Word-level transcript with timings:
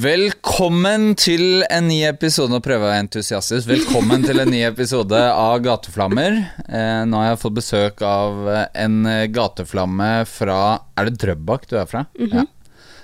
Velkommen 0.00 1.10
til 1.18 1.60
en 1.66 1.88
ny 1.90 1.98
episode 2.08 2.54
av 2.56 2.62
prøver 2.64 2.86
å 2.86 2.88
være 2.88 3.02
entusiastisk. 3.02 3.66
Velkommen 3.68 4.22
til 4.24 4.38
en 4.40 4.48
ny 4.48 4.62
episode 4.64 5.18
av 5.18 5.58
Gateflammer. 5.60 6.36
Eh, 6.62 7.00
nå 7.04 7.18
har 7.20 7.26
jeg 7.34 7.40
fått 7.42 7.56
besøk 7.58 8.00
av 8.06 8.46
en 8.48 8.94
gateflamme 9.34 10.06
fra 10.30 10.60
Er 10.96 11.10
det 11.10 11.20
Drøbak 11.20 11.66
du 11.68 11.74
er 11.76 11.90
fra? 11.90 12.06
ja. 12.16 12.46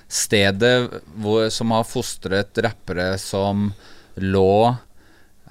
Stedet 0.09 1.03
hvor, 1.19 1.51
som 1.53 1.75
har 1.75 1.85
fostret 1.85 2.57
rappere 2.65 3.11
som 3.21 3.67
lå 4.23 4.77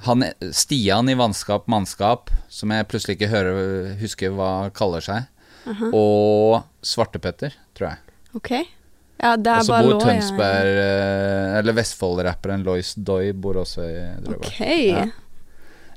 han, 0.08 0.26
Stian 0.50 1.12
i 1.12 1.18
Vannskap 1.20 1.68
Mannskap, 1.70 2.32
som 2.50 2.74
jeg 2.74 2.88
plutselig 2.90 3.20
ikke 3.20 3.30
hører, 3.36 3.92
husker 4.02 4.34
hva 4.34 4.72
kaller 4.74 5.06
seg, 5.06 5.30
og 5.92 6.64
Svartepetter, 6.82 7.54
tror 7.78 7.92
jeg. 7.92 8.18
Ok. 8.42 8.52
Ja, 9.22 9.36
det 9.40 9.48
er 9.52 9.62
Og 9.62 9.66
så 9.68 9.72
bare 9.74 9.84
bor 9.88 9.94
lå, 9.94 10.00
Tønsberg 10.04 10.72
ja. 10.76 11.60
Eller 11.60 11.74
Vestfold-rapperen 11.78 12.66
Lois 12.68 12.94
Doy 12.98 13.30
bor 13.34 13.62
også 13.62 13.86
i 13.88 14.02
Drøbak. 14.26 14.50
Okay. 14.52 14.90
Ja. 14.92 15.06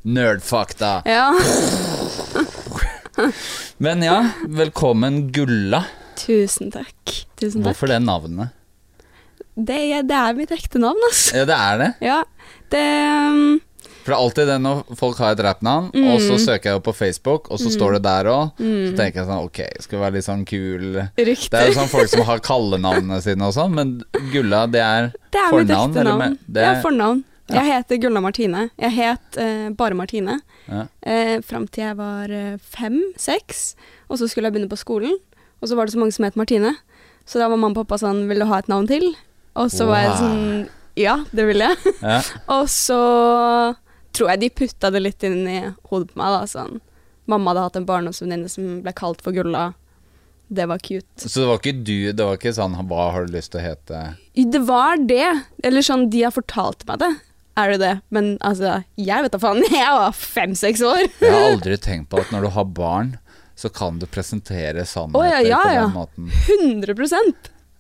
Nerdfakta. 0.09 0.93
Ja. 1.05 1.33
Men 3.83 4.03
ja, 4.07 4.19
velkommen 4.47 5.33
Gulla. 5.35 5.83
Tusen 6.19 6.71
takk. 6.75 7.03
Tusen 7.39 7.63
takk. 7.63 7.73
Hvorfor 7.73 7.91
det 7.91 7.99
navnet? 8.07 8.55
Det, 9.59 9.75
er- 9.99 10.07
det 10.07 10.15
er 10.15 10.37
mitt 10.39 10.53
ekte 10.55 10.79
navn, 10.83 10.99
altså. 11.09 11.41
Ja, 11.41 11.45
det 11.51 11.57
er 11.59 11.79
det. 11.83 11.91
Ja, 12.07 12.19
det 12.71 12.85
um, 13.35 13.59
For 14.09 14.15
det 14.15 14.17
er 14.17 14.25
alltid 14.25 14.47
det 14.49 14.55
når 14.65 14.79
folk 14.97 15.19
har 15.21 15.35
et 15.37 15.41
rappnavn, 15.45 15.91
og 15.93 16.17
Mm. 16.17 16.23
så 16.25 16.39
søker 16.41 16.71
jeg 16.71 16.77
opp 16.79 16.85
på 16.89 16.95
Facebook, 16.97 17.51
og 17.53 17.59
så 17.61 17.69
står 17.69 17.93
det 17.99 18.03
der 18.09 18.25
òg. 18.33 18.53
Så 18.57 18.97
tenker 18.97 19.21
jeg 19.21 19.27
sånn 19.29 19.45
Ok, 19.45 19.59
skal 19.85 19.99
være 20.01 20.13
litt 20.17 20.25
sånn 20.25 20.47
kul 20.49 20.95
Det 21.15 21.53
er 21.53 21.67
jo 21.69 21.75
sånn 21.77 21.91
folk 21.93 22.09
som 22.09 22.23
har 22.25 22.39
kallenavnene 22.41 23.21
sine 23.21 23.43
og 23.45 23.53
sånn, 23.53 23.75
men 23.75 24.03
Gulla, 24.33 24.65
det 24.67 24.81
er 24.81 25.13
Det 25.31 25.37
er 25.45 25.53
mitt 25.53 25.69
fornavn? 25.69 25.91
ekte 25.93 26.01
eller 26.01 26.11
navn. 26.17 26.19
med- 26.19 26.39
det 26.49 26.65
er- 26.65 26.83
fornavn. 26.83 27.25
Ja. 27.51 27.63
Jeg 27.63 27.73
heter 27.85 27.97
Gulla 28.01 28.21
Martine. 28.21 28.71
Jeg 28.79 28.93
het 28.93 29.39
uh, 29.39 29.69
bare 29.71 29.95
Martine 29.95 30.41
Ja. 30.69 30.87
Uh, 31.07 31.41
fram 31.43 31.67
til 31.69 31.85
jeg 31.85 31.97
var 31.97 32.25
eh, 32.31 32.57
fem-seks. 32.61 33.75
Og 34.11 34.19
så 34.19 34.29
skulle 34.29 34.45
jeg 34.49 34.53
begynne 34.55 34.69
på 34.69 34.77
skolen, 34.79 35.15
og 35.63 35.69
så 35.69 35.75
var 35.77 35.87
det 35.87 35.95
så 35.95 35.99
mange 35.99 36.13
som 36.13 36.25
het 36.25 36.37
Martine. 36.37 36.77
Så 37.27 37.39
da 37.39 37.49
var 37.49 37.57
mamma 37.57 37.79
og 37.81 37.87
pappa 37.87 37.99
sånn 38.01 38.27
Vil 38.29 38.39
du 38.39 38.45
ha 38.47 38.59
et 38.59 38.69
navn 38.69 38.87
til? 38.89 39.15
Og 39.57 39.69
så 39.71 39.87
var 39.87 40.01
jeg 40.03 40.13
sånn 40.17 40.69
Ja, 40.97 41.25
det 41.35 41.47
vil 41.47 41.59
jeg. 41.59 41.77
ja. 42.03 42.21
Og 42.49 42.67
så 42.67 43.77
tror 44.17 44.33
jeg 44.33 44.43
de 44.45 44.55
putta 44.63 44.93
det 44.95 45.03
litt 45.03 45.27
inn 45.27 45.43
i 45.49 45.59
hodet 45.91 46.13
på 46.13 46.21
meg, 46.21 46.35
da. 46.35 46.47
Sånn. 46.51 46.81
Mamma 47.29 47.53
hadde 47.53 47.67
hatt 47.67 47.79
en 47.81 47.89
barndomsvenninne 47.89 48.49
som 48.53 48.81
ble 48.85 48.95
kalt 48.97 49.23
for 49.25 49.37
Gulla. 49.37 49.73
Det 50.49 50.65
var 50.71 50.81
cute. 50.81 51.29
Så 51.29 51.43
det 51.43 51.47
var 51.51 51.61
ikke 51.61 51.77
du, 51.85 52.13
det 52.17 52.25
var 52.25 52.39
ikke 52.39 52.55
sånn 52.57 52.73
Hva 52.89 53.11
har 53.13 53.27
du 53.27 53.35
lyst 53.35 53.53
til 53.53 53.61
å 53.61 53.65
hete? 53.67 53.99
Det 54.33 54.63
var 54.65 54.97
det. 55.11 55.27
Eller 55.61 55.85
sånn, 55.85 56.07
de 56.13 56.25
har 56.25 56.33
fortalt 56.33 56.87
meg 56.89 57.03
det. 57.05 57.11
Er 57.59 57.75
det 57.75 57.79
det? 57.83 57.95
Men 58.15 58.37
altså, 58.47 58.79
jeg 58.97 59.27
vet 59.27 59.35
da 59.35 59.41
faen. 59.43 59.61
Jeg 59.75 59.95
var 59.99 60.15
fem-seks 60.17 60.85
år. 60.87 61.05
Jeg 61.21 61.35
har 61.35 61.51
aldri 61.51 61.77
tenkt 61.83 62.09
på 62.13 62.23
at 62.23 62.33
når 62.33 62.47
du 62.47 62.53
har 62.55 62.69
barn, 62.71 63.17
så 63.59 63.69
kan 63.75 63.99
du 63.99 64.07
presentere 64.07 64.85
sannheter 64.87 65.19
oh, 65.19 65.27
ja, 65.27 65.41
ja, 65.43 65.63
på 65.65 65.75
ja. 65.75 65.85
den 65.85 65.97
måten. 65.97 66.31
100 66.87 66.95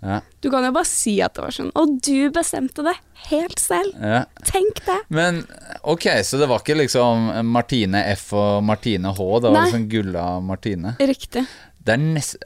Ja, 0.00 0.20
Du 0.41 0.50
kan 0.50 0.62
jo 0.62 0.70
bare 0.76 0.86
si 0.86 1.16
at 1.25 1.34
det 1.34 1.42
var 1.42 1.50
sånn. 1.54 1.72
Og 1.75 1.97
du 2.06 2.31
bestemte 2.31 2.84
det 2.86 2.94
helt 3.31 3.59
selv. 3.59 3.97
ja. 3.98 4.20
Tenk 4.47 4.78
det. 4.86 4.98
Men 5.10 5.41
ok, 5.82 6.06
så 6.22 6.38
det 6.38 6.47
var 6.47 6.62
ikke 6.62 6.76
liksom 6.78 7.32
Martine 7.50 8.04
F 8.14 8.28
og 8.38 8.62
Martine 8.64 9.10
H, 9.10 9.26
det 9.42 9.50
var 9.50 9.56
Nei. 9.59 9.64
liksom 9.66 9.88
Gulla 9.91 10.26
Martine. 10.41 10.94
Riktig. 11.00 11.47
Det 11.82 11.97
er 11.97 12.04
nest... 12.04 12.36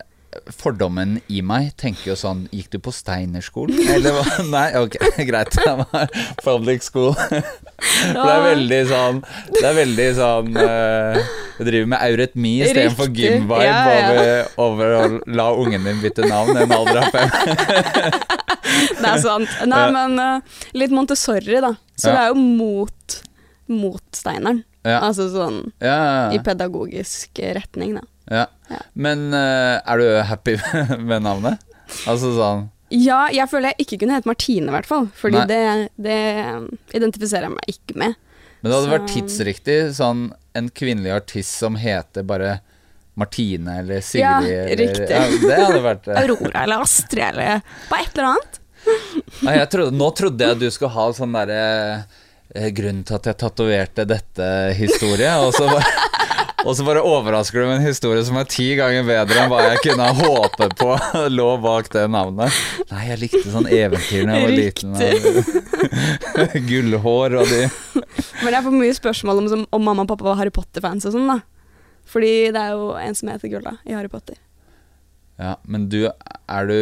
Fordommen 0.57 1.19
i 1.29 1.43
meg 1.45 1.75
tenker 1.77 2.13
jo 2.13 2.15
sånn 2.17 2.47
Gikk 2.55 2.71
du 2.73 2.79
på 2.83 2.93
Steinerskolen? 2.95 3.77
Eller 3.93 4.15
hva? 4.17 4.23
Nei, 4.55 4.69
ok, 4.81 4.97
greit. 5.29 5.53
Det 5.53 5.75
var 5.83 6.09
public 6.43 6.83
school. 6.87 7.13
For 7.83 8.17
det 8.17 8.33
er 8.33 8.45
veldig 8.47 8.81
sånn 8.89 9.17
Det 9.57 9.65
er 9.67 9.75
veldig 9.77 10.07
sånn 10.15 10.53
uh, 10.57 11.19
Du 11.59 11.65
driver 11.67 11.89
med 11.93 12.05
eurytmi 12.07 12.53
istedenfor 12.63 13.11
gymvibe 13.11 13.59
Ja, 13.67 13.81
ja. 13.91 14.11
over, 14.15 14.53
over 14.63 14.95
å 15.01 15.03
la 15.35 15.49
ungen 15.59 15.85
din 15.89 16.01
bytte 16.03 16.29
navn 16.31 16.57
i 16.57 16.63
en 16.65 16.75
alder 16.79 17.03
av 17.03 17.11
fem. 17.13 17.31
Det 19.03 19.09
er 19.11 19.19
sant. 19.23 19.51
Nei, 19.69 19.83
men 19.95 20.15
eh, 20.23 20.61
litt 20.79 20.95
Montessori, 20.95 21.59
da. 21.63 21.75
Så 21.99 22.09
Ja. 22.09 22.15
det 22.15 22.23
er 22.23 22.29
jo 22.33 22.39
mot, 22.41 23.17
mot 23.69 24.03
Steineren. 24.17 24.63
Altså 24.83 25.29
sånn 25.31 25.59
i 25.83 26.39
pedagogisk 26.43 27.39
retning, 27.59 27.99
da. 28.01 28.03
ja. 28.31 28.47
Ja. 28.73 28.81
Men 28.95 29.29
eh, 29.37 29.79
er 29.85 30.03
du 30.03 30.07
happy 30.29 30.57
med 31.11 31.23
navnet? 31.29 31.61
Altså 32.09 32.33
sånn 32.37 32.67
Ja, 32.93 33.27
jeg 33.33 33.49
føler 33.53 33.73
jeg 33.73 33.87
ikke 33.87 33.99
kunne 34.03 34.17
hete 34.19 34.29
Martine, 34.29 34.69
i 34.69 34.75
hvert 34.75 34.89
fall. 34.89 35.07
Fordi 35.17 35.43
det, 35.49 35.61
det 36.01 36.19
identifiserer 36.97 37.49
jeg 37.49 37.55
meg 37.57 37.73
ikke 37.73 37.97
med. 38.03 38.19
Men 38.63 38.71
det 38.71 38.77
hadde 38.77 38.89
Så- 38.89 38.95
vært 38.97 39.09
tidsriktig, 39.15 39.79
sånn 39.97 40.27
en 40.55 40.69
kvinnelig 40.77 41.15
artist 41.17 41.57
som 41.63 41.79
heter 41.81 42.27
bare 42.29 42.59
Martine 43.17 43.79
eller 43.81 44.01
Sigrid 44.05 44.25
Ja, 44.25 44.39
eller, 44.41 44.77
riktig. 44.77 45.09
Ja, 45.09 45.23
det 45.41 45.57
hadde 45.63 45.81
vært 45.85 46.07
eh, 46.13 46.21
Aurora 46.23 46.63
eller 46.67 46.85
Astrid 46.85 47.25
eller 47.31 47.63
bare 47.91 48.05
et 48.07 48.13
eller 48.19 48.29
annet. 48.35 48.59
Nei, 49.47 49.55
jeg 49.59 49.69
trodde, 49.73 49.95
Nå 49.97 50.09
trodde 50.19 50.47
jeg 50.49 50.59
du 50.61 50.69
skulle 50.75 50.93
ha 50.97 51.05
sånn 51.17 51.37
derre 51.37 51.59
eh, 52.53 52.69
Grunnen 52.77 53.05
til 53.09 53.17
at 53.19 53.29
jeg 53.31 53.39
tatoverte 53.41 54.05
dette-historie, 54.11 55.31
og 55.45 55.53
så 55.57 55.69
bare 55.71 55.93
og 56.63 56.77
så 56.77 56.85
bare 56.87 57.03
overrasker 57.03 57.63
du 57.63 57.67
med 57.67 57.81
en 57.81 57.87
historie 57.87 58.23
som 58.27 58.37
er 58.41 58.49
ti 58.51 58.69
ganger 58.79 59.07
bedre 59.07 59.43
enn 59.43 59.51
hva 59.51 59.63
jeg 59.67 59.81
kunne 59.87 60.09
håpe 60.21 60.69
på 60.79 60.91
lå 61.39 61.49
bak 61.63 61.91
det 61.95 62.05
navnet. 62.13 62.61
Nei, 62.93 63.03
jeg 63.11 63.21
likte 63.25 63.43
sånn 63.53 63.69
eventyr 63.69 64.29
da 64.29 64.37
jeg 64.39 64.47
var 64.47 64.55
liten. 64.57 64.97
Gullhår 66.71 67.39
og 67.41 67.51
de 67.51 67.63
Men 68.45 68.57
jeg 68.57 68.65
får 68.69 68.77
mye 68.77 68.95
spørsmål 68.99 69.43
om, 69.43 69.67
om 69.67 69.85
mamma 69.91 70.07
og 70.07 70.13
pappa 70.13 70.31
var 70.31 70.41
Harry 70.43 70.55
Potter-fans 70.55 71.09
og 71.09 71.17
sånn, 71.17 71.29
da. 71.31 71.41
Fordi 72.13 72.33
det 72.55 72.63
er 72.63 72.75
jo 72.77 72.93
en 72.99 73.19
som 73.19 73.31
heter 73.33 73.53
Gulla 73.53 73.77
i 73.87 73.95
Harry 73.97 74.11
Potter. 74.13 74.39
Ja, 75.41 75.57
men 75.65 75.89
du, 75.91 76.05
er 76.07 76.69
du 76.69 76.79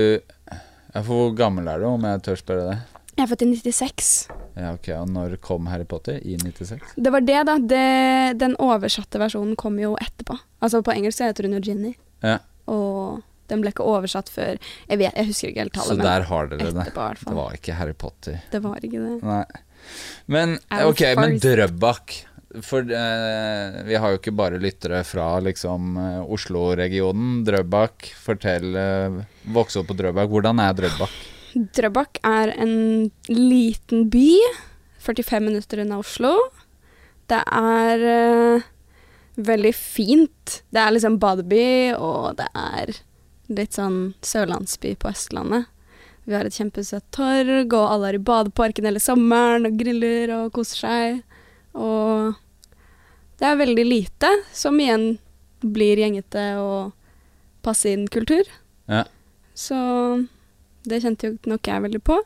ja, 0.91 1.03
for 1.05 1.15
Hvor 1.15 1.37
gammel 1.39 1.69
er 1.71 1.81
du, 1.81 1.87
om 1.93 2.05
jeg 2.05 2.23
tør 2.27 2.41
spørre 2.41 2.65
det? 2.73 2.79
Jeg 3.21 3.27
er 3.27 3.29
født 3.35 3.43
i 3.45 3.47
96. 3.53 4.11
Ja, 4.57 4.69
ok, 4.73 4.87
Og 4.97 5.09
når 5.13 5.35
kom 5.45 5.67
Harry 5.69 5.85
Potter? 5.85 6.23
I 6.25 6.39
96? 6.41 6.95
Det 6.97 7.11
var 7.13 7.21
det, 7.21 7.41
da. 7.45 7.57
Det, 7.61 7.81
den 8.41 8.55
oversatte 8.57 9.21
versjonen 9.21 9.59
kom 9.61 9.77
jo 9.77 9.91
etterpå. 10.01 10.39
Altså 10.65 10.81
På 10.81 10.95
engelsk 10.95 11.21
heter 11.21 11.45
hun 11.45 11.59
jo 11.59 11.61
Ginny, 11.67 11.91
Ja, 12.25 12.39
og 12.71 13.21
den 13.51 13.61
ble 13.61 13.73
ikke 13.75 13.85
oversatt 13.85 14.29
før 14.31 14.55
Jeg 14.57 15.01
vet, 15.01 15.17
jeg 15.19 15.27
husker 15.29 15.51
ikke 15.51 15.65
helt 15.65 15.75
tallet, 15.75 15.99
Så 15.99 16.07
der 16.07 16.25
har 16.31 16.49
dere 16.49 16.71
det. 16.79 16.85
Det 16.95 17.35
var 17.37 17.57
ikke 17.59 17.77
Harry 17.77 17.93
Potter. 17.93 18.39
det 18.53 18.61
var 18.65 18.81
ikke 18.81 19.03
det. 19.03 19.17
Nei. 19.27 19.45
Men 20.33 20.57
was 20.71 20.93
ok, 20.95 21.03
men. 21.19 21.37
Drøbak 21.43 22.15
For 22.63 22.85
eh, 22.85 23.81
vi 23.89 23.99
har 24.01 24.15
jo 24.15 24.21
ikke 24.21 24.35
bare 24.37 24.61
lyttere 24.63 25.03
fra 25.05 25.27
liksom 25.45 25.93
eh, 26.01 26.23
Oslo-regionen. 26.25 27.43
Drøbak, 27.45 28.09
fortell 28.25 28.73
eh, 28.81 29.21
Vokse 29.53 29.83
opp 29.83 29.93
på 29.93 29.99
Drøbak. 30.01 30.33
Hvordan 30.33 30.65
er 30.65 30.73
Drøbak? 30.81 31.21
Drøbak 31.55 32.21
er 32.27 32.53
en 32.55 33.11
liten 33.29 34.09
by. 34.11 34.37
45 35.01 35.41
minutter 35.43 35.83
unna 35.83 35.99
Oslo. 35.99 36.35
Det 37.31 37.41
er 37.41 38.05
uh, 38.05 38.69
veldig 39.41 39.73
fint. 39.75 40.61
Det 40.71 40.83
er 40.83 40.95
liksom 40.95 41.19
badeby, 41.23 41.97
og 41.99 42.37
det 42.39 42.49
er 42.55 42.95
litt 43.51 43.75
sånn 43.75 44.13
sørlandsby 44.23 44.95
på 45.01 45.11
Østlandet. 45.11 45.67
Vi 46.29 46.37
har 46.37 46.47
et 46.47 46.55
kjempesøtt 46.55 47.09
torg, 47.15 47.73
og 47.73 47.87
alle 47.87 48.13
er 48.13 48.21
i 48.21 48.23
badeparken 48.23 48.87
hele 48.87 49.03
sommeren 49.03 49.67
og 49.67 49.79
griller 49.81 50.31
og 50.37 50.53
koser 50.55 50.85
seg. 50.85 51.21
Og 51.75 52.37
det 53.41 53.49
er 53.49 53.59
veldig 53.59 53.87
lite, 53.89 54.31
som 54.55 54.79
igjen 54.79 55.15
blir 55.61 55.99
gjengete 55.99 56.45
og 56.61 56.93
passe 57.65 57.91
inn 57.91 58.07
kultur. 58.13 58.47
Ja. 58.87 59.07
Så 59.59 59.81
det 60.89 61.03
kjente 61.05 61.29
jo 61.31 61.37
nok 61.51 61.69
jeg 61.69 61.83
veldig 61.87 62.01
på. 62.07 62.17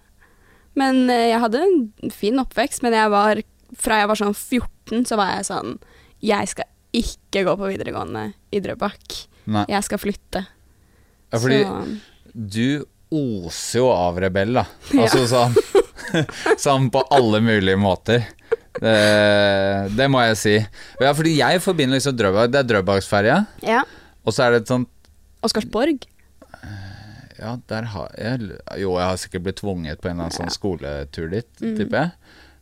Men 0.79 1.05
eh, 1.11 1.29
jeg 1.33 1.41
hadde 1.43 1.63
en 1.65 2.15
fin 2.15 2.39
oppvekst, 2.43 2.83
men 2.83 2.95
jeg 2.97 3.11
var, 3.13 3.41
fra 3.79 4.01
jeg 4.03 4.11
var 4.11 4.21
sånn 4.21 4.35
14, 4.35 5.05
så 5.09 5.19
var 5.19 5.37
jeg 5.37 5.47
sånn 5.51 5.77
Jeg 6.25 6.51
skal 6.51 6.67
ikke 6.95 7.43
gå 7.47 7.55
på 7.59 7.69
videregående 7.73 8.29
i 8.55 8.61
Drøbak. 8.63 9.17
Nei. 9.51 9.65
Jeg 9.71 9.87
skal 9.87 10.01
flytte. 10.03 10.45
Ja, 11.35 11.39
fordi 11.43 11.63
så 11.67 11.81
du 12.35 12.85
oser 13.15 13.79
jo 13.83 13.89
av 13.95 14.19
rebell, 14.23 14.55
da. 14.57 14.65
Altså 15.03 15.27
sånn 15.31 15.55
Sånn 16.65 16.89
på 16.95 17.03
alle 17.15 17.41
mulige 17.43 17.79
måter. 17.81 18.25
Det, 18.75 18.95
det 19.95 20.07
må 20.11 20.23
jeg 20.25 20.39
si. 20.41 20.55
Ja, 21.03 21.13
fordi 21.15 21.37
jeg 21.39 21.61
forbinder 21.63 21.95
liksom 21.99 22.17
Drøbak 22.19 22.51
Det 22.51 22.59
er 22.63 22.67
Drøbaksferja, 22.73 23.37
Ja. 23.67 23.85
og 24.27 24.35
så 24.35 24.47
er 24.47 24.55
det 24.57 24.65
et 24.65 24.73
sånt 24.73 24.91
Oscarsborg. 25.45 26.07
Ja, 27.45 27.55
der 27.69 27.91
har 27.93 28.09
jeg 28.17 28.49
Jo, 28.81 28.95
jeg 28.97 29.05
har 29.11 29.21
sikkert 29.21 29.45
blitt 29.45 29.61
tvunget 29.61 30.01
på 30.01 30.09
en 30.09 30.17
eller 30.17 30.31
annen 30.31 30.39
sånn 30.41 30.53
skoletur 30.55 31.29
dit, 31.31 31.49
Mm. 31.61 31.77
tipper 31.77 32.01
jeg. 32.01 32.11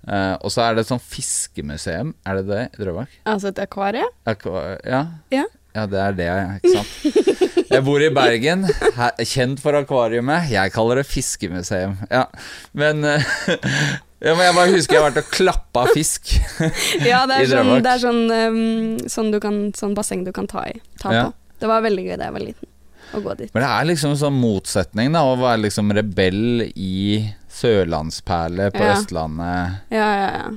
Uh, 0.03 0.35
og 0.43 0.51
så 0.51 0.65
er 0.67 0.75
det 0.75 0.83
et 0.83 0.89
sånt 0.91 1.05
fiskemuseum. 1.07 2.09
Er 2.27 2.41
det 2.41 2.47
det 2.49 2.63
i 2.75 2.83
Drøbak? 2.83 3.09
Altså 3.31 3.53
et 3.53 3.61
akvarie. 3.63 4.03
Akvar 4.27 4.81
Ja. 4.85 5.05
Ja. 5.31 5.45
ja, 5.77 5.85
det 5.87 6.01
er 6.03 6.13
det, 6.19 6.31
ikke 6.59 6.73
sant. 6.83 7.29
Jeg 7.73 7.85
bor 7.87 8.03
i 8.05 8.11
Bergen, 8.13 8.67
kjent 9.25 9.61
for 9.63 9.73
akvariumet. 9.79 10.51
Jeg 10.53 10.73
kaller 10.75 10.99
det 11.01 11.07
fiskemuseum. 11.09 11.95
Ja, 12.11 12.27
men 12.77 13.05
eh, 13.05 13.23
Ja, 14.23 14.35
men 14.39 14.45
jeg 14.45 14.55
bare 14.55 14.71
husker 14.75 14.95
jeg 14.99 15.03
har 15.03 15.09
vært 15.11 15.23
og 15.25 15.31
klappa 15.35 15.87
fisk. 15.95 16.35
Ja, 17.11 17.23
det 17.31 17.39
er 17.41 17.49
sånn, 17.55 17.73
det 17.83 17.95
er 17.95 18.03
sånn, 18.03 18.21
um, 18.31 18.99
sånn, 19.11 19.33
du 19.35 19.39
kan, 19.43 19.57
sånn 19.79 19.97
basseng 19.99 20.27
du 20.27 20.31
kan 20.37 20.47
ta 20.51 20.67
i. 20.69 20.77
Ta 21.01 21.15
Ja. 21.15 21.25
på. 21.31 21.35
Det 21.63 21.71
var 21.71 21.83
veldig 21.87 22.05
gøy 22.11 22.17
da 22.19 22.27
jeg 22.29 22.35
var 22.37 22.43
liten, 22.45 22.69
å 23.15 23.23
gå 23.25 23.35
dit. 23.39 23.51
Men 23.55 23.65
det 23.65 23.71
er 23.71 23.89
liksom 23.91 24.15
en 24.15 24.21
sånn 24.21 24.39
motsetning, 24.41 25.13
da, 25.15 25.23
å 25.29 25.37
være 25.41 25.65
liksom 25.67 25.93
rebell 25.97 26.67
i 26.73 27.23
sørlandsperle 27.53 28.71
på 28.75 28.83
Ja. 28.85 28.95
Østlandet. 28.97 29.81
Ja, 29.93 30.09
ja, 30.17 30.31
ja. 30.39 30.53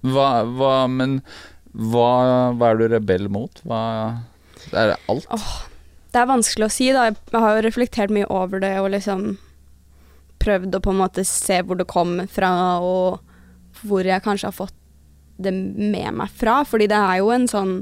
Hva, 0.00 0.28
hva 0.48 0.74
Men 0.88 1.20
hva, 1.76 2.52
hva 2.56 2.70
er 2.72 2.80
du 2.80 2.86
rebell 2.88 3.28
mot? 3.30 3.60
Hva 3.68 3.82
Det 4.70 4.78
er 4.78 4.96
alt? 5.08 5.26
Det 6.10 6.18
er 6.18 6.26
vanskelig 6.26 6.66
å 6.66 6.72
si, 6.74 6.88
da. 6.92 7.04
Jeg 7.10 7.16
har 7.44 7.56
jo 7.56 7.62
reflektert 7.68 8.10
mye 8.10 8.26
over 8.30 8.58
det 8.60 8.72
og 8.80 8.90
liksom 8.90 9.36
prøvd 10.42 10.74
å 10.74 10.80
på 10.82 10.90
en 10.90 10.98
måte 11.02 11.24
se 11.28 11.60
hvor 11.62 11.78
det 11.78 11.86
kom 11.90 12.16
fra, 12.32 12.80
og 12.82 13.20
hvor 13.84 14.02
jeg 14.08 14.22
kanskje 14.24 14.48
har 14.48 14.56
fått 14.56 14.74
det 15.40 15.52
med 15.52 16.16
meg 16.18 16.32
fra. 16.34 16.64
Fordi 16.66 16.88
det 16.90 16.96
er 16.98 17.20
jo 17.20 17.30
en 17.30 17.46
sånn 17.48 17.74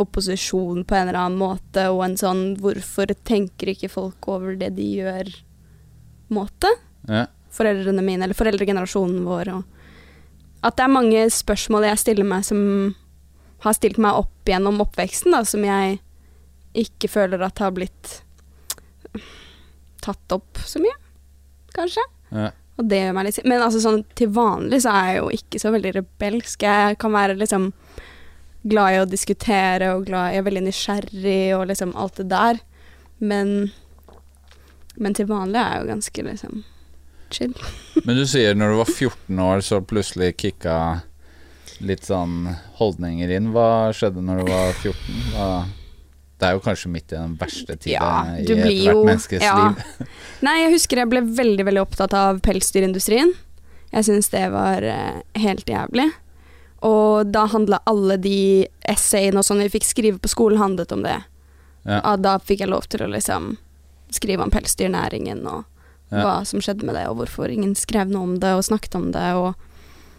opposisjon 0.00 0.84
på 0.84 0.96
en 0.96 1.08
eller 1.08 1.20
annen 1.20 1.40
måte, 1.40 1.86
og 1.92 2.04
en 2.04 2.16
sånn 2.16 2.56
'hvorfor 2.56 3.12
tenker 3.24 3.74
ikke 3.74 3.90
folk 3.90 4.28
over 4.28 4.56
det 4.56 4.74
de 4.76 4.86
gjør?'-måte. 5.00 6.70
Ja. 7.08 7.26
Foreldrene 7.50 8.02
mine, 8.02 8.24
eller 8.24 8.34
foreldregenerasjonen 8.34 9.24
vår. 9.24 9.48
Og 9.54 9.64
at 10.62 10.76
det 10.76 10.84
er 10.84 10.92
mange 10.92 11.30
spørsmål 11.30 11.88
jeg 11.88 11.98
stiller 11.98 12.24
meg 12.24 12.44
som 12.44 12.94
har 13.60 13.72
stilt 13.76 13.98
meg 13.98 14.14
opp 14.14 14.48
gjennom 14.48 14.80
oppveksten, 14.80 15.32
da, 15.32 15.44
som 15.44 15.64
jeg 15.64 16.00
ikke 16.74 17.10
føler 17.10 17.42
at 17.42 17.58
har 17.58 17.72
blitt 17.72 18.22
tatt 20.00 20.32
opp 20.32 20.60
så 20.64 20.80
mye, 20.82 20.96
kanskje. 21.76 22.04
Ja. 22.30 22.50
Og 22.80 22.86
det 22.88 23.02
gjør 23.02 23.16
meg 23.16 23.26
litt 23.26 23.40
Men 23.44 23.64
altså 23.64 23.80
sånn 23.82 24.04
til 24.16 24.30
vanlig 24.32 24.78
så 24.84 24.94
er 24.94 25.08
jeg 25.08 25.16
jo 25.18 25.30
ikke 25.36 25.60
så 25.60 25.72
veldig 25.74 25.90
rebelsk. 25.98 26.62
Jeg 26.64 26.96
kan 27.02 27.12
være 27.12 27.36
liksom 27.36 27.72
glad 28.62 28.94
i 28.94 29.00
å 29.00 29.08
diskutere 29.08 29.94
og 29.94 30.06
glad 30.08 30.34
Jeg 30.34 30.42
er 30.42 30.48
veldig 30.48 30.64
nysgjerrig 30.66 31.44
og 31.56 31.68
liksom 31.70 31.94
alt 31.96 32.20
det 32.20 32.28
der. 32.32 32.60
Men 33.18 33.70
Men 34.96 35.14
til 35.14 35.28
vanlig 35.30 35.60
er 35.60 35.74
jeg 35.74 35.82
jo 35.82 35.90
ganske 35.94 36.26
liksom 36.26 36.64
chill. 37.30 37.54
Men 38.06 38.16
du 38.18 38.26
sier 38.26 38.58
når 38.58 38.72
du 38.72 38.80
var 38.82 38.90
14 38.90 39.44
år, 39.46 39.60
så 39.64 39.80
plutselig 39.80 40.34
kicka 40.36 40.76
litt 41.80 42.04
sånn 42.04 42.50
holdninger 42.76 43.30
inn. 43.32 43.52
Hva 43.54 43.92
skjedde 43.96 44.24
når 44.24 44.42
du 44.42 44.50
var 44.50 44.74
14? 44.82 45.20
Hva 45.34 45.50
det 46.40 46.48
er 46.48 46.56
jo 46.56 46.62
kanskje 46.64 46.88
midt 46.88 47.12
i 47.12 47.18
den 47.18 47.34
verste 47.36 47.74
tida 47.76 47.98
Ja, 48.00 48.36
i 48.40 48.46
ethvert 48.48 49.04
menneskes 49.04 49.42
ja. 49.44 49.56
liv. 49.60 50.06
Nei, 50.46 50.56
jeg 50.62 50.72
husker 50.72 51.02
jeg 51.02 51.10
ble 51.12 51.20
veldig, 51.36 51.66
veldig 51.68 51.82
opptatt 51.82 52.16
av 52.16 52.40
pelsdyrindustrien. 52.44 53.34
Jeg 53.90 54.06
syns 54.06 54.30
det 54.32 54.46
var 54.54 54.86
eh, 54.86 55.20
helt 55.42 55.68
jævlig. 55.68 56.06
Og 56.86 57.28
da 57.32 57.44
handla 57.52 57.82
alle 57.90 58.16
de 58.16 58.66
essayene 58.88 59.38
og 59.40 59.44
sånn 59.44 59.60
vi 59.64 59.68
fikk 59.74 59.84
skrive 59.84 60.18
på 60.22 60.30
skolen, 60.32 60.58
handlet 60.62 60.92
om 60.96 61.02
det. 61.04 61.18
Ja. 61.84 62.00
Og 62.12 62.22
da 62.24 62.38
fikk 62.38 62.60
jeg 62.64 62.70
lov 62.72 62.86
til 62.88 63.04
å 63.04 63.10
liksom 63.12 63.56
skrive 64.12 64.42
om 64.46 64.50
pelsdyrnæringen 64.52 65.44
og 65.46 65.64
Ja. 66.10 66.24
hva 66.24 66.44
som 66.44 66.58
skjedde 66.60 66.82
med 66.82 66.96
det, 66.96 67.04
og 67.06 67.20
hvorfor 67.20 67.46
ingen 67.52 67.76
skrev 67.78 68.08
noe 68.10 68.22
om 68.26 68.38
det 68.42 68.50
og 68.56 68.64
snakket 68.66 68.96
om 68.98 69.12
det. 69.12 69.28
Og 69.38 69.54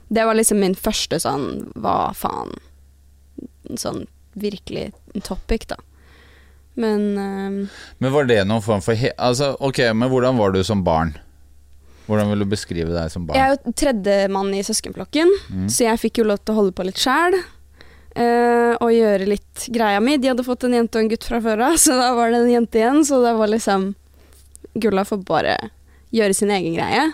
det 0.10 0.24
var 0.24 0.36
liksom 0.36 0.60
min 0.60 0.76
første 0.76 1.20
sånn 1.20 1.72
hva 1.76 2.14
faen 2.16 2.54
Sånn 3.76 4.08
virkelig 4.36 4.92
topic, 5.24 5.68
da. 5.68 5.76
Men 6.76 7.18
eh, 7.18 7.68
Men 8.00 8.12
var 8.14 8.26
det 8.26 8.46
noen 8.48 8.62
form 8.64 8.82
for 8.82 8.96
Altså, 9.18 9.56
ok, 9.60 9.80
men 9.94 10.10
hvordan 10.10 10.38
var 10.38 10.52
du 10.52 10.64
som 10.64 10.84
barn? 10.84 11.14
Hvordan 12.12 12.30
vil 12.34 12.44
du 12.44 12.50
beskrive 12.52 12.92
deg 12.92 13.10
som 13.14 13.24
barn? 13.26 13.40
Jeg 13.40 13.48
er 13.48 13.56
jo 13.56 13.74
tredjemann 13.80 14.52
i 14.58 14.62
søskenflokken, 14.68 15.32
Mm. 15.50 15.66
så 15.72 15.88
jeg 15.88 16.02
fikk 16.04 16.20
jo 16.22 16.28
lov 16.28 16.42
til 16.44 16.54
å 16.54 16.60
holde 16.60 16.76
på 16.76 16.86
litt 16.90 17.00
sjæl. 17.00 17.40
Uh, 18.12 18.76
og 18.84 18.90
gjøre 18.92 19.24
litt 19.30 19.68
greia 19.72 20.02
mi. 20.04 20.18
De 20.20 20.28
hadde 20.28 20.44
fått 20.44 20.66
en 20.68 20.74
jente 20.76 21.00
og 21.00 21.06
en 21.06 21.12
gutt 21.14 21.24
fra 21.24 21.40
før 21.40 21.62
av, 21.70 21.78
så 21.86 21.96
da 21.96 22.10
var 22.18 22.34
det 22.34 22.42
en 22.44 22.52
jente 22.52 22.82
igjen. 22.82 23.06
Så 23.08 23.22
det 23.24 23.32
var 23.40 23.48
liksom 23.54 23.94
Gulla 24.76 25.06
får 25.08 25.24
bare 25.28 25.56
gjøre 26.12 26.36
sin 26.36 26.52
egen 26.52 26.76
greie. 26.76 27.06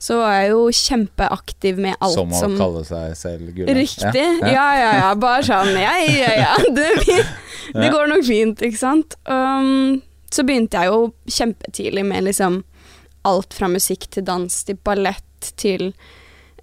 Så 0.00 0.16
var 0.16 0.32
jeg 0.38 0.54
jo 0.54 0.62
kjempeaktiv 0.72 1.76
med 1.84 1.92
alt 2.00 2.14
som 2.16 2.32
som, 2.32 2.54
å 2.56 2.60
kalle 2.62 2.84
seg 2.88 3.12
selv 3.20 3.52
Gulla? 3.52 3.74
Riktig. 3.76 4.26
Ja, 4.48 4.66
ja, 4.80 4.90
ja. 5.02 5.10
Bare 5.20 5.44
sånn 5.44 5.74
ja, 5.76 5.92
ja, 6.08 6.32
ja. 6.40 6.54
Det, 6.78 6.88
det 7.76 7.90
går 7.92 8.08
nok 8.08 8.24
fint, 8.24 8.64
ikke 8.64 8.80
sant. 8.80 9.18
Um, 9.28 10.00
så 10.32 10.44
begynte 10.48 10.80
jeg 10.80 10.88
jo 10.88 11.10
kjempetidlig 11.28 12.06
med 12.08 12.24
liksom 12.30 12.62
alt 13.28 13.54
fra 13.54 13.68
musikk 13.68 14.08
til 14.14 14.24
dans 14.28 14.54
til 14.64 14.78
ballett 14.84 15.52
til 15.60 15.92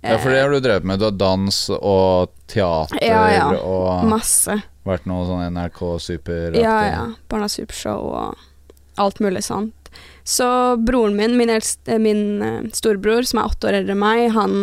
Ja, 0.03 0.17
for 0.21 0.29
det 0.29 0.41
har 0.43 0.51
du 0.53 0.59
drevet 0.61 0.85
med. 0.85 0.99
Du 1.01 1.07
har 1.09 1.15
dans 1.17 1.57
og 1.77 2.29
teater 2.47 3.01
Ja, 3.01 3.23
ja. 3.33 3.47
og 3.57 4.05
masse. 4.07 4.59
vært 4.85 5.07
noe 5.09 5.25
sånn 5.27 5.53
NRK 5.55 5.81
Super-aktig. 5.99 6.61
Ja, 6.63 6.77
ja. 6.87 7.01
Barna 7.29 7.49
Supershow 7.51 8.05
og 8.13 8.37
alt 9.01 9.19
mulig 9.19 9.43
sånt. 9.43 9.73
Så 10.23 10.45
broren 10.83 11.15
min, 11.17 11.35
min, 11.37 11.49
eldste, 11.49 11.97
min 11.99 12.41
eh, 12.43 12.61
storebror, 12.75 13.23
som 13.27 13.39
er 13.41 13.49
åtte 13.49 13.67
år 13.69 13.77
eldre 13.81 13.95
enn 13.95 14.01
meg, 14.03 14.23
han 14.35 14.57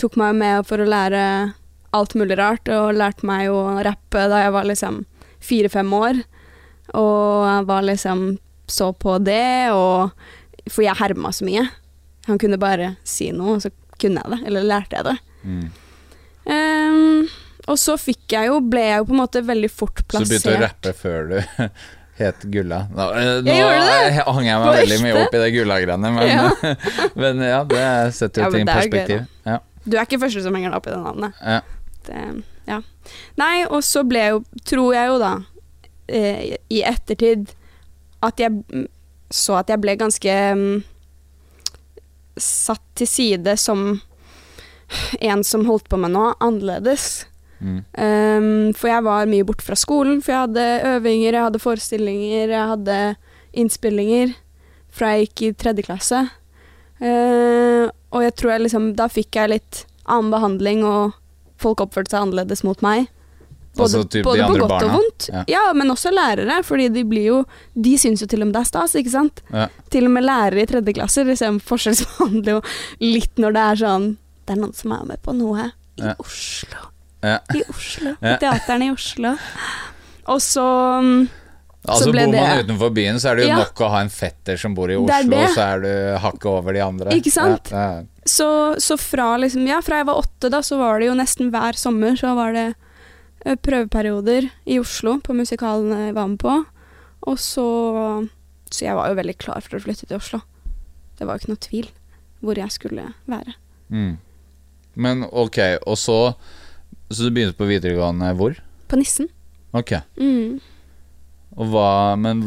tok 0.00 0.16
meg 0.20 0.34
med 0.40 0.66
for 0.66 0.80
å 0.82 0.88
lære 0.88 1.24
alt 1.94 2.14
mulig 2.18 2.38
rart, 2.40 2.66
og 2.72 2.96
lærte 2.98 3.26
meg 3.28 3.50
å 3.52 3.60
rappe 3.86 4.24
da 4.32 4.40
jeg 4.42 4.54
var 4.56 4.64
liksom 4.66 5.02
fire-fem 5.44 5.92
år. 5.94 6.22
Og 6.98 7.44
jeg 7.46 7.66
var 7.68 7.84
liksom 7.86 8.24
så 8.66 8.90
på 8.96 9.18
det, 9.22 9.70
og 9.76 10.10
For 10.70 10.84
jeg 10.86 10.96
herma 10.98 11.32
så 11.34 11.46
mye. 11.46 11.64
Han 12.28 12.38
kunne 12.40 12.58
bare 12.60 12.94
si 13.04 13.30
noe, 13.36 13.58
og 13.58 13.64
så 13.64 13.70
kunne 14.00 14.22
jeg 14.22 14.32
det. 14.34 14.38
Eller 14.48 14.64
lærte 14.68 14.96
jeg 15.00 15.04
det. 15.10 15.16
Mm. 15.44 15.66
Um, 16.44 17.28
og 17.70 17.76
så 17.80 17.96
fikk 18.00 18.32
jeg 18.34 18.50
jo, 18.50 18.60
ble 18.60 18.82
jeg 18.84 19.02
jo 19.02 19.06
på 19.08 19.14
en 19.16 19.20
måte 19.22 19.42
veldig 19.44 19.70
fort 19.72 20.02
plassert. 20.08 20.28
Så 20.28 20.40
du 20.40 20.48
begynte 20.48 20.56
å 20.56 20.64
rappe 20.64 20.94
før 20.98 21.30
du 21.30 21.36
het 22.20 22.44
Gulla? 22.52 22.80
Nå, 22.92 23.06
eh, 23.18 23.30
nå 23.46 23.54
Jeg 23.54 24.24
hang 24.26 24.48
jeg 24.48 24.58
meg 24.62 24.76
veldig 24.80 24.98
mye 25.04 25.14
opp 25.22 25.36
i 25.36 25.40
det 25.42 25.52
Gulla-greiene, 25.56 26.10
men 26.14 26.28
ja. 26.30 26.74
men 27.22 27.44
ja, 27.44 27.62
det 27.70 27.86
setter 28.18 28.44
jo 28.44 28.50
Ja, 28.50 28.52
ting 28.54 28.66
i 28.66 28.68
er 28.68 28.80
perspektiv. 28.82 29.24
Ja, 29.48 29.56
Du 29.84 29.96
er 29.96 30.04
ikke 30.06 30.20
første 30.22 30.44
som 30.44 30.56
henger 30.56 30.74
deg 30.74 30.80
opp 30.82 30.90
i 30.90 30.94
det 30.94 31.00
navnet. 31.04 31.40
ja. 31.44 31.62
Det, 32.04 32.20
ja. 32.68 32.82
Nei, 33.40 33.64
og 33.64 33.80
så 33.84 34.02
ble 34.04 34.20
jeg 34.20 34.32
jo, 34.34 34.40
tror 34.68 34.90
jeg 34.92 35.08
jo 35.08 35.14
da, 35.22 35.30
eh, 36.12 36.42
i 36.72 36.82
ettertid, 36.84 37.54
at 38.24 38.40
jeg 38.40 38.60
så 39.32 39.60
at 39.60 39.70
jeg 39.72 39.80
ble 39.82 39.96
ganske 40.00 40.34
um, 40.54 40.82
satt 42.40 42.84
til 42.98 43.08
side 43.08 43.56
som 43.60 44.00
en 45.20 45.44
som 45.46 45.64
holdt 45.68 45.88
på 45.88 45.98
med 46.00 46.14
noe 46.14 46.34
annerledes. 46.44 47.24
Mm. 47.64 47.80
Um, 47.96 48.72
for 48.76 48.90
jeg 48.90 49.06
var 49.06 49.30
mye 49.30 49.46
borte 49.46 49.64
fra 49.64 49.78
skolen, 49.78 50.20
for 50.22 50.34
jeg 50.34 50.46
hadde 50.48 50.96
øvinger, 50.96 51.30
jeg 51.32 51.46
hadde 51.46 51.62
forestillinger, 51.62 52.52
jeg 52.52 52.70
hadde 52.74 52.98
innspillinger 53.54 54.34
fra 54.94 55.14
jeg 55.14 55.28
gikk 55.28 55.42
i 55.42 55.52
tredje 55.64 55.86
klasse. 55.86 56.20
Uh, 57.00 57.90
og 58.14 58.22
jeg 58.22 58.34
tror 58.38 58.52
jeg 58.52 58.62
liksom 58.62 58.84
Da 58.94 59.08
fikk 59.10 59.34
jeg 59.34 59.50
litt 59.50 59.80
annen 60.06 60.30
behandling, 60.30 60.84
og 60.86 61.16
folk 61.60 61.82
oppførte 61.82 62.14
seg 62.14 62.22
annerledes 62.22 62.62
mot 62.66 62.80
meg. 62.84 63.08
Både, 63.74 63.84
Altså 63.98 64.08
typ 64.08 64.24
både 64.24 64.46
på 64.46 64.56
godt 64.60 64.68
barna? 64.70 64.86
og 64.86 64.92
vondt. 65.00 65.28
Ja. 65.32 65.44
Ja. 65.48 65.62
men 65.74 65.90
også 65.90 66.10
lærere, 66.14 66.60
fordi 66.64 66.88
de 66.94 67.02
blir 67.04 67.24
jo 67.26 67.44
De 67.74 67.96
syns 67.98 68.20
jo 68.22 68.26
til 68.30 68.40
og 68.42 68.46
med 68.46 68.54
det 68.54 68.60
er 68.62 68.68
stas, 68.70 68.94
ikke 68.94 69.10
sant? 69.10 69.42
Ja. 69.52 69.66
Til 69.90 70.06
og 70.06 70.12
med 70.14 70.22
lærere 70.24 70.62
i 70.62 70.66
tredje 70.70 70.94
klasse 70.94 71.24
liksom, 71.26 71.58
forskjellsbehandler 71.60 72.52
jo 72.58 72.60
litt 73.00 73.36
når 73.42 73.52
det 73.56 73.64
er 73.68 73.80
sånn 73.84 74.06
Det 74.46 74.54
er 74.56 74.60
noen 74.60 74.74
som 74.78 74.92
er 74.92 75.04
med 75.04 75.22
på 75.22 75.34
noe 75.34 75.70
i 75.98 76.02
Ja. 76.02 76.14
Oslo. 76.18 76.88
Ja. 77.24 77.38
I 77.54 77.62
Oslo. 77.70 78.16
Ja. 78.20 78.34
I 78.34 78.38
teaterne 78.42 78.86
i 78.86 78.90
Oslo. 78.92 79.34
Og 80.26 80.40
så 80.40 80.64
mm, 81.02 81.28
Altså 81.86 82.06
Bor 82.08 82.14
man 82.16 82.30
det- 82.32 82.64
utenfor 82.64 82.90
byen, 82.96 83.18
så 83.20 83.30
er 83.30 83.36
det 83.36 83.42
jo 83.44 83.48
Ja. 83.50 83.56
nok 83.60 83.74
å 83.84 83.88
ha 83.90 83.98
en 84.00 84.08
fetter 84.08 84.56
som 84.56 84.72
bor 84.74 84.88
i 84.88 84.94
Det 84.94 85.02
Oslo, 85.04 85.30
det. 85.30 85.48
så 85.52 85.60
er 85.74 85.80
du 85.82 86.18
hakket 86.18 86.46
over 86.48 86.72
de 86.72 86.80
andre. 86.80 87.10
Ikke 87.12 87.30
sant? 87.32 87.68
Ja, 87.70 87.82
ja. 87.98 88.02
Så, 88.24 88.46
så 88.80 88.96
fra 88.98 89.36
liksom 89.36 89.66
Ja, 89.68 89.82
fra 89.82 89.96
jeg 90.00 90.06
var 90.06 90.14
åtte, 90.22 90.48
da, 90.50 90.60
så 90.64 90.78
var 90.78 90.98
det 91.00 91.08
jo 91.10 91.14
nesten 91.14 91.50
hver 91.52 91.76
sommer 91.76 92.16
så 92.16 92.34
var 92.34 92.52
det 92.56 92.74
prøveperioder 93.44 94.48
i 94.64 94.78
Oslo 94.80 95.18
på 95.24 95.36
musikalen 95.36 95.92
jeg 95.92 96.16
var 96.16 96.30
med 96.30 96.40
på. 96.40 96.54
Og 97.28 97.38
så 97.40 97.66
Så 98.70 98.86
jeg 98.86 98.96
var 98.96 99.08
jo 99.08 99.14
veldig 99.20 99.36
klar 99.38 99.60
for 99.62 99.76
å 99.76 99.82
flytte 99.84 100.08
til 100.08 100.16
Oslo. 100.16 100.40
Det 101.18 101.26
var 101.26 101.36
jo 101.36 101.44
ikke 101.44 101.52
noe 101.52 101.66
tvil 101.68 101.90
hvor 102.44 102.58
jeg 102.58 102.72
skulle 102.74 103.04
være. 103.30 103.54
Mm. 103.88 104.16
Men 104.94 105.24
ok, 105.30 105.58
og 105.86 105.98
så 105.98 106.34
Så 107.10 107.28
du 107.28 107.30
begynte 107.30 107.58
på 107.58 107.68
videregående 107.68 108.32
hvor? 108.34 108.56
På 108.88 108.96
Nissen. 108.96 109.28
Ok. 109.72 109.92
Mm. 110.16 110.60
Og 111.56 111.70
hva 111.70 112.16
Men 112.16 112.42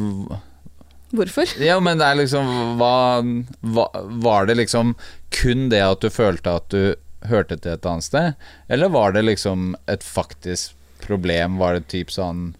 Hvorfor? 1.15 1.47
Ja, 1.63 1.79
men 1.79 2.01
det 2.01 2.05
er 2.05 2.19
liksom 2.19 2.47
hva, 2.79 3.23
hva 3.63 3.85
Var 4.25 4.49
det 4.49 4.57
liksom 4.59 4.95
kun 5.37 5.69
det 5.71 5.79
at 5.83 6.01
du 6.03 6.09
følte 6.11 6.57
at 6.59 6.67
du 6.73 6.95
hørte 7.27 7.57
til 7.59 7.73
et 7.73 7.85
annet 7.85 8.05
sted, 8.05 8.35
eller 8.71 8.91
var 8.93 9.11
det 9.11 9.23
liksom 9.25 9.73
et 9.91 10.03
faktisk 10.05 10.76
problem? 11.07 11.57
Var 11.61 11.77
det 11.77 11.87
typ 11.93 12.11
sånn 12.13 12.51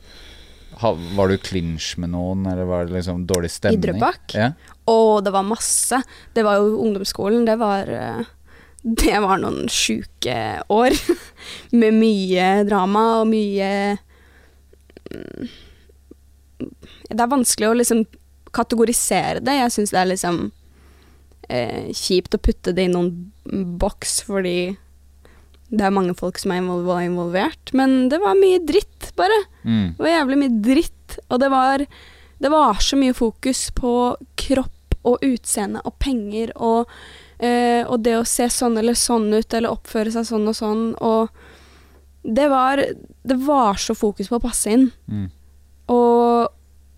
Var 0.80 1.32
du 1.32 1.38
clinch 1.42 1.96
med 1.98 2.14
noen, 2.14 2.46
eller 2.46 2.68
var 2.70 2.86
det 2.86 2.98
liksom 3.00 3.26
dårlig 3.30 3.52
stemning? 3.52 3.82
Drøbak? 3.82 4.36
Ja. 4.38 4.52
Og 4.88 5.24
det 5.26 5.34
var 5.36 5.44
masse. 5.44 6.02
Det 6.34 6.46
var 6.46 6.62
jo 6.62 6.78
ungdomsskolen. 6.86 7.46
Det 7.48 7.58
var 7.60 7.90
eh, 7.90 8.22
Det 9.02 9.20
var 9.20 9.42
noen 9.42 9.66
sjuke 9.74 10.38
år. 10.72 10.96
Med 11.82 11.98
mye 11.98 12.52
drama 12.68 13.04
og 13.22 13.28
mye 13.32 13.72
mm, 15.12 15.50
Det 17.10 17.20
er 17.20 17.34
vanskelig 17.34 17.72
å 17.72 17.78
liksom 17.82 18.06
kategorisere 18.56 19.42
det. 19.44 19.58
Jeg 19.60 19.74
syns 19.76 19.94
det 19.94 20.02
er 20.02 20.12
liksom 20.14 20.40
eh, 21.50 21.90
kjipt 21.96 22.38
å 22.38 22.42
putte 22.42 22.74
det 22.76 22.88
i 22.88 22.92
noen 22.94 23.12
boks, 23.82 24.22
fordi 24.28 24.78
det 25.68 25.84
er 25.84 25.94
mange 25.94 26.16
folk 26.16 26.40
som 26.40 26.54
er 26.56 26.66
var 26.86 27.04
involvert. 27.04 27.74
Men 27.76 28.08
det 28.12 28.22
var 28.24 28.40
mye 28.40 28.62
dritt, 28.64 29.12
bare. 29.20 29.38
Mm. 29.64 29.98
Det 29.98 30.06
var 30.06 30.14
jævlig 30.14 30.40
mye 30.44 30.62
dritt, 30.64 31.18
og 31.28 31.42
det 31.44 31.52
var, 31.52 31.84
det 32.40 32.52
var 32.54 32.82
så 32.84 33.00
mye 33.00 33.16
fokus 33.18 33.68
på 33.76 33.94
kropp 34.40 34.74
og 35.08 35.24
utseende 35.24 35.82
og 35.88 35.96
penger 36.04 36.52
og, 36.56 36.90
eh, 37.40 37.84
og 37.88 38.02
det 38.04 38.18
å 38.18 38.26
se 38.28 38.50
sånn 38.52 38.76
eller 38.80 38.98
sånn 38.98 39.30
ut 39.32 39.54
eller 39.54 39.72
oppføre 39.72 40.12
seg 40.12 40.28
sånn 40.28 40.50
og 40.52 40.58
sånn, 40.58 40.84
og 41.00 41.30
det 42.28 42.50
var, 42.52 42.82
det 43.24 43.38
var 43.46 43.80
så 43.80 43.96
fokus 43.96 44.28
på 44.28 44.40
å 44.40 44.44
passe 44.44 44.74
inn. 44.74 44.90
Mm. 45.08 45.28
Og, 45.96 46.50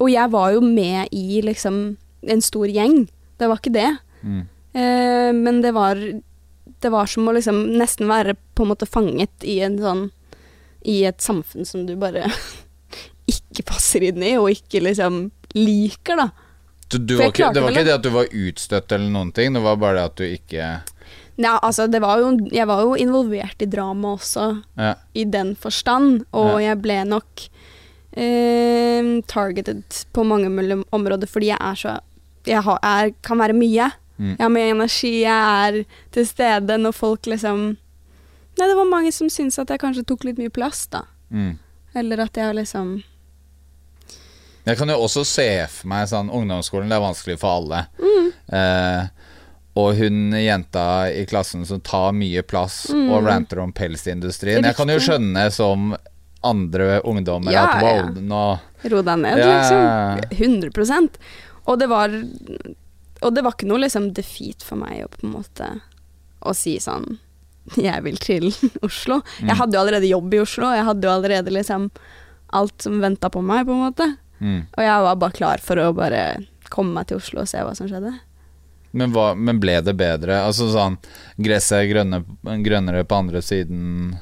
og 0.02 0.10
jeg 0.10 0.34
var 0.34 0.56
jo 0.56 0.64
med 0.66 1.14
i 1.14 1.42
liksom 1.46 1.82
en 2.26 2.42
stor 2.42 2.70
gjeng, 2.70 3.04
det 3.38 3.50
var 3.50 3.62
ikke 3.62 3.76
det. 3.76 3.92
Mm. 4.26 4.42
Eh, 4.74 5.30
men 5.38 5.62
det 5.66 5.76
var, 5.78 6.02
det 6.82 6.90
var 6.94 7.06
som 7.12 7.28
å 7.28 7.34
liksom 7.36 7.64
nesten 7.80 8.08
være 8.10 8.36
på 8.56 8.64
en 8.66 8.72
måte 8.74 8.88
fanget 8.90 9.44
i 9.44 9.60
en 9.66 9.78
sånn 9.82 10.06
I 10.88 11.04
et 11.10 11.20
samfunn 11.22 11.66
som 11.68 11.86
du 11.86 11.96
bare 12.00 12.28
ikke 13.34 13.66
passer 13.68 14.04
inn 14.10 14.24
i, 14.24 14.36
og 14.40 14.50
ikke 14.54 14.80
liksom 14.86 15.26
liker, 15.58 16.16
da. 16.18 16.30
Du, 16.90 16.98
du 16.98 17.18
var 17.20 17.30
ikke, 17.30 17.52
det 17.54 17.62
var 17.62 17.72
ikke 17.76 17.84
det. 17.86 17.94
at 18.00 18.06
du 18.06 18.10
var 18.16 18.32
utstøtt 18.34 18.92
eller 18.96 19.12
noen 19.14 19.32
ting, 19.36 19.54
det 19.54 19.62
var 19.62 19.76
bare 19.78 20.00
det 20.00 20.06
at 20.10 20.16
du 20.18 20.24
ikke 20.26 20.70
Ja, 21.40 21.58
altså, 21.64 21.86
det 21.88 22.02
var 22.02 22.20
jo 22.20 22.32
Jeg 22.52 22.66
var 22.68 22.82
jo 22.82 22.96
involvert 23.00 23.62
i 23.62 23.68
drama 23.70 24.16
også, 24.18 24.48
Ja. 24.80 24.96
i 25.14 25.24
den 25.26 25.56
forstand, 25.56 26.26
og 26.34 26.56
Ja. 26.62 26.70
jeg 26.72 26.82
ble 26.82 27.04
nok 27.06 27.46
eh, 28.18 29.22
targeted 29.30 29.84
på 30.14 30.26
mange 30.26 30.50
områder 30.92 31.28
fordi 31.30 31.52
jeg 31.52 31.60
er 31.62 31.76
så 31.78 32.00
Jeg 32.48 32.64
har, 32.66 32.80
er, 32.82 33.12
kan 33.22 33.38
være 33.38 33.54
mye. 33.54 33.92
Mm. 34.20 34.34
Jeg 34.36 34.44
har 34.44 34.50
mye 34.52 34.72
energi, 34.74 35.12
jeg 35.24 35.68
er 35.70 35.86
til 36.12 36.26
stede 36.28 36.76
når 36.78 36.92
folk 36.98 37.26
liksom 37.32 37.78
Nei, 38.60 38.66
det 38.68 38.76
var 38.76 38.90
mange 38.92 39.12
som 39.16 39.30
syntes 39.32 39.56
at 39.62 39.70
jeg 39.72 39.80
kanskje 39.80 40.04
tok 40.10 40.26
litt 40.28 40.38
mye 40.42 40.52
plass, 40.52 40.82
da. 40.92 41.06
mm. 41.32 41.54
Eller 41.96 42.20
at 42.26 42.36
jeg 42.36 42.54
liksom 42.58 42.98
Jeg 44.68 44.78
kan 44.78 44.92
jo 44.92 44.98
også 45.06 45.24
se 45.26 45.46
for 45.72 45.88
meg 45.90 46.10
sånn 46.12 46.28
Ungdomsskolen, 46.30 46.90
det 46.92 46.98
er 47.00 47.06
vanskelig 47.06 47.38
for 47.42 47.62
alle. 47.62 47.80
Mm. 47.98 48.28
Eh, 48.60 49.08
og 49.80 49.96
hun 49.96 50.34
jenta 50.36 50.84
i 51.16 51.24
klassen 51.30 51.64
som 51.66 51.80
tar 51.80 52.12
mye 52.18 52.44
plass 52.44 52.90
og 52.92 53.24
ranter 53.26 53.62
om 53.64 53.72
pelsindustrien. 53.72 54.66
Jeg 54.68 54.76
kan 54.76 54.90
jo 54.92 54.98
Mm. 55.00 55.06
Skjønne 55.08 55.46
som 55.56 55.96
andre 56.44 57.00
ungdommer 57.08 57.52
Ja, 57.56 57.64
at 57.68 57.82
wow, 57.84 57.96
ja. 57.96 58.22
nå 58.22 58.44
Ro 58.92 59.02
deg 59.02 59.20
ned, 59.24 59.38
Ja. 59.40 60.18
liksom. 60.20 60.72
100% 60.72 61.10
Og 61.68 61.80
det 61.80 61.88
var 61.90 62.10
Og 63.22 63.34
det 63.36 63.44
var 63.44 63.56
ikke 63.58 63.68
noe 63.68 63.82
liksom 63.84 64.12
defeat 64.16 64.64
for 64.64 64.80
meg 64.80 65.04
å 65.04 65.10
på 65.12 65.26
en 65.28 65.34
måte 65.34 65.66
Å 66.48 66.54
si 66.56 66.78
sånn 66.80 67.18
Jeg 67.76 68.02
vil 68.06 68.18
til 68.24 68.48
Oslo. 68.88 69.20
Mm. 69.42 69.50
Jeg 69.52 69.58
hadde 69.60 69.76
jo 69.78 69.82
allerede 69.84 70.08
jobb 70.10 70.34
i 70.34 70.40
Oslo, 70.46 70.70
jeg 70.74 70.86
hadde 70.88 71.06
jo 71.08 71.12
allerede 71.14 71.52
liksom 71.54 71.90
alt 72.56 72.82
som 72.82 72.96
venta 73.04 73.30
på 73.30 73.44
meg, 73.46 73.68
på 73.68 73.76
en 73.76 73.84
måte. 73.84 74.08
mm. 74.40 74.62
Og 74.74 74.82
jeg 74.82 75.04
var 75.06 75.20
bare 75.22 75.36
klar 75.38 75.62
for 75.62 75.78
å 75.84 75.92
bare 75.94 76.24
komme 76.74 76.96
meg 76.96 77.10
til 77.12 77.20
Oslo 77.20 77.44
og 77.44 77.50
se 77.52 77.62
hva 77.62 77.76
som 77.78 77.86
skjedde. 77.92 78.16
men, 78.92 79.12
hva, 79.14 79.36
men 79.38 79.60
ble 79.62 79.76
det 79.86 79.94
bedre? 80.00 80.40
Altså 80.48 80.66
sånn 80.74 80.96
Gresset 81.38 81.84
er 81.84 81.92
grønne, 81.92 82.24
grønnere 82.66 83.04
på 83.06 83.20
andre 83.22 83.42
siden 83.46 84.16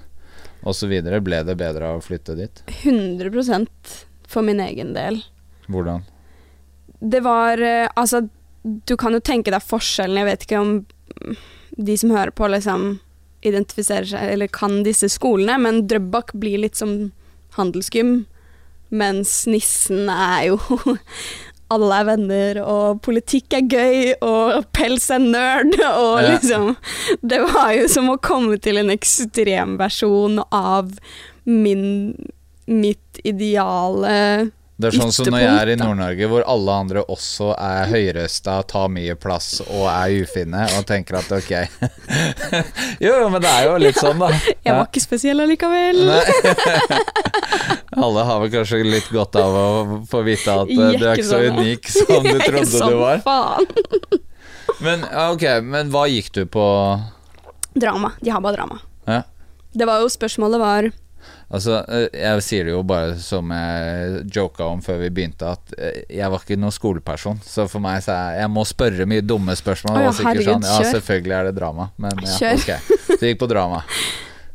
osv. 0.68 0.92
Ble 1.24 1.39
det 1.48 1.56
bedre 1.56 1.88
av 1.94 2.01
å 2.01 2.04
flytte 2.04 2.36
dit? 2.36 2.63
100% 2.84 3.96
for 4.27 4.44
min 4.44 4.60
egen 4.60 4.92
del. 4.98 5.22
Hvordan? 5.72 6.04
Det 7.00 7.20
var 7.24 7.62
eh, 7.63 7.88
Altså, 7.96 8.25
du 8.64 8.96
kan 9.00 9.16
jo 9.16 9.24
tenke 9.24 9.54
deg 9.54 9.64
forskjellen. 9.64 10.22
Jeg 10.22 10.30
vet 10.30 10.48
ikke 10.48 10.62
om 10.62 10.74
de 11.78 11.98
som 11.98 12.14
hører 12.14 12.34
på, 12.36 12.50
liksom 12.52 12.98
identifiserer 13.46 14.08
seg 14.10 14.32
eller 14.34 14.50
kan 14.52 14.82
disse 14.86 15.10
skolene, 15.14 15.60
men 15.62 15.86
Drøbak 15.90 16.34
blir 16.40 16.64
litt 16.64 16.80
som 16.80 17.12
handelsgym, 17.58 18.26
mens 18.90 19.44
Nissen 19.50 20.10
er 20.12 20.50
jo 20.50 20.58
alle 21.74 22.00
er 22.00 22.08
venner, 22.08 22.62
og 22.64 23.02
politikk 23.06 23.58
er 23.60 23.68
gøy, 23.68 24.00
og 24.26 24.68
pels 24.76 25.10
er 25.14 25.24
nerd, 25.24 25.76
og 26.04 26.22
liksom 26.26 26.74
Det 27.22 27.42
var 27.46 27.74
jo 27.78 27.88
som 27.92 28.10
å 28.14 28.20
komme 28.24 28.60
til 28.64 28.82
en 28.82 28.94
ekstremversjon 28.94 30.42
av 30.50 30.96
min 31.48 32.16
mitt 32.68 33.20
ideale 33.24 34.50
Det 34.78 34.92
er 34.92 34.94
sånn 34.94 35.10
som 35.10 35.26
når 35.34 35.42
jeg 35.42 35.54
er 35.58 35.70
i 35.74 35.76
Nord-Norge, 35.80 36.28
hvor 36.30 36.44
alle 36.54 36.74
andre 36.84 37.02
også 37.10 37.48
er 37.58 37.88
høyrøsta, 37.90 38.60
tar 38.70 38.92
mye 38.94 39.16
plass 39.18 39.56
og 39.66 39.88
er 39.90 40.14
ufine, 40.22 40.68
og 40.78 40.86
tenker 40.86 41.18
at 41.18 41.32
ok 41.34 41.50
Jo, 43.06 43.16
jo, 43.24 43.32
men 43.34 43.42
det 43.42 43.50
er 43.50 43.66
jo 43.66 43.80
litt 43.82 43.98
sånn, 43.98 44.22
da. 44.22 44.30
Jeg 44.68 44.76
var 44.78 44.86
ikke 44.86 45.02
spesiell 45.02 45.42
allikevel. 45.42 46.04
Alle 48.06 48.28
har 48.30 48.44
vel 48.44 48.54
kanskje 48.54 48.84
litt 48.86 49.10
godt 49.10 49.40
av 49.42 49.58
å 49.58 49.68
få 50.12 50.22
vite 50.28 50.54
at 50.54 50.70
eh, 50.70 50.94
du 50.94 51.08
er 51.08 51.18
ikke 51.18 51.26
så 51.26 51.42
sånn, 51.42 51.58
unik 51.58 51.92
som 51.96 52.28
du 52.30 52.38
trodde 52.46 52.92
du 52.94 52.98
var. 53.02 53.26
Men 54.86 55.08
ok, 55.10 55.48
men 55.66 55.90
hva 55.94 56.06
gikk 56.12 56.30
du 56.38 56.44
på 56.54 56.68
Drama. 57.78 58.14
De 58.22 58.30
har 58.30 58.42
bare 58.46 58.58
drama. 58.60 58.80
Ja. 59.10 59.24
Det 59.74 59.86
var 59.90 60.02
jo 60.02 60.10
Spørsmålet 60.10 60.62
var 60.62 60.92
Altså, 61.48 61.77
eh, 61.88 62.10
jeg 62.12 62.42
sier 62.44 62.66
det 62.68 62.74
jo 62.74 62.82
bare 62.84 63.13
som 63.24 63.48
jeg 63.56 64.25
joka 64.36 64.66
om 64.68 64.82
før 64.84 64.98
vi 65.06 65.10
begynte, 65.16 65.48
at 65.56 65.74
eh, 65.80 66.01
jeg 66.18 66.27
var 66.34 66.42
ikke 66.44 66.58
noen 66.60 66.75
skoleperson. 66.75 67.39
Så 67.48 67.70
for 67.72 67.80
meg 67.84 68.01
så 68.04 68.12
er 68.18 68.42
jeg 68.42 68.51
må 68.51 68.66
spørre 68.68 69.08
mye 69.08 69.24
dumme 69.24 69.56
spørsmål. 69.56 69.96
Oh, 69.96 70.08
ja, 70.10 70.16
herregud, 70.27 70.50
sånn, 70.66 70.68
ja, 70.68 70.92
selvfølgelig 70.98 71.36
er 71.38 71.48
det 71.48 71.54
drama, 71.56 71.89
men 72.04 72.20
ja, 72.25 72.34
Kjør. 72.36 72.58
ok. 72.60 72.98
Så 73.08 73.20
jeg 73.22 73.36
gikk 73.36 73.44
på 73.46 73.51
drama. 73.54 73.84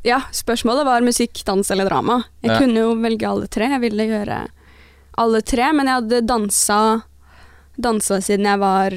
Ja, 0.02 0.16
spørsmålet 0.34 0.82
var 0.82 1.04
musikk, 1.06 1.44
dans 1.46 1.68
eller 1.70 1.86
drama. 1.86 2.16
Jeg 2.42 2.50
Ja. 2.50 2.56
kunne 2.58 2.80
jo 2.80 2.94
velge 2.98 3.22
alle 3.28 3.46
tre. 3.46 3.68
Jeg 3.70 3.80
ville 3.84 4.02
gjøre 4.10 4.38
alle 5.22 5.40
tre, 5.46 5.68
men 5.72 5.86
jeg 5.86 5.94
hadde 6.00 6.18
dansa 6.26 6.78
Dansa 7.78 8.18
siden 8.20 8.48
jeg 8.50 8.58
var 8.58 8.96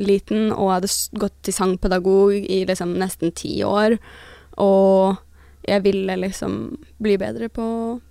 liten, 0.00 0.48
og 0.56 0.70
hadde 0.72 0.88
gått 1.20 1.36
til 1.44 1.52
sangpedagog 1.52 2.32
i 2.48 2.62
liksom 2.64 2.96
nesten 2.96 3.34
ti 3.36 3.58
år. 3.62 3.98
Og 4.56 5.18
jeg 5.66 5.82
ville 5.84 6.16
liksom 6.20 6.76
bli 7.02 7.16
bedre 7.18 7.48
på 7.52 7.66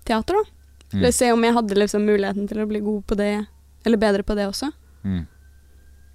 teater, 0.08 0.38
da. 0.40 0.52
Mm. 0.94 1.00
Eller 1.00 1.12
se 1.16 1.32
om 1.32 1.44
jeg 1.44 1.56
hadde 1.56 1.80
liksom 1.80 2.06
muligheten 2.08 2.48
til 2.48 2.62
å 2.62 2.68
bli 2.70 2.82
god 2.84 3.06
på 3.10 3.18
det, 3.20 3.34
eller 3.86 4.02
bedre 4.02 4.24
på 4.24 4.36
det 4.38 4.48
også. 4.50 4.70
Mm. 5.04 5.26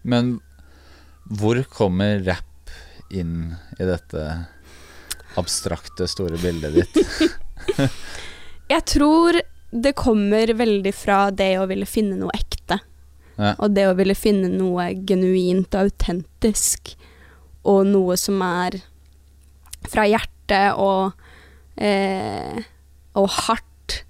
Men 0.03 0.31
hvor 1.31 1.61
kommer 1.73 2.23
rapp 2.25 2.73
inn 3.11 3.55
i 3.79 3.87
dette 3.87 4.27
abstrakte, 5.41 6.09
store 6.09 6.39
bildet 6.41 6.75
ditt? 6.75 7.01
Jeg 8.71 8.85
tror 8.87 9.41
det 9.71 9.93
kommer 9.99 10.51
veldig 10.55 10.93
fra 10.95 11.31
det 11.35 11.53
å 11.59 11.67
ville 11.71 11.87
finne 11.87 12.19
noe 12.19 12.35
ekte. 12.35 12.81
Ja. 13.37 13.55
Og 13.57 13.75
det 13.75 13.87
å 13.89 13.97
ville 13.99 14.15
finne 14.19 14.51
noe 14.53 14.91
genuint 15.07 15.75
og 15.75 15.89
autentisk. 15.89 16.95
Og 17.67 17.85
noe 17.89 18.17
som 18.21 18.41
er 18.47 18.81
fra 19.91 20.07
hjertet 20.09 20.79
og 20.79 21.15
eh, 21.81 22.61
Og 23.19 23.29
hardt. 23.47 24.03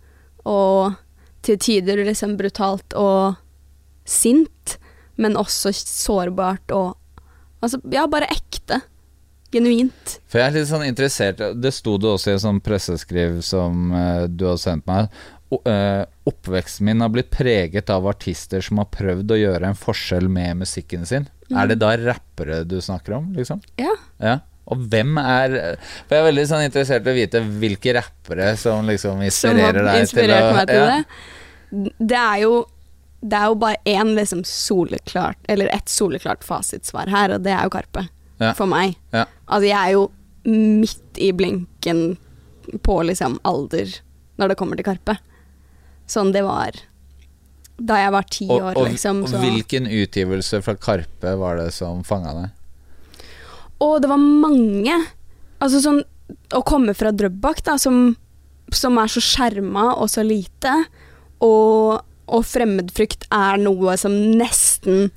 Og 0.45 0.97
til 1.45 1.59
tider 1.61 2.03
liksom 2.05 2.37
brutalt 2.41 2.97
og 2.99 3.39
sint. 4.05 4.79
Men 5.21 5.39
også 5.41 5.75
sårbart 5.77 6.73
og 6.77 6.97
Altså, 7.61 7.77
ja, 7.93 8.07
bare 8.09 8.25
ekte. 8.33 8.79
Genuint. 9.53 10.15
For 10.31 10.41
jeg 10.41 10.49
er 10.49 10.55
litt 10.55 10.69
sånn 10.71 10.85
interessert 10.87 11.41
Det 11.59 11.73
sto 11.75 11.97
det 12.01 12.09
også 12.09 12.31
i 12.31 12.37
en 12.37 12.43
sånn 12.45 12.61
presseskriv 12.65 13.41
som 13.45 13.91
uh, 13.93 14.25
du 14.31 14.47
har 14.49 14.57
sendt 14.63 14.87
meg. 14.89 15.11
Eh, 15.51 16.05
oppveksten 16.31 16.87
min 16.87 17.01
har 17.03 17.11
blitt 17.11 17.33
preget 17.35 17.91
av 17.91 18.07
artister 18.07 18.63
som 18.63 18.79
har 18.79 18.87
prøvd 18.95 19.33
å 19.35 19.39
gjøre 19.41 19.73
en 19.73 19.79
forskjell 19.79 20.29
med 20.31 20.61
musikken 20.61 21.03
sin. 21.11 21.27
Er 21.51 21.67
det 21.67 21.81
da 21.83 21.97
rappere 21.99 22.61
du 22.63 22.77
snakker 22.79 23.17
om, 23.17 23.33
liksom? 23.35 23.59
Ja. 23.81 23.97
Ja. 24.23 24.37
Og 24.71 24.83
hvem 24.93 25.19
er 25.21 25.55
For 25.81 26.15
jeg 26.15 26.23
er 26.23 26.27
veldig 26.29 26.45
sånn 26.51 26.67
interessert 26.67 27.07
i 27.07 27.13
å 27.13 27.17
vite 27.17 27.43
hvilke 27.63 27.95
rappere 27.97 28.53
som 28.61 28.87
liksom 28.89 29.23
inspirerer 29.27 29.81
har 29.83 29.99
deg 30.01 30.13
til 30.13 30.35
å 30.35 30.43
meg 30.57 30.71
til 30.71 30.81
ja. 30.81 30.91
det. 30.91 31.97
Det 31.99 32.21
er 32.21 32.45
jo 32.45 32.55
det 33.21 33.37
er 33.37 33.51
jo 33.51 33.57
bare 33.61 33.77
én 33.85 34.15
liksom 34.17 34.45
soleklart 34.49 35.37
Eller 35.45 35.69
ett 35.75 35.89
soleklart 35.93 36.45
fasitsvar 36.45 37.11
her, 37.13 37.35
og 37.37 37.45
det 37.45 37.53
er 37.53 37.67
jo 37.69 37.73
Karpe. 37.75 38.07
Ja. 38.41 38.55
For 38.57 38.65
meg. 38.65 38.97
Ja. 39.13 39.27
Altså, 39.45 39.67
jeg 39.69 39.77
er 39.77 39.91
jo 39.99 40.07
midt 40.49 41.21
i 41.21 41.29
blinken 41.37 42.17
på 42.81 43.03
liksom 43.05 43.37
alder 43.45 43.93
når 44.41 44.53
det 44.53 44.57
kommer 44.57 44.81
til 44.81 44.87
Karpe. 44.87 45.19
Sånn 46.09 46.33
det 46.33 46.47
var 46.47 46.79
da 47.81 47.97
jeg 47.97 48.13
var 48.13 48.27
ti 48.29 48.47
år, 48.49 48.73
og, 48.75 48.89
liksom. 48.89 49.23
og 49.25 49.37
hvilken 49.41 49.87
utgivelse 49.89 50.61
fra 50.65 50.75
Karpe 50.77 51.33
var 51.41 51.61
det 51.61 51.71
som 51.77 52.03
fanga 52.05 52.35
deg? 52.37 52.57
Og 53.81 54.01
det 54.03 54.11
var 54.11 54.21
mange. 54.21 54.97
Altså 55.61 55.81
sånn 55.83 56.03
Å 56.55 56.63
komme 56.67 56.95
fra 56.95 57.11
Drøbak, 57.11 57.63
da, 57.67 57.75
som, 57.81 58.13
som 58.71 58.99
er 59.03 59.11
så 59.11 59.23
skjerma 59.25 59.89
og 59.97 60.11
så 60.13 60.23
lite, 60.23 60.77
og, 61.43 62.05
og 62.31 62.45
fremmedfrykt 62.47 63.27
er 63.35 63.59
noe 63.59 63.97
som 63.99 64.15
nesten 64.39 65.09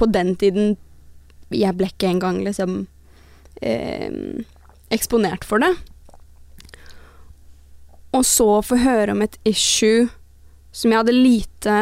På 0.00 0.08
den 0.10 0.34
tiden 0.40 0.74
Jeg 1.54 1.76
ble 1.78 1.90
ikke 1.92 2.10
engang 2.10 2.40
liksom 2.46 2.82
eh, 3.60 4.10
eksponert 4.90 5.44
for 5.46 5.62
det. 5.62 5.70
Og 8.16 8.24
så 8.26 8.48
få 8.64 8.78
høre 8.80 9.14
om 9.14 9.22
et 9.22 9.36
issue 9.46 10.08
som 10.72 10.90
jeg 10.90 11.02
hadde 11.02 11.14
lite 11.14 11.76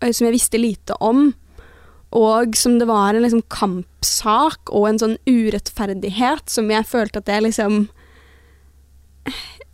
eh, 0.00 0.12
Som 0.12 0.28
jeg 0.28 0.36
visste 0.38 0.60
lite 0.60 0.96
om. 1.02 1.28
Og 2.14 2.56
som 2.56 2.78
det 2.78 2.86
var 2.88 3.14
en 3.14 3.24
liksom 3.24 3.42
kampsak 3.52 4.70
og 4.70 4.88
en 4.88 5.00
sånn 5.02 5.16
urettferdighet 5.26 6.46
som 6.50 6.70
jeg 6.70 6.86
følte 6.86 7.22
at 7.22 7.32
jeg 7.32 7.48
liksom 7.48 7.86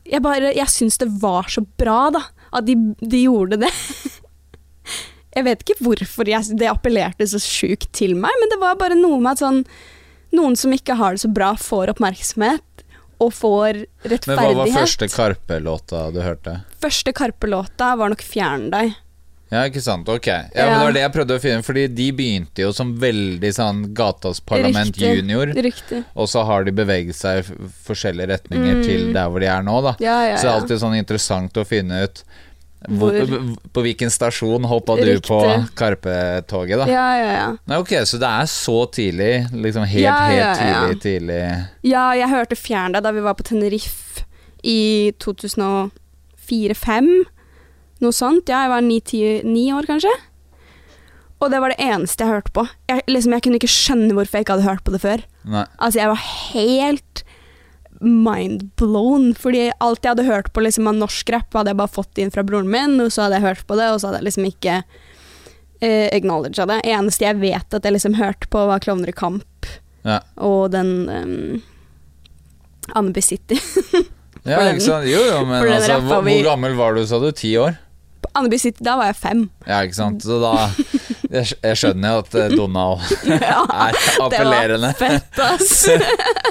Jeg 0.08 0.22
bare 0.24 0.54
Jeg 0.56 0.72
syns 0.72 0.98
det 0.98 1.10
var 1.22 1.50
så 1.52 1.64
bra, 1.78 2.10
da. 2.14 2.24
At 2.52 2.66
de, 2.66 2.76
de 3.00 3.24
gjorde 3.24 3.60
det. 3.62 3.70
jeg 5.36 5.44
vet 5.46 5.64
ikke 5.64 5.84
hvorfor 5.84 6.28
jeg, 6.28 6.58
det 6.60 6.68
appellerte 6.68 7.28
så 7.28 7.40
sjukt 7.40 7.92
til 7.96 8.16
meg, 8.16 8.32
men 8.40 8.52
det 8.52 8.60
var 8.60 8.80
bare 8.80 8.98
noe 8.98 9.20
med 9.20 9.34
at 9.36 9.44
sånn 9.44 9.64
Noen 10.32 10.54
som 10.56 10.72
ikke 10.72 10.94
har 10.96 11.12
det 11.12 11.20
så 11.20 11.28
bra, 11.28 11.50
får 11.60 11.90
oppmerksomhet 11.92 12.84
og 13.20 13.34
får 13.36 13.82
rettferdighet. 14.00 14.28
Men 14.32 14.38
hva 14.40 14.52
var 14.62 14.70
første 14.72 15.08
Karpe-låta 15.12 16.04
du 16.14 16.22
hørte? 16.24 16.54
Første 16.80 17.12
Karpe-låta 17.12 17.90
var 18.00 18.12
nok 18.12 18.24
'Fjern 18.24 18.70
deg'. 18.72 18.94
Ja, 19.52 19.66
ikke 19.68 19.82
sant. 19.84 20.08
Ok. 20.08 20.26
Ja, 20.26 20.46
Ja. 20.56 20.66
men 20.66 20.78
Det 20.78 20.84
var 20.86 20.92
det 20.96 21.00
jeg 21.02 21.12
prøvde 21.12 21.34
å 21.36 21.40
finne, 21.42 21.62
fordi 21.62 21.82
de 21.94 22.06
begynte 22.16 22.58
jo 22.64 22.70
som 22.72 22.94
veldig 22.98 23.50
sånn 23.52 23.82
Gatas 23.94 24.40
Parlament 24.40 24.96
Riktig. 24.96 25.16
junior, 25.20 25.46
Riktig. 25.52 26.04
og 26.16 26.26
så 26.32 26.44
har 26.48 26.64
de 26.64 26.72
beveget 26.72 27.14
seg 27.14 27.44
i 27.44 27.52
forskjellige 27.86 28.28
retninger 28.32 28.74
Mm. 28.80 28.84
til 28.86 29.12
der 29.12 29.28
hvor 29.28 29.38
de 29.40 29.46
er 29.46 29.62
nå, 29.62 29.82
da. 29.82 29.94
Ja, 30.00 30.36
Så 30.36 30.42
det 30.42 30.50
er 30.50 30.60
alltid 30.60 30.78
sånn 30.80 30.96
interessant 30.98 31.52
å 31.60 31.64
finne 31.68 32.02
ut 32.04 32.22
hvor, 32.88 33.12
På 33.72 33.80
hvilken 33.84 34.10
stasjon 34.10 34.64
hoppa 34.66 34.96
du 34.96 35.20
på 35.20 35.38
Karpe-toget, 35.76 36.78
da? 36.82 36.86
Ja, 36.90 37.14
ja, 37.16 37.32
ja. 37.32 37.56
Nei, 37.68 37.76
ok, 37.78 37.88
så 38.08 38.18
det 38.18 38.26
er 38.26 38.46
så 38.50 38.86
tidlig, 38.90 39.46
liksom 39.52 39.84
helt, 39.86 40.02
Ja, 40.02 40.30
ja, 40.32 40.54
helt 40.56 41.00
tidlig, 41.00 41.28
tidlig 41.28 41.66
Ja, 41.84 42.12
jeg 42.14 42.28
hørte 42.28 42.56
Fjern 42.58 42.92
deg 42.92 43.02
da 43.04 43.12
vi 43.12 43.20
var 43.20 43.34
på 43.34 43.44
Tenerife 43.44 44.24
i 44.64 45.12
2004-2005. 45.20 47.24
Noe 48.02 48.14
sånt. 48.16 48.50
Ja, 48.50 48.64
jeg 48.66 48.72
var 48.72 48.82
ni 48.82 49.64
år, 49.72 49.86
kanskje. 49.88 50.12
Og 51.42 51.50
det 51.50 51.58
var 51.62 51.72
det 51.72 51.82
eneste 51.82 52.22
jeg 52.22 52.30
hørte 52.36 52.54
på. 52.54 52.64
Jeg, 52.90 53.02
liksom, 53.10 53.34
jeg 53.34 53.42
kunne 53.44 53.58
ikke 53.58 53.70
skjønne 53.70 54.14
hvorfor 54.14 54.38
jeg 54.38 54.46
ikke 54.46 54.56
hadde 54.56 54.68
hørt 54.68 54.84
på 54.86 54.94
det 54.94 55.00
før. 55.02 55.22
Nei. 55.50 55.64
Altså, 55.82 55.98
jeg 55.98 56.10
var 56.12 56.26
helt 56.54 57.22
mindblown, 58.02 59.32
fordi 59.38 59.64
alt 59.82 60.02
jeg 60.02 60.14
hadde 60.14 60.26
hørt 60.26 60.50
på 60.54 60.62
liksom, 60.64 60.88
av 60.90 60.98
norsk 60.98 61.32
rap, 61.34 61.54
hadde 61.54 61.70
jeg 61.74 61.78
bare 61.78 61.94
fått 61.94 62.18
inn 62.22 62.32
fra 62.34 62.44
broren 62.46 62.70
min, 62.70 62.96
og 63.02 63.10
så 63.14 63.26
hadde 63.26 63.38
jeg 63.38 63.46
hørt 63.46 63.66
på 63.68 63.78
det, 63.78 63.90
og 63.90 64.00
så 64.00 64.10
hadde 64.10 64.22
jeg 64.22 64.28
liksom 64.30 64.48
ikke 64.50 64.78
uh, 64.82 66.08
acknowledga 66.14 66.66
det. 66.70 66.80
Eneste 66.94 67.26
jeg 67.28 67.38
vet 67.42 67.78
at 67.78 67.86
jeg 67.86 67.96
liksom 67.98 68.18
hørte 68.18 68.50
på, 68.50 68.64
var 68.70 68.82
Klovner 68.82 69.12
i 69.12 69.16
kamp 69.16 69.70
Ja. 70.02 70.18
og 70.42 70.72
den 70.74 70.88
um, 71.06 71.62
Andeby 72.98 73.22
City. 73.22 73.58
Ja, 74.42 74.58
ikke 74.72 74.82
sant? 74.82 75.06
Jo, 75.06 75.20
jo, 75.22 75.42
men 75.46 75.62
altså, 75.70 76.00
hvor, 76.02 76.24
hvor 76.26 76.46
gammel 76.48 76.74
var 76.74 76.96
du, 76.98 77.04
sa 77.06 77.20
du? 77.22 77.28
Ti 77.38 77.52
år? 77.62 77.76
Andeby 78.32 78.58
City, 78.58 78.84
da 78.84 78.96
var 79.00 79.10
jeg 79.10 79.16
fem. 79.20 79.42
Ja, 79.66 79.82
ikke 79.84 79.98
sant. 79.98 80.24
Så 80.24 80.38
da 80.42 80.52
Jeg, 81.32 81.76
skjønner 81.80 82.16
jo 82.16 82.22
at 82.22 82.34
eh, 82.36 82.54
Donald 82.56 83.00
Ja, 83.28 83.62
er 83.88 83.98
appellerende. 84.26 84.92
Det 84.98 85.08
var 85.08 85.18
fett, 85.18 85.40
ass. 85.40 85.86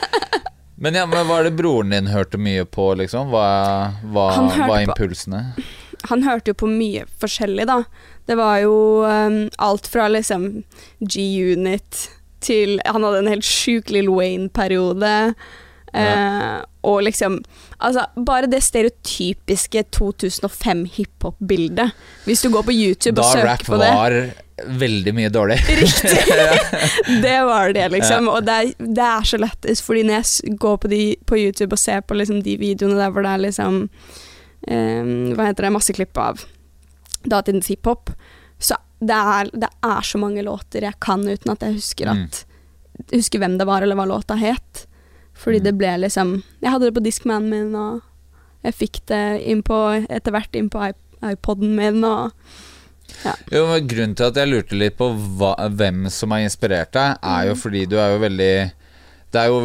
Men 0.82 0.96
ja, 0.98 1.04
men 1.06 1.28
var 1.30 1.44
det 1.46 1.52
broren 1.54 1.92
din 1.94 2.08
hørte 2.10 2.40
mye 2.42 2.64
på, 2.66 2.88
liksom? 2.98 3.28
Hva, 3.30 3.44
hva 4.02 4.24
var 4.66 4.80
impulsene? 4.82 5.44
på-? 5.54 6.08
Han 6.10 6.24
hørte 6.26 6.50
jo 6.50 6.58
på 6.58 6.70
mye 6.72 7.04
forskjellig, 7.22 7.68
da. 7.70 7.84
Det 8.26 8.38
var 8.40 8.64
jo 8.64 8.74
um, 9.06 9.44
alt 9.62 9.86
fra 9.92 10.08
liksom 10.10 10.64
G-Unit 11.00 12.08
til 12.42 12.80
Han 12.90 13.06
hadde 13.06 13.20
en 13.22 13.30
helt 13.30 13.46
sjuk 13.46 13.92
Lill 13.94 14.10
Wayne-periode. 14.10 15.12
Eh, 15.94 16.62
og 16.88 17.02
liksom 17.04 17.42
Altså, 17.78 18.06
bare 18.16 18.48
det 18.48 18.62
stereotypiske 18.64 19.84
2005 19.92 20.86
hiphop-bildet. 20.94 21.92
Hvis 22.24 22.42
du 22.46 22.50
går 22.54 22.64
på 22.64 22.76
YouTube 22.76 23.18
Da 23.20 23.26
og 23.26 23.34
søker 23.34 23.66
på 23.66 23.80
det 23.82 23.90
Da 23.90 23.92
rap 23.92 23.98
var 23.98 24.78
veldig 24.82 25.14
mye 25.18 25.30
dårlig. 25.34 25.58
Riktig! 25.82 26.20
det 27.26 27.38
var 27.48 27.74
det, 27.74 27.88
liksom. 27.96 28.30
Og 28.30 28.46
det 28.46 28.58
er, 28.58 28.72
det 28.80 29.08
er 29.08 29.26
så 29.28 29.40
lættis, 29.42 29.82
fordi 29.82 30.04
når 30.08 30.20
jeg 30.20 30.58
går 30.62 30.78
på, 30.84 30.92
de, 30.92 31.02
på 31.26 31.40
YouTube 31.40 31.74
og 31.74 31.82
ser 31.82 32.04
på 32.06 32.18
liksom 32.20 32.44
de 32.46 32.58
videoene 32.62 33.00
der 33.00 33.10
hvor 33.14 33.26
det 33.26 33.34
er 33.34 33.44
liksom 33.48 33.82
um, 33.82 35.34
Hva 35.34 35.50
heter 35.50 35.68
det, 35.68 35.74
masse 35.74 35.96
klipp 35.98 36.22
av 36.22 36.46
datidens 37.22 37.70
hiphop, 37.70 38.14
så 38.62 38.78
det 39.02 39.18
er, 39.18 39.50
det 39.54 39.70
er 39.86 40.06
så 40.06 40.22
mange 40.22 40.42
låter 40.46 40.86
jeg 40.86 40.98
kan 41.02 41.26
uten 41.26 41.54
at 41.54 41.66
jeg 41.66 41.78
husker 41.80 42.14
Mm. 42.14 42.24
Husker 43.16 43.42
hvem 43.42 43.58
det 43.58 43.66
var, 43.66 43.82
eller 43.82 43.98
hva 43.98 44.06
låta 44.06 44.36
het. 44.38 44.86
Fordi 45.42 45.58
Mm. 45.60 45.64
det 45.64 45.78
ble 45.78 45.92
liksom 46.06 46.44
Jeg 46.62 46.72
hadde 46.72 46.86
det 46.86 46.94
på 46.94 47.04
diskmanen 47.04 47.50
min, 47.50 47.76
og 47.76 48.02
jeg 48.64 48.74
fikk 48.78 49.00
det 49.08 49.42
inn 49.50 49.64
på, 49.64 50.06
etter 50.10 50.32
hvert 50.32 50.54
inn 50.56 50.70
på 50.70 50.80
iP- 50.92 51.32
iPoden 51.32 51.76
min, 51.76 52.04
og 52.04 52.32
Jo, 53.52 53.66
men 53.68 53.88
Grunnen 53.88 54.16
til 54.16 54.26
at 54.30 54.38
jeg 54.40 54.48
lurte 54.50 54.78
litt 54.78 54.96
på 54.98 55.10
hva, 55.38 55.56
hvem 55.70 56.06
som 56.10 56.32
har 56.32 56.40
inspirert 56.46 56.92
deg, 56.96 57.18
er 57.22 57.42
Mm. 57.44 57.48
jo 57.50 57.56
fordi 57.56 57.86
du 57.90 57.98
er 58.00 58.14
jo 58.14 58.20
veldig 58.20 58.72
det 59.32 59.40
er 59.40 59.48
jo, 59.48 59.60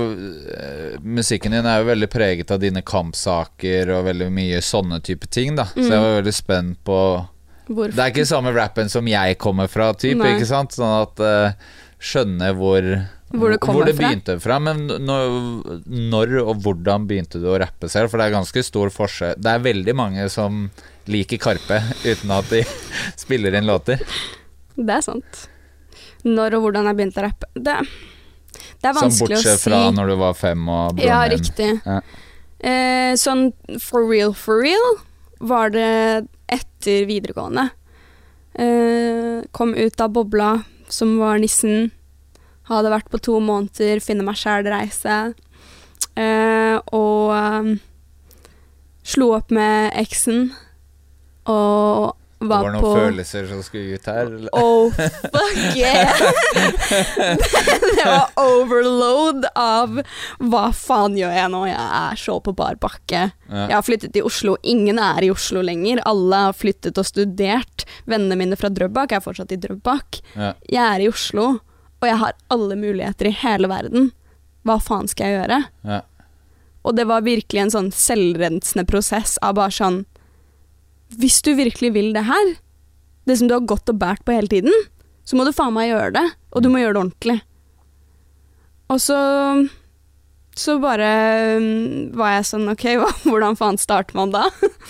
eh, 0.54 0.98
Musikken 1.02 1.50
din 1.50 1.66
er 1.66 1.80
jo 1.82 1.88
veldig 1.90 2.08
preget 2.08 2.50
av 2.52 2.60
dine 2.60 2.82
kampsaker 2.82 3.88
og 3.90 4.04
veldig 4.06 4.30
mye 4.30 4.58
sånne 4.62 5.02
type 5.02 5.28
ting. 5.28 5.56
da 5.56 5.64
Så 5.64 5.74
jeg 5.76 5.90
Mm. 5.90 6.02
var 6.02 6.22
veldig 6.22 6.34
spent 6.34 6.84
på 6.84 7.28
hvorfor 7.68 7.94
Det 7.94 7.98
er 7.98 8.10
ikke 8.12 8.26
samme 8.26 8.54
rappen 8.54 8.88
som 8.88 9.06
jeg 9.06 9.38
kommer 9.38 9.68
fra, 9.68 9.92
type, 9.92 10.18
Nei. 10.18 10.36
ikke 10.38 10.46
sant? 10.46 10.70
Sånn 10.70 11.02
at 11.02 11.20
uh, 11.20 11.52
Skjønne 12.00 12.54
hvor 12.54 13.08
Hvor 13.34 13.50
det 13.50 13.58
kommer 13.58 13.88
fra. 13.90 13.94
begynte 14.06 14.36
fra. 14.40 14.58
Men 14.62 14.84
når, 14.86 15.32
når 15.86 16.34
og 16.44 16.60
hvordan 16.62 17.08
begynte 17.08 17.40
du 17.42 17.48
å 17.50 17.58
rappe 17.58 17.88
selv? 17.90 18.10
For 18.12 18.22
det 18.22 18.28
er 18.28 18.36
ganske 18.36 18.62
stor 18.62 18.92
forskjell. 18.94 19.34
Det 19.42 19.54
er 19.56 19.64
veldig 19.64 19.94
mange 19.98 20.28
som 20.32 20.68
liker 21.10 21.40
Karpe 21.42 21.80
uten 22.04 22.34
at 22.34 22.50
de 22.52 22.62
spiller 23.24 23.56
inn 23.58 23.66
låter. 23.66 24.02
Det 24.76 24.98
er 24.98 25.02
sant. 25.04 25.46
Når 26.26 26.58
og 26.58 26.66
hvordan 26.66 26.88
jeg 26.90 26.98
begynte 26.98 27.20
å 27.22 27.26
rappe 27.28 27.46
Det, 27.54 27.74
det 28.82 28.88
er 28.88 28.94
Sånn 28.96 29.02
vanskelig 29.04 29.10
å 29.10 29.10
si. 29.10 29.18
Som 29.18 29.28
bortsett 29.30 29.62
fra 29.62 29.82
når 29.94 30.10
du 30.10 30.16
var 30.22 30.38
fem 30.38 30.62
og 30.68 30.96
broren 30.96 31.10
Ja, 31.10 31.20
riktig. 31.30 31.68
Ja. 31.86 32.00
Eh, 32.66 33.12
sånn 33.20 33.50
for 33.82 34.06
real, 34.08 34.32
for 34.34 34.62
real 34.64 34.96
var 35.44 35.70
det 35.74 36.26
etter 36.50 37.04
videregående. 37.10 37.68
Eh, 38.56 39.44
kom 39.52 39.74
ut 39.76 40.00
av 40.00 40.14
bobla 40.16 40.50
som 40.88 41.18
var 41.20 41.38
nissen. 41.42 41.90
Hadde 42.66 42.90
vært 42.92 43.10
på 43.12 43.20
to 43.22 43.38
måneder, 43.42 44.00
finne 44.02 44.26
meg 44.26 44.38
sjæl-reise. 44.40 45.18
Eh, 46.16 46.76
og 46.96 47.32
um, 47.32 47.74
slo 49.06 49.32
opp 49.38 49.52
med 49.54 49.92
eksen. 50.00 50.48
Og 51.46 52.16
var, 52.36 52.42
Det 52.42 52.48
var, 52.50 52.64
var 52.66 52.72
noen 52.74 52.82
på 52.84 52.90
følelser 52.98 53.46
som 53.48 53.60
skulle 53.64 53.96
ut 53.96 54.08
her? 54.10 54.26
eller? 54.28 54.50
Oh, 54.52 54.90
fuck 55.36 55.60
yeah! 55.78 56.18
det, 57.16 57.36
det 57.96 58.04
var 58.04 58.34
overload 58.42 59.46
av 59.56 60.02
hva 60.44 60.64
faen 60.76 61.16
gjør 61.16 61.32
jeg 61.32 61.52
nå? 61.54 61.62
Jeg 61.70 61.86
er 62.02 62.20
så 62.20 62.36
på 62.44 62.52
bar 62.58 62.76
bakke. 62.82 63.22
Ja. 63.48 63.62
Jeg 63.70 63.76
har 63.78 63.86
flyttet 63.86 64.12
til 64.18 64.26
Oslo. 64.28 64.56
Ingen 64.68 65.00
er 65.00 65.24
i 65.24 65.30
Oslo 65.32 65.62
lenger. 65.64 66.02
Alle 66.08 66.42
har 66.48 66.58
flyttet 66.58 66.98
og 67.00 67.08
studert. 67.08 67.86
Vennene 68.10 68.36
mine 68.42 68.58
fra 68.60 68.68
Drøbak 68.74 69.16
er 69.16 69.24
fortsatt 69.24 69.54
i 69.56 69.60
Drøbak. 69.62 70.20
Ja. 70.36 70.52
Jeg 70.68 70.84
er 70.84 71.06
i 71.06 71.08
Oslo, 71.12 71.54
og 72.06 72.12
jeg 72.12 72.20
har 72.22 72.36
alle 72.54 72.76
muligheter 72.78 73.28
i 73.28 73.34
hele 73.42 73.68
verden. 73.70 74.12
Hva 74.66 74.78
faen 74.82 75.08
skal 75.10 75.26
jeg 75.26 75.40
gjøre? 75.40 75.58
Ja. 75.86 76.02
Og 76.86 76.94
det 76.94 77.06
var 77.10 77.26
virkelig 77.26 77.64
en 77.64 77.72
sånn 77.74 77.88
selvrensende 77.94 78.86
prosess 78.86 79.34
av 79.42 79.56
bare 79.58 79.74
sånn 79.74 80.04
Hvis 81.18 81.40
du 81.42 81.52
virkelig 81.58 81.92
vil 81.94 82.12
det 82.14 82.24
her, 82.26 82.52
det 83.26 83.36
som 83.38 83.50
du 83.50 83.54
har 83.56 83.66
gått 83.66 83.90
og 83.90 83.98
båret 83.98 84.22
på 84.26 84.34
hele 84.34 84.50
tiden, 84.50 84.74
så 85.26 85.38
må 85.38 85.46
du 85.46 85.52
faen 85.54 85.74
meg 85.74 85.90
gjøre 85.90 86.14
det. 86.14 86.24
Og 86.54 86.62
du 86.62 86.70
må 86.70 86.80
gjøre 86.82 86.94
det 86.94 87.02
ordentlig. 87.02 87.36
Og 88.90 89.02
så 89.02 89.18
Så 90.56 90.78
bare 90.80 91.58
mm, 91.60 92.14
var 92.16 92.36
jeg 92.38 92.46
sånn 92.48 92.70
OK, 92.72 92.86
hvordan 93.28 93.58
faen 93.58 93.78
starter 93.78 94.16
man 94.16 94.30
da? 94.34 94.46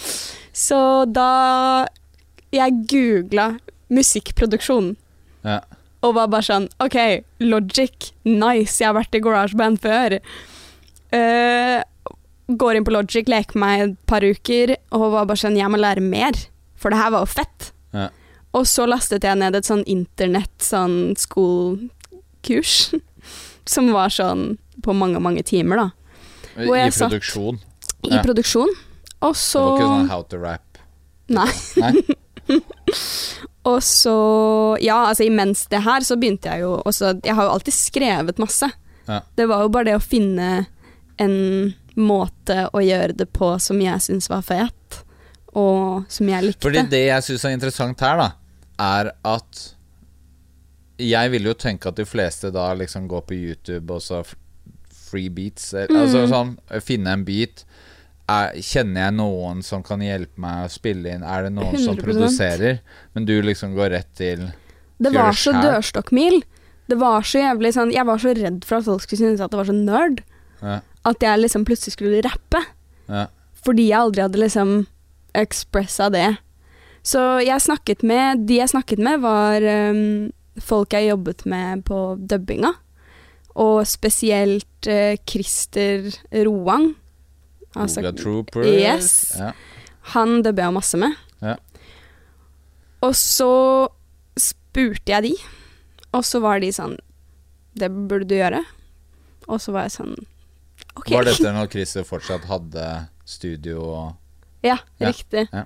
så 0.67 1.05
da 1.09 1.87
Jeg 2.55 2.85
googla 2.93 3.57
musikkproduksjon. 3.91 4.95
Og 6.07 6.15
var 6.17 6.29
bare 6.33 6.47
sånn 6.47 6.69
OK, 6.83 6.97
Logic, 7.45 8.11
nice, 8.29 8.79
jeg 8.81 8.89
har 8.89 8.97
vært 8.97 9.17
i 9.19 9.21
GarageBand 9.25 9.81
før. 9.83 10.17
Uh, 11.15 11.81
går 12.51 12.79
inn 12.79 12.87
på 12.87 12.95
Logic, 12.95 13.29
leker 13.31 13.59
meg 13.59 13.83
et 13.85 13.97
par 14.11 14.25
uker, 14.27 14.77
og 14.95 15.09
var 15.15 15.27
bare 15.29 15.41
sånn 15.43 15.57
Jeg 15.59 15.71
må 15.73 15.79
lære 15.81 16.03
mer, 16.05 16.39
for 16.79 16.93
det 16.95 17.01
her 17.01 17.13
var 17.15 17.25
jo 17.27 17.33
fett. 17.37 17.71
Ja. 17.97 18.09
Og 18.57 18.65
så 18.71 18.87
lastet 18.89 19.25
jeg 19.27 19.37
ned 19.41 19.57
et 19.59 19.67
sånn 19.69 19.83
internett, 19.91 20.55
sånn 20.63 21.15
school-kurs, 21.21 22.95
som 23.73 23.91
var 23.95 24.13
sånn 24.15 24.55
på 24.85 24.95
mange, 24.97 25.21
mange 25.23 25.43
timer, 25.47 25.77
da. 25.83 25.89
Hvor 26.57 26.77
I 26.79 26.87
satt- 26.91 27.11
produksjon. 27.11 27.59
I 28.07 28.15
Ja. 28.15 28.23
produksjon. 28.23 28.71
Og 29.25 29.33
Det 29.35 29.59
var 29.59 29.77
ikke 29.77 29.87
sånn 29.89 30.09
how 30.13 30.23
to 30.23 30.39
rap. 30.39 30.79
Nei. 31.29 31.51
Nei? 31.81 31.93
Og 33.67 33.81
så 33.83 34.15
Ja, 34.85 35.01
altså 35.11 35.25
imens 35.27 35.65
det 35.73 35.81
her, 35.83 36.05
så 36.07 36.17
begynte 36.21 36.51
jeg 36.53 36.63
jo 36.63 36.77
også 36.87 37.15
Jeg 37.25 37.35
har 37.35 37.49
jo 37.49 37.55
alltid 37.57 37.75
skrevet 37.75 38.39
masse. 38.43 38.69
Ja. 39.09 39.21
Det 39.39 39.47
var 39.51 39.63
jo 39.65 39.71
bare 39.75 39.89
det 39.91 39.97
å 39.99 40.03
finne 40.03 40.67
en 41.23 41.37
måte 41.97 42.67
å 42.77 42.83
gjøre 42.85 43.15
det 43.17 43.29
på 43.33 43.55
som 43.63 43.79
jeg 43.81 44.03
syns 44.05 44.27
var 44.29 44.43
fet, 44.45 44.99
og 45.57 46.05
som 46.13 46.29
jeg 46.29 46.45
likte. 46.45 46.67
Fordi 46.67 46.83
det 46.93 47.05
jeg 47.07 47.25
syns 47.25 47.47
er 47.49 47.55
interessant 47.57 48.03
her, 48.05 48.21
da, 48.21 48.27
er 48.83 49.13
at 49.25 49.63
jeg 51.01 51.31
vil 51.33 51.49
jo 51.49 51.55
tenke 51.57 51.89
at 51.89 51.97
de 51.97 52.05
fleste 52.09 52.51
da 52.53 52.67
liksom 52.77 53.07
går 53.09 53.25
på 53.29 53.39
YouTube 53.39 53.97
og 53.97 54.03
så 54.05 54.23
free 55.07 55.29
beats. 55.31 55.73
eh, 55.75 55.87
Mm. 55.89 55.97
Altså 56.03 56.27
sånn, 56.29 56.59
finne 56.83 57.13
en 57.15 57.25
beat. 57.25 57.65
Er, 58.27 58.57
kjenner 58.59 59.05
jeg 59.07 59.15
noen 59.21 59.61
som 59.63 59.85
kan 59.87 60.01
hjelpe 60.03 60.41
meg 60.43 60.67
å 60.67 60.71
spille 60.73 61.13
inn? 61.15 61.23
Er 61.23 61.47
det 61.47 61.53
noen 61.55 61.77
som 61.79 61.95
100%. 61.95 62.03
produserer? 62.03 62.81
Men 63.15 63.29
du 63.29 63.37
liksom 63.45 63.77
går 63.77 63.93
rett 63.95 64.11
til 64.19 64.49
det 65.03 65.13
var 65.13 65.37
så 65.37 65.53
dørstokkmil. 65.53 66.41
Det 66.87 66.99
var 67.01 67.25
så 67.27 67.43
jævlig 67.43 67.73
sånn 67.75 67.93
Jeg 67.93 68.07
var 68.09 68.21
så 68.23 68.33
redd 68.37 68.65
for 68.65 68.79
at 68.79 68.87
folk 68.87 69.05
skulle 69.05 69.25
synes 69.25 69.43
at 69.45 69.53
det 69.53 69.61
var 69.61 69.69
så 69.69 69.77
nerd. 69.77 70.23
Ja. 70.63 70.81
At 71.07 71.23
jeg 71.23 71.43
liksom 71.43 71.67
plutselig 71.69 71.97
skulle 71.97 72.23
rappe. 72.25 72.63
Ja. 73.11 73.27
Fordi 73.67 73.89
jeg 73.91 73.99
aldri 73.99 74.25
hadde 74.25 74.43
liksom 74.43 74.75
ekspressa 75.37 76.09
det. 76.15 76.31
Så 77.07 77.21
jeg 77.45 77.63
snakket 77.63 78.03
med 78.07 78.47
De 78.49 78.59
jeg 78.59 78.73
snakket 78.73 79.03
med, 79.03 79.21
var 79.23 79.63
um, 79.63 80.33
folk 80.63 80.97
jeg 80.97 81.11
jobbet 81.11 81.45
med 81.47 81.85
på 81.87 82.01
dubbinga. 82.19 82.73
Og 83.57 83.85
spesielt 83.89 84.89
uh, 84.89 85.15
Christer 85.29 86.09
Roang. 86.47 86.95
Altså, 87.77 88.01
Oga 88.03 88.13
Trooper. 88.17 88.65
Yes. 88.67 89.11
Ja. 89.39 89.53
Han 90.15 90.41
dubba 90.47 90.67
jeg 90.69 90.75
masse 90.77 90.99
med. 91.01 91.17
Ja. 91.43 91.57
Og 93.05 93.13
så 93.19 93.51
spurte 94.41 95.13
jeg 95.13 95.23
de, 95.29 95.35
og 96.17 96.25
så 96.25 96.41
var 96.45 96.61
de 96.63 96.71
sånn 96.73 96.97
Det 97.77 97.91
burde 97.93 98.25
du 98.31 98.35
gjøre. 98.39 98.63
Og 99.53 99.61
så 99.63 99.73
var 99.75 99.87
jeg 99.87 99.95
sånn 99.99 100.15
OK. 100.97 101.11
Var 101.13 101.27
dette 101.29 101.53
når 101.57 101.69
Christer 101.73 102.07
fortsatt 102.09 102.47
hadde 102.49 102.87
studio 103.29 103.83
og 103.85 104.65
Ja, 104.65 104.79
Ja, 105.01 105.11
riktig. 105.13 105.47
ja. 105.53 105.65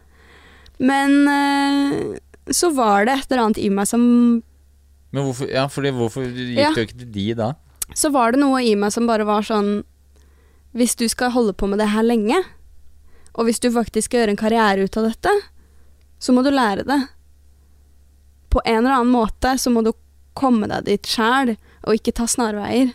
Men 0.81 1.15
eh, 1.29 2.19
så 2.51 2.71
var 2.75 3.05
det 3.07 3.15
et 3.21 3.31
eller 3.31 3.45
annet 3.47 3.61
i 3.63 3.69
meg 3.71 3.87
som 3.89 4.03
Men 5.13 5.27
hvorfor, 5.27 5.49
ja, 5.51 5.67
fordi 5.71 5.91
hvorfor 5.95 6.27
gikk 6.27 6.59
Ja. 6.59 6.71
du 6.75 6.81
ikke 6.83 6.99
til 7.05 7.13
de 7.15 7.27
da? 7.39 7.53
Så 7.95 8.11
var 8.15 8.33
det 8.33 8.41
noe 8.43 8.61
i 8.63 8.75
meg 8.79 8.93
som 8.95 9.07
bare 9.11 9.27
var 9.27 9.43
sånn 9.47 9.83
Hvis 10.77 10.95
du 10.97 11.07
skal 11.11 11.33
holde 11.35 11.53
på 11.59 11.67
med 11.71 11.81
det 11.83 11.89
her 11.91 12.05
lenge, 12.07 12.39
og 13.35 13.47
hvis 13.47 13.61
du 13.63 13.71
faktisk 13.75 14.11
skal 14.11 14.23
gjøre 14.25 14.35
en 14.37 14.41
karriere 14.41 14.85
ut 14.87 14.97
av 15.01 15.09
dette, 15.09 15.33
så 16.21 16.35
må 16.35 16.43
du 16.47 16.51
lære 16.53 16.85
det. 16.87 17.01
På 18.51 18.63
en 18.65 18.81
eller 18.85 18.99
annen 19.01 19.13
måte 19.15 19.55
så 19.59 19.71
må 19.73 19.83
du 19.87 19.93
komme 20.39 20.69
deg 20.71 20.87
dit 20.87 21.07
sjæl, 21.11 21.57
og 21.87 21.97
ikke 21.97 22.15
ta 22.15 22.27
snarveier. 22.29 22.93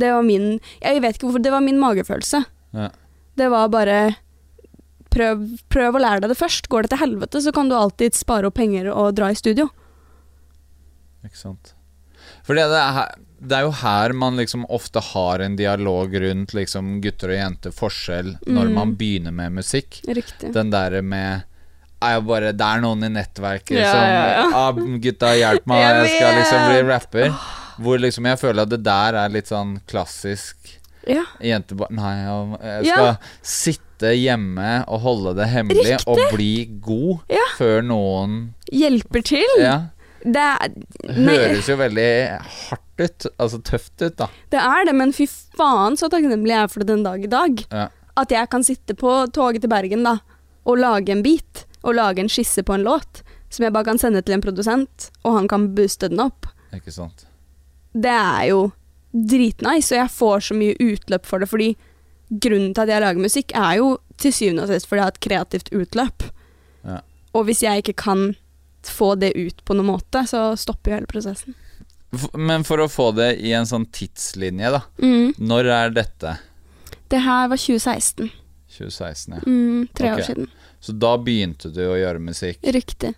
Det 0.00 0.08
var 0.12 0.22
min 0.24 0.58
Jeg 0.80 1.02
vet 1.04 1.16
ikke 1.18 1.26
hvorfor, 1.28 1.42
det 1.44 1.52
var 1.52 1.60
min 1.64 1.80
magefølelse. 1.80 2.44
Ja. 2.72 2.88
Det 3.36 3.48
var 3.52 3.68
bare 3.72 3.98
prøv, 5.12 5.42
prøv 5.72 5.96
å 5.98 6.00
lære 6.00 6.22
deg 6.24 6.32
det 6.32 6.38
først. 6.40 6.68
Går 6.72 6.86
det 6.86 6.92
til 6.94 7.02
helvete, 7.02 7.42
så 7.44 7.52
kan 7.52 7.68
du 7.68 7.76
alltid 7.76 8.16
spare 8.16 8.48
opp 8.48 8.56
penger 8.56 8.88
og 8.92 9.14
dra 9.18 9.28
i 9.32 9.36
studio. 9.38 9.68
Ikke 11.26 11.38
sant. 11.38 11.74
For 12.46 12.56
det, 12.56 12.64
er 12.68 12.92
her- 12.96 13.18
det 13.42 13.56
er 13.58 13.62
jo 13.66 13.70
her 13.82 14.12
man 14.14 14.36
liksom 14.38 14.64
ofte 14.70 15.00
har 15.12 15.40
en 15.42 15.56
dialog 15.58 16.12
rundt 16.22 16.52
liksom 16.54 17.00
gutter 17.02 17.32
og 17.34 17.38
jenter, 17.40 17.72
forskjell, 17.74 18.36
når 18.46 18.68
Mm. 18.68 18.74
man 18.74 18.94
begynner 18.96 19.32
med 19.32 19.52
musikk. 19.52 20.00
Riktig. 20.06 20.52
Den 20.54 20.70
derre 20.70 21.02
med 21.02 21.42
er 22.02 22.14
jo 22.16 22.20
bare, 22.22 22.52
Det 22.52 22.60
er 22.66 22.80
noen 22.82 23.04
i 23.04 23.08
nettverket 23.08 23.78
Ja, 23.78 23.90
som 23.92 24.02
ja, 24.02 24.26
ja. 24.26 24.46
ah, 24.54 24.72
'Gutta, 24.72 25.34
hjelp 25.38 25.66
meg, 25.66 25.78
Jeg 25.82 26.06
jeg 26.06 26.16
skal 26.18 26.38
liksom 26.40 26.68
bli 26.70 26.80
rapper'. 26.92 27.34
Hvor 27.80 27.98
liksom 27.98 28.24
jeg 28.26 28.38
føler 28.38 28.62
at 28.62 28.68
det 28.68 28.82
der 28.82 29.14
er 29.14 29.28
litt 29.28 29.46
sånn 29.48 29.80
klassisk 29.88 30.56
Ja. 31.08 31.24
jentebarn 31.40 31.90
Nei, 31.90 32.14
jeg- 32.62 32.86
skal 32.94 33.18
sitte 33.42 34.12
hjemme 34.18 34.84
og 34.88 35.00
holde 35.00 35.34
det 35.36 35.48
hemmelig 35.48 35.98
Riktig. 35.98 36.06
og 36.08 36.18
bli 36.34 36.66
god 36.80 37.20
Ja. 37.30 37.46
før 37.58 37.82
noen 37.82 38.54
Hjelper 38.72 39.22
til. 39.22 39.46
Ja. 39.58 39.80
Det 40.22 40.42
er 40.42 40.74
nei, 41.16 41.34
Høres 41.34 41.68
jo 41.70 41.76
veldig 41.80 42.10
hardt 42.68 43.02
ut. 43.02 43.26
Altså 43.42 43.58
tøft 43.66 44.04
ut, 44.04 44.14
da. 44.20 44.28
Det 44.54 44.60
er 44.60 44.86
det, 44.86 44.94
men 44.98 45.14
fy 45.16 45.26
faen 45.58 45.98
så 45.98 46.10
takknemlig 46.12 46.54
jeg 46.54 46.66
er 46.66 46.70
for 46.70 46.82
det 46.82 46.92
den 46.92 47.04
dag 47.06 47.24
i 47.24 47.30
dag. 47.30 47.64
Ja. 47.72 47.88
At 48.22 48.34
jeg 48.34 48.50
kan 48.52 48.64
sitte 48.66 48.94
på 48.98 49.14
toget 49.34 49.64
til 49.64 49.72
Bergen 49.72 50.06
da, 50.06 50.18
og 50.68 50.78
lage 50.78 51.14
en 51.14 51.24
beat, 51.24 51.64
og 51.82 51.96
lage 51.98 52.22
en 52.22 52.30
skisse 52.30 52.62
på 52.62 52.76
en 52.76 52.86
låt, 52.86 53.22
som 53.52 53.66
jeg 53.66 53.74
bare 53.74 53.90
kan 53.90 54.00
sende 54.00 54.22
til 54.22 54.36
en 54.36 54.44
produsent, 54.44 55.08
og 55.26 55.40
han 55.40 55.48
kan 55.50 55.72
booste 55.76 56.10
den 56.12 56.22
opp. 56.22 56.46
Ikke 56.76 56.94
sant. 56.94 57.26
Det 57.92 58.12
er 58.12 58.52
jo 58.52 58.68
dritnice, 59.12 59.92
og 59.92 59.98
jeg 60.04 60.14
får 60.14 60.46
så 60.48 60.56
mye 60.56 60.76
utløp 60.80 61.26
for 61.28 61.42
det, 61.42 61.50
fordi 61.50 61.72
grunnen 62.32 62.72
til 62.72 62.86
at 62.86 62.92
jeg 62.94 63.04
lager 63.04 63.26
musikk, 63.26 63.52
er 63.58 63.80
jo 63.80 63.96
til 64.22 64.32
syvende 64.32 64.64
og 64.64 64.70
sist 64.70 64.88
fordi 64.88 65.00
jeg 65.00 65.04
har 65.04 65.16
et 65.16 65.24
kreativt 65.26 65.72
utløp. 65.76 66.28
Ja. 66.86 67.00
Og 67.36 67.44
hvis 67.48 67.62
jeg 67.64 67.82
ikke 67.82 67.96
kan 68.04 68.24
få 68.90 69.14
det 69.20 69.32
ut 69.38 69.64
på 69.64 69.76
noen 69.76 69.92
måte, 69.94 70.24
så 70.26 70.52
stopper 70.58 70.90
jo 70.92 70.96
hele 71.00 71.10
prosessen. 71.10 71.54
Men 72.36 72.64
for 72.64 72.82
å 72.82 72.90
få 72.92 73.10
det 73.16 73.36
i 73.40 73.54
en 73.56 73.68
sånn 73.68 73.86
tidslinje, 73.88 74.72
da. 74.74 74.82
Mm. 75.00 75.32
Når 75.40 75.70
er 75.72 75.94
dette? 75.96 76.36
Det 77.08 77.22
her 77.24 77.48
var 77.48 77.60
2016. 77.60 78.28
2016, 78.72 79.36
ja. 79.36 79.42
Mm, 79.46 79.86
tre 79.96 80.12
okay. 80.12 80.18
år 80.20 80.26
siden. 80.26 80.50
Så 80.80 80.92
da 80.92 81.14
begynte 81.20 81.70
du 81.72 81.82
å 81.86 81.96
gjøre 81.96 82.20
musikk. 82.20 82.60
Riktig. 82.74 83.14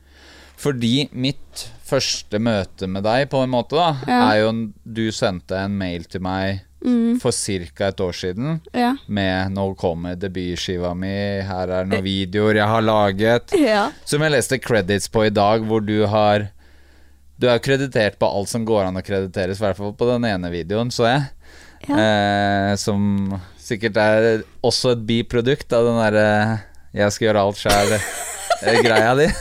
Fordi 0.61 1.09
mitt 1.11 1.65
første 1.85 2.39
møte 2.39 2.87
med 2.91 3.05
deg, 3.07 3.27
på 3.33 3.43
en 3.43 3.51
måte, 3.51 3.75
da, 3.79 3.97
Ja. 4.07 4.21
er 4.31 4.41
jo 4.45 4.53
Du 4.85 5.11
sendte 5.11 5.57
en 5.59 5.77
mail 5.79 6.05
til 6.05 6.21
meg 6.21 6.63
Mm. 6.85 7.19
for 7.21 7.33
ca. 7.33 7.87
et 7.89 8.01
år 8.01 8.13
siden 8.13 8.61
Ja. 8.75 8.95
med 9.09 9.53
'Nå 9.53 9.75
kommer 9.77 10.17
debutskiva 10.17 10.95
mi', 10.95 11.41
her 11.43 11.69
er 11.71 11.85
noen 11.87 12.03
videoer 12.05 12.55
jeg 12.57 12.67
har 12.69 12.83
laget. 12.83 13.53
ja. 13.59 13.91
Som 14.05 14.21
jeg 14.23 14.33
leste 14.33 14.59
credits 14.61 15.09
på 15.09 15.25
i 15.27 15.31
dag, 15.31 15.63
hvor 15.63 15.81
du 15.85 16.07
har 16.07 16.51
Du 17.41 17.49
er 17.49 17.59
kreditert 17.59 18.17
på 18.19 18.27
alt 18.31 18.49
som 18.49 18.65
går 18.65 18.85
an 18.87 18.97
å 18.97 19.03
krediteres, 19.03 19.59
i 19.59 19.65
hvert 19.65 19.77
fall 19.77 19.93
på 19.93 20.07
den 20.07 20.23
ene 20.25 20.51
videoen, 20.53 20.89
så 20.91 21.03
jeg. 21.11 21.23
Ja. 21.89 21.97
Eh, 22.71 22.77
som 22.77 23.41
sikkert 23.59 23.97
er 23.97 24.43
også 24.63 24.93
et 24.93 25.05
biprodukt 25.07 25.73
av 25.73 25.85
den 25.85 25.99
derre 26.13 26.61
'jeg 26.95 27.13
skal 27.13 27.27
gjøre 27.29 27.41
alt 27.43 27.57
sjæl'-greia 27.57 29.17
di. 29.27 29.33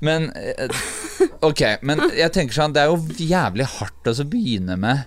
Men 0.00 0.30
eh, 0.34 0.68
Ok, 1.42 1.60
men 1.82 1.98
jeg 2.16 2.32
tenker 2.32 2.54
sånn 2.54 2.72
Det 2.72 2.82
er 2.82 2.86
jo 2.86 2.96
jævlig 3.18 3.66
hardt 3.66 4.06
å 4.06 4.24
begynne 4.24 4.76
med 4.78 5.04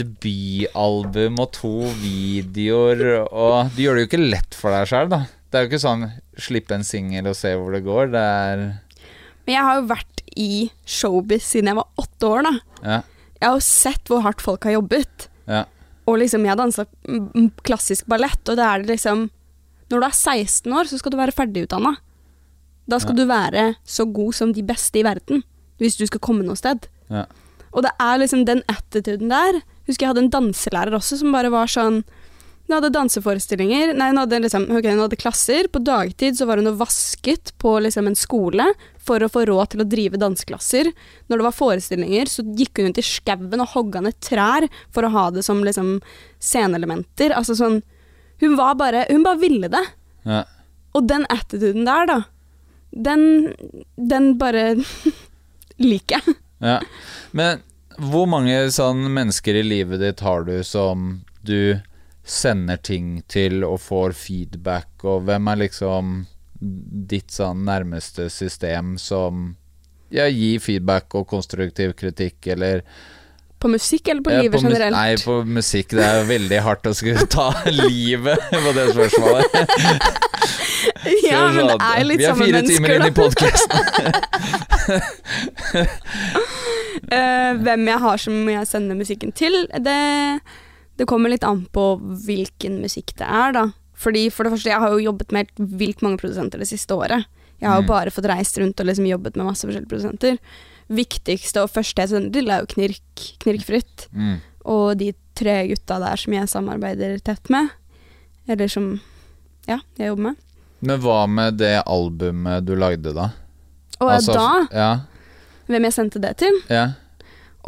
debutalbum 0.00 1.38
og 1.42 1.52
to 1.56 1.74
videoer, 2.00 3.04
og 3.28 3.74
du 3.76 3.84
gjør 3.84 3.98
det 3.98 4.04
jo 4.04 4.10
ikke 4.10 4.22
lett 4.22 4.56
for 4.56 4.74
deg 4.74 4.88
sjøl, 4.90 5.10
da. 5.12 5.24
Det 5.50 5.58
er 5.58 5.64
jo 5.64 5.70
ikke 5.72 5.82
sånn 5.82 6.04
slippe 6.38 6.76
en 6.76 6.86
singel 6.86 7.28
og 7.30 7.36
se 7.38 7.52
hvor 7.58 7.74
det 7.74 7.82
går. 7.86 8.12
Det 8.12 8.20
er 8.22 8.62
Men 9.46 9.54
jeg 9.56 9.66
har 9.66 9.80
jo 9.80 9.88
vært 9.90 10.22
i 10.38 10.52
showbiz 10.86 11.48
siden 11.48 11.72
jeg 11.72 11.80
var 11.80 12.04
åtte 12.04 12.30
år, 12.30 12.46
da. 12.46 12.54
Ja. 12.84 13.00
Jeg 13.40 13.48
har 13.48 13.56
jo 13.56 13.66
sett 13.66 14.12
hvor 14.12 14.22
hardt 14.24 14.44
folk 14.44 14.68
har 14.68 14.76
jobbet. 14.76 15.26
Ja. 15.50 15.64
Og 16.08 16.20
liksom, 16.22 16.46
jeg 16.46 16.58
dansa 16.58 16.86
mm, 17.08 17.50
klassisk 17.66 18.06
ballett, 18.10 18.40
og 18.46 18.58
det 18.58 18.66
er 18.66 18.82
det 18.82 18.96
liksom 18.96 19.28
Når 19.90 19.98
du 19.98 20.06
er 20.06 20.14
16 20.14 20.72
år, 20.72 20.86
så 20.86 21.00
skal 21.00 21.10
du 21.12 21.18
være 21.18 21.34
ferdigutdanna. 21.34 21.96
Da 22.90 22.98
skal 23.02 23.16
du 23.18 23.24
være 23.26 23.74
så 23.86 24.04
god 24.06 24.36
som 24.38 24.52
de 24.54 24.62
beste 24.66 24.98
i 25.00 25.02
verden, 25.06 25.42
hvis 25.82 25.98
du 25.98 26.04
skal 26.06 26.22
komme 26.22 26.46
noe 26.46 26.58
sted. 26.58 26.86
Ja. 27.10 27.24
Og 27.70 27.84
det 27.86 27.92
er 28.02 28.18
liksom 28.20 28.46
den 28.48 28.62
attituden 28.70 29.30
der. 29.30 29.60
Husker 29.86 30.06
jeg 30.06 30.12
hadde 30.12 30.24
en 30.26 30.32
danselærer 30.34 30.96
også 30.96 31.20
som 31.20 31.34
bare 31.34 31.52
var 31.52 31.70
sånn 31.70 32.02
Hun 32.66 32.76
hadde 32.76 32.92
danseforestillinger 32.94 33.94
Nei, 33.98 34.10
hun 34.12 34.20
hadde 34.20 34.38
liksom 34.44 34.68
okay, 34.68 34.92
hun 34.92 35.02
hadde 35.02 35.18
klasser. 35.18 35.68
På 35.72 35.82
dagtid 35.82 36.38
så 36.38 36.46
var 36.46 36.60
hun 36.60 36.70
og 36.70 36.80
vasket 36.82 37.52
på 37.62 37.76
liksom 37.82 38.10
en 38.10 38.18
skole 38.18 38.66
for 39.02 39.22
å 39.22 39.30
få 39.32 39.46
råd 39.48 39.72
til 39.72 39.82
å 39.82 39.88
drive 39.90 40.20
danseklasser. 40.20 40.90
Når 41.26 41.40
det 41.40 41.46
var 41.48 41.56
forestillinger, 41.56 42.30
så 42.30 42.44
gikk 42.44 42.78
hun 42.78 42.92
ut 42.92 43.00
i 43.00 43.06
skauen 43.06 43.64
og 43.64 43.72
hogga 43.74 44.04
ned 44.04 44.18
trær 44.22 44.68
for 44.94 45.06
å 45.06 45.12
ha 45.14 45.24
det 45.34 45.42
som 45.46 45.64
liksom 45.66 45.96
sceneelementer. 46.38 47.34
Altså 47.34 47.58
sånn 47.58 47.80
Hun 48.40 48.54
var 48.56 48.76
bare 48.80 49.06
Hun 49.10 49.26
bare 49.26 49.42
ville 49.42 49.70
det. 49.70 49.86
Ja. 50.26 50.44
Og 50.94 51.06
den 51.06 51.26
attituden 51.30 51.86
der, 51.86 52.06
da, 52.06 52.20
den 52.90 53.54
Den 53.96 54.36
bare 54.38 54.76
liker 55.90 56.18
jeg. 56.20 56.38
Ja. 56.60 56.78
Men 57.36 57.62
hvor 58.00 58.28
mange 58.30 58.56
sånn 58.72 59.04
mennesker 59.12 59.58
i 59.60 59.64
livet 59.66 60.00
ditt 60.00 60.22
har 60.24 60.44
du 60.46 60.60
som 60.64 61.20
du 61.44 61.80
sender 62.24 62.76
ting 62.76 63.22
til 63.28 63.64
og 63.66 63.80
får 63.82 64.14
feedback, 64.16 64.92
og 65.04 65.24
hvem 65.28 65.48
er 65.50 65.62
liksom 65.64 66.20
ditt 66.60 67.32
sånn 67.32 67.64
nærmeste 67.64 68.28
system 68.30 68.96
som 69.00 69.54
ja, 70.12 70.26
gir 70.28 70.60
feedback 70.60 71.14
og 71.16 71.28
konstruktiv 71.30 71.94
kritikk, 71.98 72.52
eller 72.54 72.84
På 73.60 73.68
musikk 73.68 74.08
eller 74.08 74.24
på 74.24 74.32
Ja, 74.32 74.42
livet 74.42 74.56
på 74.56 74.68
generelt? 74.68 74.96
Nei, 74.96 75.16
på 75.20 75.34
musikk. 75.44 75.90
Det 75.92 76.04
er 76.04 76.24
veldig 76.28 76.60
hardt 76.64 76.86
å 76.88 76.94
skulle 76.96 77.26
ta 77.28 77.50
livet 77.82 78.46
på 78.54 78.72
det 78.76 78.86
spørsmålet. 78.94 79.58
ja, 81.30 81.40
men 81.52 81.66
det 81.70 81.76
er 81.80 82.00
jo 82.00 82.06
litt 82.08 82.20
Vi 82.20 82.26
er 82.28 82.34
fire 82.38 82.62
timer 82.66 82.94
inn 82.94 83.02
i 83.02 83.10
mennesker, 83.10 83.16
podkasten. 83.16 83.70
uh, 87.10 87.52
hvem 87.64 87.88
jeg 87.90 87.98
har 88.04 88.22
som 88.22 88.38
jeg 88.52 88.70
sender 88.70 88.98
musikken 88.98 89.32
til, 89.36 89.54
det, 89.84 89.98
det 91.00 91.08
kommer 91.10 91.32
litt 91.32 91.44
an 91.46 91.64
på 91.74 91.84
hvilken 92.26 92.80
musikk 92.84 93.14
det 93.20 93.28
er, 93.28 93.54
da. 93.56 93.64
Fordi 94.00 94.26
for 94.32 94.46
det 94.48 94.54
første, 94.54 94.70
jeg 94.72 94.80
har 94.80 94.94
jo 94.94 95.02
jobbet 95.10 95.32
med 95.34 95.44
helt 95.46 95.76
vilt 95.80 96.02
mange 96.04 96.20
produsenter 96.22 96.62
det 96.62 96.70
siste 96.70 96.96
året. 96.96 97.26
Jeg 97.60 97.68
har 97.68 97.76
jo 97.82 97.84
Mm. 97.84 97.90
bare 97.92 98.10
fått 98.14 98.28
reist 98.30 98.56
rundt 98.56 98.80
og 98.80 98.86
liksom 98.88 99.04
jobbet 99.10 99.36
med 99.36 99.44
masse 99.50 99.66
forskjellige 99.68 99.90
produsenter. 99.90 100.38
Viktigste 100.88 101.60
og 101.62 101.70
første 101.70 102.00
jeg 102.00 102.08
sender 102.14 102.32
til, 102.32 102.48
er 102.48 102.62
jo 102.62 102.70
Knirk, 102.72 103.24
Knirkfritt. 103.44 104.06
Mm. 104.16 104.38
Og 104.64 104.96
de 104.98 105.10
tre 105.36 105.58
gutta 105.68 105.98
der 106.00 106.16
som 106.16 106.32
jeg 106.32 106.48
samarbeider 106.48 107.18
tett 107.24 107.50
med. 107.52 107.68
Eller 108.48 108.68
som 108.72 108.88
ja, 109.68 109.76
jeg 110.00 110.08
jobber 110.08 110.30
med. 110.30 110.36
Men 110.80 111.00
hva 111.02 111.26
med 111.28 111.58
det 111.60 111.82
albumet 111.86 112.64
du 112.64 112.74
lagde, 112.76 113.12
da? 113.16 113.30
Og 114.00 114.10
Altså, 114.14 114.32
da, 114.32 114.66
Ja. 114.72 114.90
hvem 115.68 115.84
jeg 115.84 115.92
sendte 115.92 116.20
det 116.20 116.36
til? 116.38 116.60
ja. 116.68 116.88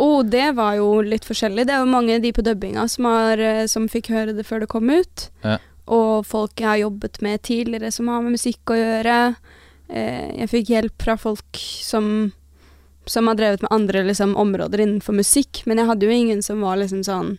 Og 0.01 0.31
det 0.31 0.55
var 0.57 0.77
jo 0.79 1.03
litt 1.05 1.23
forskjellig. 1.29 1.67
Det 1.67 1.75
er 1.75 1.83
jo 1.85 1.91
mange 1.93 2.15
av 2.17 2.23
de 2.23 2.31
på 2.33 2.41
dubbinga 2.43 2.87
som, 2.89 3.05
har, 3.05 3.37
eh, 3.39 3.67
som 3.67 3.89
fikk 3.93 4.07
høre 4.09 4.33
det 4.35 4.47
før 4.49 4.61
det 4.61 4.69
kom 4.73 4.89
ut. 4.89 5.27
Ja. 5.45 5.59
Og 5.87 6.25
folk 6.25 6.57
jeg 6.57 6.67
har 6.67 6.79
jobbet 6.89 7.21
med 7.21 7.43
tidligere 7.43 7.91
som 7.93 8.09
har 8.09 8.23
med 8.23 8.33
musikk 8.33 8.65
å 8.73 8.79
gjøre. 8.79 9.37
Eh, 9.91 10.39
jeg 10.39 10.49
fikk 10.49 10.69
hjelp 10.73 11.03
fra 11.05 11.17
folk 11.21 11.45
som, 11.85 12.33
som 13.05 13.27
har 13.29 13.35
drevet 13.37 13.61
med 13.61 13.69
andre 13.71 14.03
liksom, 14.09 14.33
områder 14.35 14.81
innenfor 14.81 15.13
musikk, 15.13 15.61
men 15.67 15.77
jeg 15.77 15.87
hadde 15.87 16.09
jo 16.09 16.11
ingen 16.17 16.41
som 16.43 16.63
var 16.63 16.77
liksom 16.81 17.05
sånn 17.05 17.39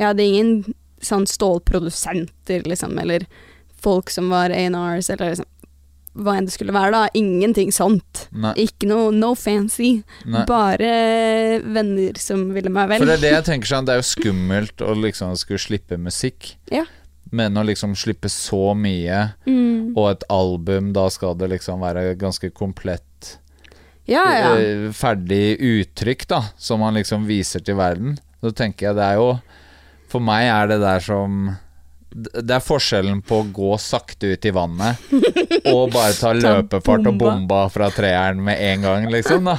Jeg 0.00 0.06
hadde 0.08 0.26
ingen 0.26 0.74
sånn 1.00 1.26
stålprodusenter, 1.28 2.64
liksom, 2.66 2.98
eller 2.98 3.26
folk 3.82 4.10
som 4.12 4.28
var 4.32 4.50
A&Rs, 4.54 5.10
eller 5.14 5.32
liksom 5.34 5.48
hva 6.20 6.32
enn 6.36 6.48
det 6.48 6.52
skulle 6.56 6.74
være, 6.74 6.90
da. 6.90 7.04
Ingenting 7.14 7.70
sånt. 7.72 8.24
Nei. 8.34 8.50
Ikke 8.64 8.88
noe 8.90 9.12
no 9.14 9.28
fancy. 9.38 10.00
Nei. 10.26 10.42
Bare 10.48 10.88
venner 11.62 12.18
som 12.18 12.48
ville 12.54 12.72
meg 12.74 12.88
vel. 12.90 13.04
For 13.04 13.06
det 13.12 13.18
er 13.20 13.22
det 13.22 13.30
jeg 13.36 13.46
tenker 13.52 13.70
sånn, 13.70 13.86
det 13.86 13.94
er 13.94 14.00
jo 14.02 14.08
skummelt 14.10 14.82
å 14.82 14.96
liksom 14.98 15.36
skulle 15.38 15.62
slippe 15.62 15.98
musikk. 16.02 16.56
Ja. 16.74 16.82
Men 17.30 17.54
å 17.54 17.62
liksom 17.62 17.94
slippe 17.94 18.26
så 18.32 18.72
mye, 18.74 19.20
Mm. 19.46 19.94
og 19.96 20.10
et 20.10 20.24
album, 20.34 20.90
da 20.92 21.06
skal 21.14 21.36
det 21.38 21.48
liksom 21.54 21.80
være 21.82 22.16
ganske 22.18 22.50
komplett 22.58 23.36
Ja, 24.10 24.24
ja. 24.34 24.50
eh, 24.58 24.88
ferdig 24.94 25.60
uttrykk, 25.62 26.26
da, 26.30 26.42
som 26.58 26.80
man 26.82 26.98
liksom 26.98 27.22
viser 27.30 27.62
til 27.62 27.78
verden. 27.78 28.18
Så 28.42 28.50
tenker 28.56 28.88
jeg 28.90 28.96
det 28.98 29.04
er 29.12 29.18
jo 29.20 29.30
For 30.10 30.18
meg 30.18 30.48
er 30.50 30.66
det 30.72 30.80
der 30.82 30.98
som 31.06 31.52
Det 32.10 32.54
er 32.56 32.62
forskjellen 32.64 33.20
på 33.22 33.40
å 33.40 33.48
gå 33.54 33.74
sakte 33.78 34.32
ut 34.34 34.46
i 34.48 34.52
vannet 34.54 34.98
og 35.70 35.92
bare 35.94 36.14
ta 36.18 36.32
løpefart 36.36 37.06
og 37.06 37.18
bomba. 37.20 37.60
fra 37.70 37.90
treeren 37.94 38.40
med 38.42 38.58
en 38.72 38.86
gang, 38.86 39.06
liksom, 39.12 39.46
da. 39.46 39.58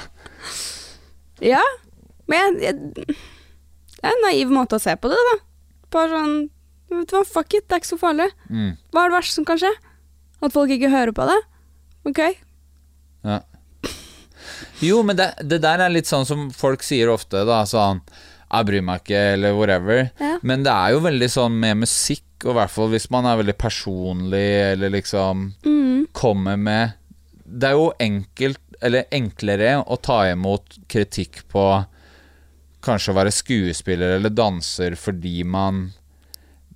ja. 1.46 1.62
Men 2.32 2.60
jeg, 2.60 2.76
jeg, 2.76 3.16
det 4.02 4.08
er 4.10 4.16
en 4.16 4.26
naiv 4.26 4.52
måte 4.52 4.78
å 4.78 4.84
se 4.84 4.96
på 5.00 5.12
det, 5.12 5.20
da. 5.32 5.38
Bare 5.92 6.12
sånn 6.18 6.36
Vet 6.92 7.08
du 7.08 7.16
hva, 7.16 7.22
fuck 7.24 7.54
it, 7.56 7.64
det 7.72 7.78
er 7.78 7.80
ikke 7.80 7.88
så 7.88 7.98
farlig. 8.02 8.26
Mm. 8.52 8.74
Hva 8.92 9.06
er 9.06 9.12
det 9.14 9.16
verste 9.16 9.38
som 9.38 9.46
kan 9.48 9.60
skje? 9.62 9.70
At 10.44 10.52
folk 10.52 10.74
ikke 10.76 10.90
hører 10.92 11.14
på 11.16 11.24
det? 11.30 11.38
Ok. 12.10 12.20
Ja. 13.24 13.38
Jo, 14.84 14.98
men 15.08 15.16
det, 15.16 15.30
det 15.48 15.62
der 15.64 15.86
er 15.86 15.94
litt 15.94 16.10
sånn 16.10 16.28
som 16.28 16.50
folk 16.52 16.84
sier 16.84 17.14
ofte, 17.14 17.46
da. 17.48 17.62
Sånn 17.70 18.02
Jeg 18.52 18.68
bryr 18.68 18.82
meg 18.84 19.04
ikke, 19.04 19.22
eller 19.36 19.56
whatever. 19.56 20.02
Ja. 20.20 20.34
Men 20.44 20.66
det 20.66 20.74
er 20.74 20.96
jo 20.96 21.04
veldig 21.06 21.30
sånn 21.32 21.60
med 21.62 21.82
musikk, 21.86 22.26
og 22.44 22.52
i 22.52 22.58
hvert 22.58 22.74
fall 22.74 22.90
hvis 22.92 23.10
man 23.14 23.30
er 23.30 23.40
veldig 23.40 23.58
personlig, 23.62 24.50
eller 24.74 24.90
liksom 24.98 25.54
Mm. 25.66 26.08
kommer 26.12 26.58
med 26.58 26.94
Det 27.46 27.68
er 27.68 27.74
jo 27.76 27.94
enkelt, 28.00 28.60
eller 28.82 29.04
enklere, 29.12 29.84
å 29.86 29.98
ta 30.02 30.24
imot 30.32 30.78
kritikk 30.90 31.44
på 31.52 31.86
kanskje 32.82 33.12
å 33.12 33.18
være 33.18 33.32
skuespiller 33.36 34.16
eller 34.16 34.32
danser 34.34 34.96
fordi 34.98 35.44
man 35.44 35.92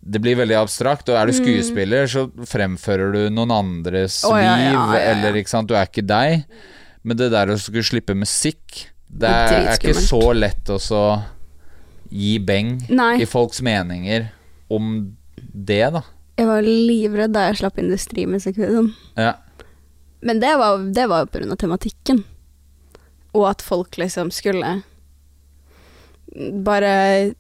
det 0.06 0.20
blir 0.22 0.36
veldig 0.38 0.58
abstrakt, 0.60 1.10
og 1.10 1.18
er 1.18 1.26
du 1.26 1.34
skuespiller, 1.34 2.06
så 2.06 2.28
fremfører 2.46 3.16
du 3.16 3.22
noen 3.34 3.50
andres 3.56 4.20
oh, 4.28 4.36
liv, 4.38 4.46
ja, 4.46 4.58
ja, 4.62 4.74
ja, 4.94 5.00
eller 5.16 5.40
ikke 5.40 5.50
sant, 5.50 5.72
du 5.72 5.74
er 5.74 5.88
ikke 5.90 6.06
deg. 6.06 6.44
Men 7.02 7.18
det 7.18 7.32
der 7.34 7.50
å 7.50 7.58
skulle 7.58 7.88
slippe 7.88 8.14
musikk, 8.14 8.84
det 9.08 9.24
Det 9.24 9.32
er 9.32 9.56
er, 9.56 9.68
er 9.72 9.80
ikke 9.80 10.06
så 10.06 10.22
lett 10.38 10.70
å 10.70 10.78
så 10.78 11.02
gi 12.10 12.38
beng 12.40 12.78
Nei. 12.90 13.16
i 13.22 13.28
folks 13.30 13.62
meninger 13.66 14.30
om 14.74 15.16
det, 15.36 15.84
da. 15.96 16.04
Jeg 16.36 16.50
var 16.50 16.68
livredd 16.68 17.34
da 17.36 17.48
jeg 17.48 17.62
slapp 17.62 17.80
industrimusikkvideoen. 17.80 18.92
Ja. 19.16 19.36
Men 20.26 20.42
det 20.42 20.56
var, 20.60 20.84
det 20.96 21.06
var 21.08 21.28
jo 21.30 21.52
av 21.54 21.60
tematikken. 21.62 22.24
Og 23.36 23.48
at 23.50 23.64
folk 23.64 23.98
liksom 24.00 24.32
skulle 24.34 24.82
bare 26.66 27.34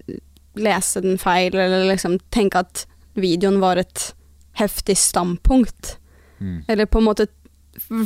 lese 0.55 1.01
den 1.03 1.17
feil, 1.19 1.55
eller 1.55 1.87
liksom 1.89 2.19
tenke 2.31 2.61
at 2.63 2.85
videoen 3.19 3.59
var 3.63 3.79
et 3.81 4.13
heftig 4.59 4.97
standpunkt. 4.99 5.97
Mm. 6.39 6.63
Eller 6.67 6.85
på 6.85 6.99
en 6.99 7.07
måte 7.07 7.27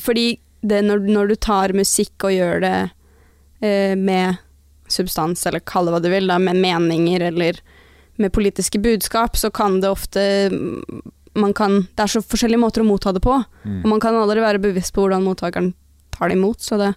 Fordi 0.02 0.40
det 0.62 0.82
når, 0.86 1.00
når 1.10 1.28
du 1.28 1.36
tar 1.36 1.74
musikk 1.78 2.26
og 2.26 2.34
gjør 2.34 2.62
det 2.64 2.78
eh, 3.62 3.94
med 3.98 4.38
substans, 4.92 5.46
eller 5.48 5.60
kall 5.66 5.88
det 5.90 5.94
hva 5.96 6.02
du 6.04 6.10
vil, 6.12 6.28
da, 6.30 6.38
med 6.42 6.60
meninger 6.60 7.28
eller 7.32 7.60
med 8.20 8.34
politiske 8.36 8.80
budskap, 8.84 9.38
så 9.40 9.52
kan 9.54 9.80
det 9.82 9.90
ofte 9.94 10.24
man 11.40 11.54
kan, 11.54 11.88
Det 11.96 12.04
er 12.04 12.12
så 12.12 12.22
forskjellige 12.26 12.60
måter 12.60 12.82
å 12.82 12.88
motta 12.90 13.14
det 13.16 13.22
på, 13.24 13.38
Mm. 13.66 13.84
og 13.84 13.90
man 13.94 14.00
kan 14.02 14.16
aldri 14.16 14.42
være 14.42 14.60
bevisst 14.60 14.94
på 14.94 15.06
hvordan 15.06 15.24
mottakeren 15.24 15.74
tar 16.12 16.30
det 16.30 16.36
imot, 16.36 16.60
så 16.60 16.78
det, 16.78 16.94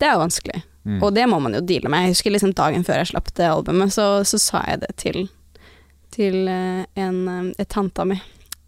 det 0.00 0.08
er 0.08 0.16
jo 0.16 0.24
vanskelig. 0.24 0.62
Mm. 0.84 1.02
Og 1.04 1.12
det 1.14 1.26
må 1.28 1.38
man 1.40 1.52
jo 1.54 1.60
deale 1.60 1.90
med. 1.92 2.06
Jeg 2.06 2.14
husker 2.16 2.32
liksom 2.32 2.54
dagen 2.56 2.82
før 2.84 3.02
jeg 3.02 3.10
slapp 3.12 3.28
det 3.36 3.46
albumet, 3.46 3.92
så, 3.92 4.24
så 4.24 4.40
sa 4.40 4.62
jeg 4.66 4.80
det 4.80 4.96
til, 4.96 5.28
til 6.10 6.48
eh, 6.48 6.86
en 6.96 7.28
eh, 7.28 7.52
et 7.60 7.68
tanta 7.68 8.06
mi, 8.08 8.16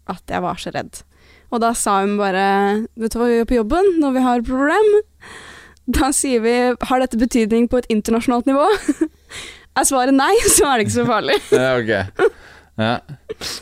at 0.07 0.21
jeg 0.29 0.41
var 0.45 0.61
så 0.61 0.71
redd. 0.71 1.01
Og 1.51 1.59
da 1.61 1.73
sa 1.77 1.99
hun 2.01 2.15
bare 2.17 2.87
Vet 2.97 3.13
du 3.13 3.19
hva 3.19 3.27
vi 3.29 3.35
gjør 3.41 3.49
på 3.49 3.57
jobben 3.59 3.99
når 4.01 4.13
vi 4.15 4.23
har 4.25 4.39
et 4.39 4.47
problem? 4.47 4.87
Da 5.99 6.11
sier 6.15 6.39
vi 6.43 6.53
Har 6.87 7.01
dette 7.03 7.17
betydning 7.19 7.65
på 7.71 7.81
et 7.81 7.89
internasjonalt 7.91 8.47
nivå? 8.47 8.63
er 9.79 9.87
svaret 9.89 10.15
nei, 10.15 10.31
så 10.55 10.69
er 10.69 10.79
det 10.79 10.87
ikke 10.87 10.95
så 10.99 11.05
farlig. 11.09 11.39
Ja, 11.51 11.73
ok. 11.79 12.31
Ja. 12.79 12.93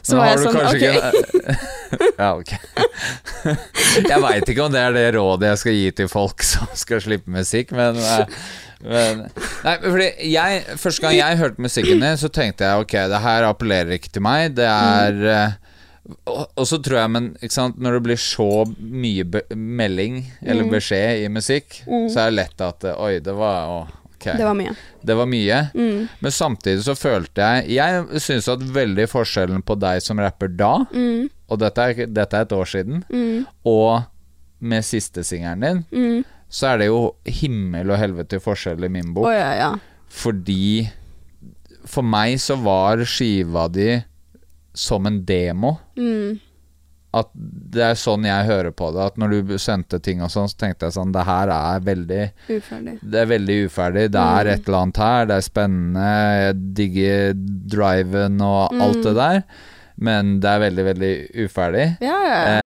Så 0.06 0.16
var 0.16 0.30
jeg 0.30 0.40
sånn, 0.40 0.58
ok. 0.62 0.84
ikke- 0.88 2.12
Ja, 2.16 2.30
ok. 2.38 2.52
Jeg 4.08 4.20
veit 4.24 4.52
ikke 4.54 4.64
om 4.66 4.72
det 4.72 4.84
er 4.86 4.94
det 4.96 5.06
rådet 5.18 5.50
jeg 5.50 5.60
skal 5.64 5.76
gi 5.76 5.88
til 6.02 6.12
folk 6.12 6.46
som 6.48 6.70
skal 6.80 7.02
slippe 7.04 7.32
musikk, 7.34 7.74
men, 7.76 7.98
eh, 8.00 8.46
men 8.86 9.26
Nei, 9.66 9.74
fordi 9.84 10.08
jeg 10.32 10.78
Første 10.80 11.04
gang 11.04 11.18
jeg 11.18 11.40
hørte 11.42 11.62
musikken 11.66 12.00
din, 12.06 12.18
så 12.22 12.30
tenkte 12.32 12.70
jeg 12.70 12.86
ok, 12.86 12.96
det 13.12 13.20
her 13.26 13.48
appellerer 13.50 13.98
ikke 13.98 14.14
til 14.16 14.24
meg. 14.26 14.56
Det 14.58 14.68
er 14.70 15.20
eh, 15.36 15.58
og, 16.26 16.48
og 16.58 16.66
så 16.68 16.80
tror 16.82 16.98
jeg, 17.04 17.12
men 17.14 17.26
sant, 17.54 17.78
når 17.82 17.98
det 18.00 18.04
blir 18.08 18.20
så 18.22 18.48
mye 18.80 19.26
melding 19.56 20.22
eller 20.42 20.70
beskjed 20.72 21.26
i 21.26 21.28
musikk, 21.32 21.82
så 21.86 22.24
er 22.26 22.32
det 22.32 22.38
lett 22.40 22.64
at 22.66 22.88
Oi, 22.96 23.20
det 23.24 23.36
var 23.38 23.70
å, 23.70 23.78
ok. 24.16 24.26
Det 24.40 24.46
var 24.48 24.58
mye. 24.58 24.74
Det 25.06 25.18
var 25.18 25.30
mye. 25.30 25.60
Mm. 25.78 26.08
Men 26.26 26.32
samtidig 26.36 26.84
så 26.86 26.96
følte 26.98 27.42
jeg 27.46 27.76
Jeg 27.78 28.22
syns 28.22 28.50
at 28.54 28.66
veldig 28.76 29.08
forskjellen 29.12 29.62
på 29.66 29.78
deg 29.82 30.02
som 30.06 30.20
rapper 30.22 30.50
da, 30.58 30.74
Mm. 30.92 31.30
og 31.52 31.60
dette 31.62 31.82
er, 31.92 32.06
dette 32.08 32.38
er 32.38 32.48
et 32.48 32.58
år 32.58 32.66
siden, 32.74 33.04
og 33.66 34.02
med 34.62 34.86
siste 34.86 35.24
singelen 35.26 35.62
din, 35.66 35.86
Mm. 35.92 36.26
så 36.50 36.74
er 36.74 36.78
det 36.82 36.88
jo 36.92 37.16
himmel 37.26 37.92
og 37.94 37.98
helvete 38.02 38.40
forskjell 38.44 38.84
i 38.86 38.90
min 38.90 39.14
bok. 39.14 39.26
bok. 39.26 39.34
ja, 39.34 39.54
ja. 39.56 39.72
Fordi 40.10 40.90
For 41.88 42.04
meg 42.06 42.36
så 42.38 42.56
var 42.62 42.98
skiva 43.10 43.64
di 43.72 44.04
som 44.74 45.06
en 45.06 45.24
demo. 45.26 45.76
Mm. 45.98 46.40
At 47.12 47.28
det 47.36 47.82
er 47.84 47.98
sånn 48.00 48.24
jeg 48.24 48.46
hører 48.48 48.72
på 48.72 48.88
det. 48.96 49.04
At 49.12 49.18
når 49.20 49.34
du 49.44 49.58
sendte 49.60 50.00
ting 50.00 50.22
og 50.24 50.32
sånn, 50.32 50.48
så 50.48 50.56
tenkte 50.64 50.88
jeg 50.88 50.96
sånn 50.96 51.12
Det 51.12 51.26
her 51.28 51.52
er 51.52 51.82
veldig 51.84 52.22
Uferdig. 52.48 52.94
Det 53.04 53.20
er 53.20 53.28
veldig 53.34 53.58
uferdig. 53.68 54.06
Det 54.16 54.22
er 54.38 54.52
et 54.54 54.64
eller 54.70 54.78
annet 54.86 55.02
her. 55.04 55.26
Det 55.28 55.36
er 55.36 55.46
spennende. 55.50 56.08
Jeg 56.46 56.56
digger 56.80 57.34
driven 57.76 58.40
og 58.48 58.80
alt 58.80 59.04
det 59.04 59.16
der. 59.20 59.42
Men 60.02 60.38
det 60.42 60.50
er 60.50 60.64
veldig, 60.64 60.86
veldig 60.94 61.14
uferdig. 61.44 61.86
Ja, 62.02 62.18
ja, 62.26 62.42
ja. 62.56 62.60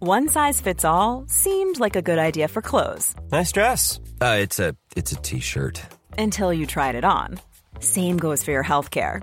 One 0.00 0.28
size 0.28 0.60
fits 0.60 0.84
all 0.84 1.24
seemed 1.26 1.80
like 1.80 1.96
a 1.96 2.02
good 2.02 2.18
idea 2.18 2.46
for 2.46 2.60
clothes 2.62 3.16
Nice 3.32 3.50
dress. 3.50 3.98
Uh, 4.20 4.36
it's 4.38 4.60
a 4.60 4.74
t-shirt. 5.22 5.82
until 6.18 6.52
you 6.52 6.66
tried 6.66 6.94
it 6.94 7.04
on. 7.04 7.40
Same 7.80 8.16
goes 8.16 8.44
for 8.44 8.50
your 8.52 8.64
healthcare. 8.64 9.22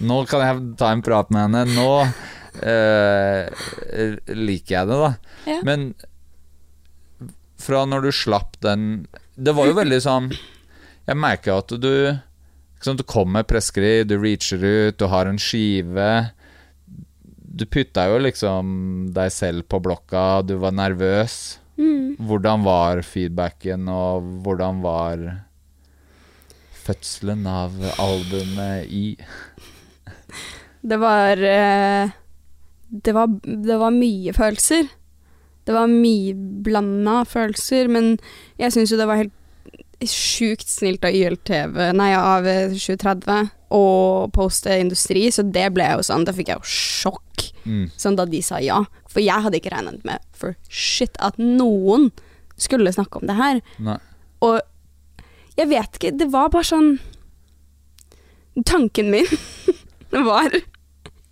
Nå 0.00 0.22
kan 0.30 0.44
jeg 0.44 0.62
ta 0.80 0.92
en 0.94 1.02
prat 1.04 1.30
med 1.34 1.48
henne. 1.48 1.64
Nå 1.76 1.90
eh, 2.64 3.50
liker 4.36 4.76
jeg 4.76 4.90
det, 4.90 4.98
da. 5.04 5.10
Ja. 5.50 5.60
Men 5.66 5.92
fra 7.60 7.84
når 7.84 8.08
du 8.08 8.12
slapp 8.14 8.56
den 8.64 9.06
Det 9.36 9.52
var 9.52 9.68
jo 9.68 9.74
veldig 9.76 9.98
sånn 10.00 10.30
Jeg 10.32 11.18
merker 11.20 11.60
at 11.60 11.74
du 11.76 11.92
sånn, 12.80 12.96
Du 12.96 13.04
kommer 13.04 13.44
med 13.44 14.08
du 14.08 14.14
reacher 14.16 14.64
ut, 14.64 14.96
du 14.96 15.04
har 15.12 15.28
en 15.28 15.38
skive. 15.38 16.30
Du 17.36 17.66
putta 17.66 18.06
jo 18.08 18.18
liksom 18.24 19.12
deg 19.12 19.32
selv 19.34 19.66
på 19.68 19.82
blokka, 19.84 20.40
du 20.42 20.54
var 20.56 20.72
nervøs. 20.72 21.58
Hvordan 21.76 22.64
var 22.64 23.02
feedbacken, 23.04 23.88
og 23.88 24.24
hvordan 24.44 24.80
var 24.80 25.26
fødselen 26.86 27.44
av 27.46 27.76
albumet 28.00 28.88
i 28.88 29.04
Det 30.82 30.96
var 31.00 31.36
eh, 31.44 32.10
det 32.90 33.12
var, 33.14 33.26
det 33.44 33.76
var 33.78 33.92
mye 33.94 34.32
følelser. 34.34 34.88
Det 35.68 35.74
var 35.76 35.86
mye 35.92 36.32
blanda 36.64 37.20
følelser, 37.28 37.86
men 37.92 38.14
jeg 38.58 38.72
syns 38.74 38.90
jo 38.94 38.98
det 38.98 39.06
var 39.10 39.20
helt 39.20 39.36
sjukt 40.08 40.64
snilt 40.72 41.04
av 41.04 41.12
YLTV, 41.14 41.76
nei, 41.92 42.08
av 42.16 42.46
eh, 42.48 42.72
2030 42.72 43.50
å 43.76 43.82
poste 44.32 44.72
industri, 44.80 45.26
så 45.30 45.44
det 45.44 45.66
ble 45.76 45.84
jo 45.92 46.02
sånn, 46.08 46.24
da 46.26 46.32
fikk 46.34 46.48
jeg 46.54 46.62
jo 46.62 46.70
sjokk, 46.72 47.26
Mm. 47.60 47.90
sånn 48.00 48.16
da 48.16 48.24
de 48.24 48.38
sa 48.40 48.56
ja. 48.64 48.78
For 49.12 49.20
jeg 49.20 49.44
hadde 49.44 49.58
ikke 49.60 49.68
regnet 49.74 50.00
med 50.08 50.22
for 50.32 50.54
shit 50.72 51.12
at 51.20 51.36
noen 51.36 52.06
skulle 52.56 52.88
snakke 52.96 53.20
om 53.20 53.26
det 53.28 53.36
her. 53.36 53.60
Nei. 53.84 53.98
Og 54.40 54.62
jeg 55.60 55.68
vet 55.68 55.98
ikke, 55.98 56.14
det 56.16 56.30
var 56.32 56.48
bare 56.48 56.64
sånn 56.64 56.94
Tanken 58.64 59.10
min 59.12 59.28
var 60.10 60.56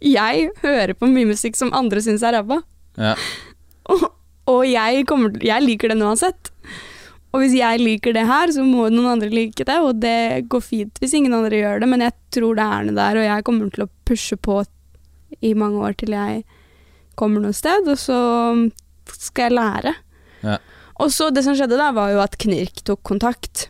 Jeg 0.04 0.50
hører 0.62 0.94
på 0.94 1.08
mye 1.10 1.28
musikk 1.32 1.58
som 1.58 1.72
andre 1.74 2.02
syns 2.04 2.22
er 2.26 2.36
ræva. 2.38 2.60
Ja. 2.98 3.14
Og, 3.88 4.04
og 4.50 4.62
jeg, 4.68 5.06
kommer, 5.08 5.34
jeg 5.42 5.64
liker 5.64 5.92
den 5.92 6.04
uansett. 6.06 6.52
Og 7.32 7.42
hvis 7.42 7.54
jeg 7.58 7.80
liker 7.82 8.14
det 8.16 8.24
her, 8.28 8.50
så 8.54 8.64
må 8.64 8.86
noen 8.92 9.10
andre 9.12 9.28
like 9.32 9.66
det, 9.68 9.76
og 9.84 9.98
det 10.00 10.48
går 10.48 10.62
fint 10.64 11.00
hvis 11.02 11.14
ingen 11.18 11.34
andre 11.36 11.60
gjør 11.60 11.82
det, 11.82 11.88
men 11.90 12.04
jeg 12.06 12.14
tror 12.34 12.56
det 12.56 12.64
er 12.64 12.86
noe 12.86 12.96
der, 12.96 13.18
og 13.20 13.26
jeg 13.26 13.44
kommer 13.44 13.72
til 13.74 13.84
å 13.84 13.90
pushe 14.08 14.38
på 14.40 14.62
i 15.44 15.52
mange 15.58 15.82
år 15.84 15.98
til 16.00 16.16
jeg 16.16 16.46
kommer 17.20 17.44
noe 17.44 17.56
sted, 17.56 17.84
og 17.90 18.00
så 18.00 18.20
skal 19.12 19.50
jeg 19.50 19.58
lære. 19.58 19.92
Ja. 20.46 20.56
Og 21.04 21.12
så 21.14 21.28
det 21.34 21.44
som 21.44 21.56
skjedde 21.58 21.78
da, 21.78 21.90
var 21.94 22.14
jo 22.14 22.22
at 22.24 22.38
Knirk 22.40 22.80
tok 22.88 23.04
kontakt, 23.06 23.68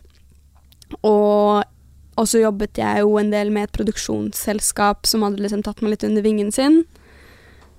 og, 1.03 1.65
og 2.19 2.27
så 2.27 2.41
jobbet 2.41 2.79
jeg 2.81 3.03
jo 3.03 3.15
en 3.19 3.31
del 3.31 3.51
med 3.55 3.67
et 3.67 3.75
produksjonsselskap 3.77 5.07
som 5.07 5.23
hadde 5.23 5.41
liksom 5.43 5.63
tatt 5.65 5.79
meg 5.83 5.95
litt 5.95 6.05
under 6.07 6.25
vingen 6.25 6.51
sin, 6.51 6.81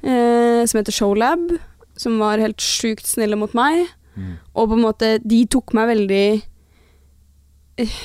eh, 0.03 0.65
som 0.65 0.81
heter 0.81 0.97
Showlab, 0.97 1.53
som 2.01 2.17
var 2.23 2.41
helt 2.41 2.63
sjukt 2.65 3.09
snille 3.09 3.37
mot 3.37 3.53
meg. 3.57 3.85
Og 4.55 4.67
på 4.69 4.77
en 4.77 4.83
måte, 4.83 5.13
de 5.23 5.45
tok 5.49 5.73
meg 5.77 5.87
veldig 5.95 6.25
eh, 7.81 8.01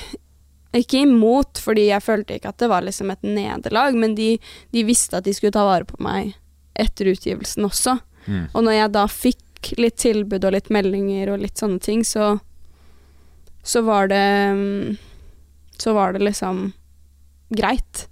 Ikke 0.76 1.02
imot, 1.02 1.58
fordi 1.60 1.88
jeg 1.88 2.04
følte 2.04 2.36
ikke 2.36 2.52
at 2.52 2.60
det 2.62 2.68
var 2.70 2.84
liksom 2.84 3.10
et 3.12 3.24
nederlag, 3.24 3.96
men 3.96 4.14
de, 4.16 4.34
de 4.72 4.84
visste 4.84 5.16
at 5.18 5.24
de 5.24 5.34
skulle 5.36 5.54
ta 5.56 5.64
vare 5.66 5.88
på 5.88 5.98
meg 6.04 6.34
etter 6.76 7.08
utgivelsen 7.14 7.64
også. 7.64 7.96
Mm. 8.26 8.42
Og 8.52 8.64
når 8.66 8.76
jeg 8.76 8.92
da 8.92 9.04
fikk 9.08 9.70
litt 9.80 9.96
tilbud 10.02 10.44
og 10.44 10.52
litt 10.52 10.68
meldinger 10.74 11.32
og 11.32 11.40
litt 11.42 11.56
sånne 11.56 11.80
ting, 11.80 12.04
så 12.04 12.36
så 13.66 13.82
var 13.82 14.06
det 14.08 14.26
mm, 14.54 14.96
Så 15.78 15.92
var 15.94 16.12
det 16.16 16.22
liksom 16.24 16.72
greit 17.54 18.06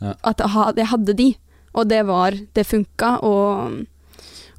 Ja. 0.00 0.14
at 0.24 0.38
jeg 0.76 0.86
hadde 0.88 1.14
de. 1.16 1.36
Og 1.74 1.86
det 1.88 2.04
var 2.06 2.32
Det 2.54 2.64
funka, 2.66 3.18
og, 3.22 3.86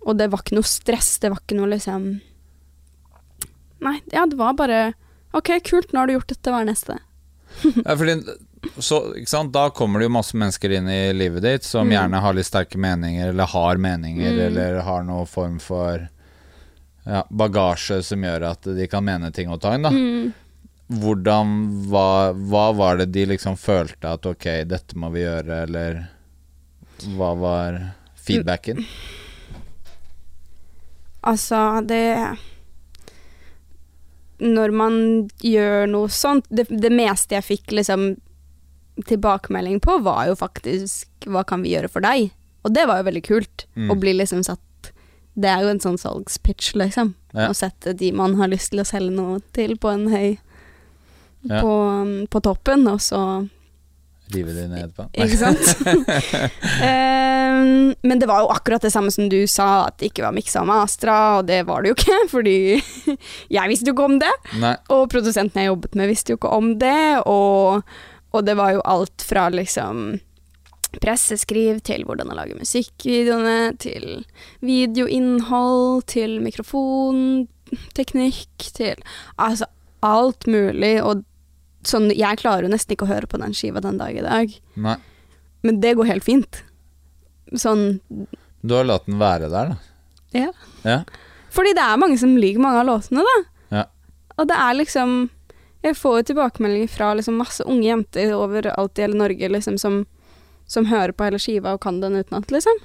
og 0.06 0.18
det 0.18 0.30
var 0.32 0.40
ikke 0.44 0.56
noe 0.56 0.64
stress. 0.70 1.18
Det 1.20 1.30
var 1.32 1.40
ikke 1.42 1.58
noe 1.58 1.68
liksom 1.74 2.22
Nei, 3.82 4.00
ja, 4.14 4.26
det 4.30 4.38
var 4.38 4.54
bare 4.54 4.94
OK, 5.34 5.50
kult, 5.66 5.92
nå 5.94 6.00
har 6.04 6.08
du 6.08 6.14
gjort 6.18 6.28
dette, 6.34 6.52
hva 6.52 6.62
er 6.62 6.70
neste? 6.70 6.98
Ja, 7.86 7.96
fordi, 7.98 8.18
så? 8.84 9.00
Da 9.52 9.70
kommer 9.74 10.00
det 10.00 10.06
jo 10.10 10.14
masse 10.14 10.38
mennesker 10.38 10.76
inn 10.78 10.90
i 10.92 11.14
livet 11.16 11.42
ditt 11.44 11.64
som 11.66 11.88
Mm. 11.88 11.94
gjerne 11.96 12.20
har 12.22 12.34
litt 12.38 12.46
sterke 12.46 12.78
meninger, 12.78 13.30
eller 13.32 13.48
har 13.50 13.78
meninger, 13.82 14.32
Mm. 14.32 14.42
eller 14.48 14.82
har 14.86 15.04
noen 15.04 15.26
form 15.28 15.58
for 15.60 16.08
ja, 17.08 17.24
bagasje 17.34 18.04
som 18.06 18.22
gjør 18.22 18.44
at 18.52 18.62
de 18.78 18.86
kan 18.88 19.04
mene 19.04 19.32
ting 19.34 19.50
og 19.50 19.60
tang. 19.64 19.82
Mm. 19.90 20.34
Hvordan 20.92 21.52
hva, 21.88 22.34
hva 22.36 22.66
var 22.76 23.00
det 23.00 23.12
de 23.16 23.26
liksom 23.32 23.56
følte 23.60 24.12
at 24.12 24.26
ok, 24.28 24.48
dette 24.68 24.98
må 25.00 25.12
vi 25.14 25.24
gjøre, 25.24 25.64
eller 25.68 26.02
hva 27.16 27.32
var 27.40 27.80
feedbacken? 28.20 28.84
Altså, 31.22 31.82
det 31.86 32.38
Når 34.42 34.72
man 34.74 34.96
gjør 35.46 35.86
noe 35.86 36.10
sånt 36.10 36.48
Det, 36.50 36.66
det 36.66 36.90
meste 36.90 37.38
jeg 37.38 37.46
fikk 37.46 37.76
liksom 37.78 38.16
tilbakemelding 39.06 39.80
på, 39.82 39.96
var 40.04 40.28
jo 40.28 40.36
faktisk 40.36 41.08
'hva 41.26 41.46
kan 41.48 41.62
vi 41.64 41.72
gjøre 41.74 41.90
for 41.90 42.04
deg?' 42.04 42.34
Og 42.66 42.74
det 42.74 42.84
var 42.86 43.00
jo 43.00 43.08
veldig 43.08 43.24
kult. 43.24 43.66
Mm. 43.74 43.90
Å 43.90 43.96
bli 43.98 44.14
liksom 44.14 44.44
satt 44.46 44.92
Det 45.34 45.48
er 45.48 45.64
jo 45.64 45.70
en 45.72 45.80
sånn 45.80 45.98
salgspitch, 45.98 46.76
liksom. 46.76 47.14
Ja. 47.34 47.48
Å 47.48 47.56
sette 47.56 47.94
de 47.98 48.12
man 48.12 48.36
har 48.36 48.52
lyst 48.52 48.74
til 48.74 48.82
å 48.84 48.86
selge 48.86 49.16
noe 49.16 49.40
til, 49.56 49.78
på 49.80 49.88
en 49.90 50.10
høy 50.12 50.38
Ja. 51.42 51.62
på, 51.62 51.74
på 52.30 52.40
toppen, 52.46 52.86
og 52.92 53.02
så 53.02 53.22
Rive 54.32 54.54
de 54.56 54.68
ned 54.68 54.94
på? 54.96 55.04
Ikke 55.20 55.38
sant? 55.44 55.66
um, 56.82 57.94
men 58.08 58.20
det 58.22 58.28
var 58.30 58.40
jo 58.44 58.52
akkurat 58.54 58.84
det 58.86 58.92
samme 58.94 59.12
som 59.12 59.30
du 59.32 59.48
sa, 59.50 59.88
at 59.90 59.96
det 60.00 60.06
ikke 60.12 60.26
var 60.26 60.34
miksa 60.36 60.60
med 60.68 60.84
Astra, 60.86 61.18
og 61.40 61.44
det 61.50 61.62
var 61.68 61.78
det 61.82 61.90
jo 61.92 61.96
ikke, 61.98 62.18
fordi 62.36 62.58
jeg 63.52 63.66
visste 63.72 63.88
jo 63.90 63.94
ikke 63.98 64.08
om 64.08 64.18
det. 64.24 64.36
Nei. 64.62 64.76
Og 64.96 65.02
produsenten 65.12 65.60
jeg 65.62 65.72
jobbet 65.72 65.94
med, 66.00 66.12
visste 66.12 66.30
jo 66.34 66.38
ikke 66.40 66.56
om 66.58 66.68
det, 66.82 67.06
og, 67.30 67.62
og 68.32 68.40
det 68.48 68.56
var 68.60 68.70
jo 68.78 68.82
alt 68.88 69.20
fra 69.28 69.44
liksom 69.54 69.96
presseskriv 71.02 71.74
til 71.88 72.02
hvordan 72.04 72.32
å 72.34 72.36
lage 72.36 72.60
musikkvideoene, 72.60 73.60
til 73.80 74.26
videoinnhold, 74.60 76.04
til 76.12 76.32
mikrofonteknikk, 76.44 78.58
til 78.76 79.00
altså 79.40 79.66
alt 80.04 80.48
mulig, 80.52 80.98
og 81.06 81.24
sånn, 81.88 82.10
jeg 82.14 82.42
klarer 82.42 82.68
jo 82.68 82.74
nesten 82.74 82.96
ikke 82.96 83.08
å 83.08 83.12
høre 83.12 83.30
på 83.30 83.40
den 83.42 83.56
skiva 83.58 83.82
den 83.84 84.00
dag 84.02 84.18
i 84.18 84.26
dag. 84.26 84.54
Nei. 84.76 84.98
Men 85.66 85.82
det 85.82 85.96
går 85.98 86.10
helt 86.10 86.26
fint. 86.26 86.64
Sånn 87.58 88.00
Du 88.62 88.76
har 88.78 88.86
latt 88.88 89.08
den 89.10 89.20
være 89.20 89.50
der, 89.52 89.74
da. 89.74 89.78
Ja. 90.32 90.52
Ja. 90.88 91.02
Fordi 91.52 91.74
det 91.76 91.84
er 91.84 92.00
mange 92.00 92.18
som 92.22 92.38
liker 92.40 92.64
mange 92.64 92.82
av 92.82 92.88
låtene, 92.88 93.26
da. 93.28 93.38
Ja. 93.82 93.84
Og 94.38 94.48
det 94.48 94.58
er 94.58 94.78
liksom 94.78 95.30
Jeg 95.84 95.98
får 95.98 96.20
jo 96.20 96.28
tilbakemeldinger 96.30 96.92
fra 96.94 97.14
liksom 97.18 97.40
masse 97.42 97.66
unge 97.66 97.88
jenter 97.88 98.36
overalt 98.38 99.00
i 99.00 99.06
hele 99.08 99.18
Norge 99.18 99.48
liksom 99.50 99.80
som, 99.82 100.04
som 100.70 100.86
hører 100.86 101.14
på 101.18 101.26
hele 101.26 101.40
skiva 101.42 101.74
og 101.74 101.82
kan 101.82 101.98
den 102.04 102.20
utenat, 102.22 102.54
liksom. 102.54 102.78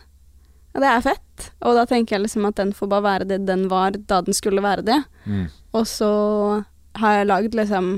Og 0.73 0.81
det 0.81 0.89
er 0.89 1.05
fett. 1.05 1.51
Og 1.61 1.77
da 1.77 1.85
tenker 1.89 2.17
jeg 2.17 2.25
liksom 2.25 2.49
at 2.49 2.57
den 2.57 2.73
får 2.77 2.89
bare 2.89 3.05
være 3.05 3.29
det 3.29 3.43
den 3.45 3.67
var 3.69 3.97
da 3.97 4.23
den 4.25 4.37
skulle 4.37 4.65
være 4.65 4.85
det. 4.89 4.97
Mm. 5.29 5.45
Og 5.77 5.85
så 5.89 6.11
har 6.97 7.19
jeg 7.19 7.29
lagd 7.29 7.57
liksom 7.57 7.91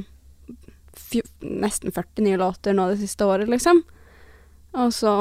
nesten 1.41 1.93
40 1.93 2.25
nye 2.27 2.37
låter 2.41 2.77
nå 2.77 2.89
det 2.91 3.01
siste 3.03 3.25
året, 3.25 3.49
liksom. 3.49 3.83
Og 4.79 4.93
så 4.95 5.15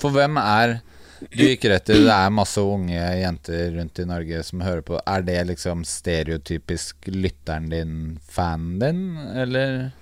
For 0.00 0.14
hvem 0.14 0.38
er 0.40 0.80
Du 1.30 1.44
gikk 1.44 1.64
rett 1.70 1.90
i 1.94 2.00
det 2.02 2.10
er 2.10 2.30
masse 2.34 2.58
unge 2.60 2.98
jenter 2.98 3.70
rundt 3.76 3.98
i 4.02 4.06
Norge 4.08 4.42
som 4.42 4.60
hører 4.64 4.82
på. 4.82 4.96
Er 5.06 5.22
det 5.22 5.38
liksom 5.52 5.84
stereotypisk 5.86 7.06
lytteren 7.06 7.68
din, 7.70 7.92
fanen 8.26 8.78
din, 8.82 9.04
eller? 9.38 9.92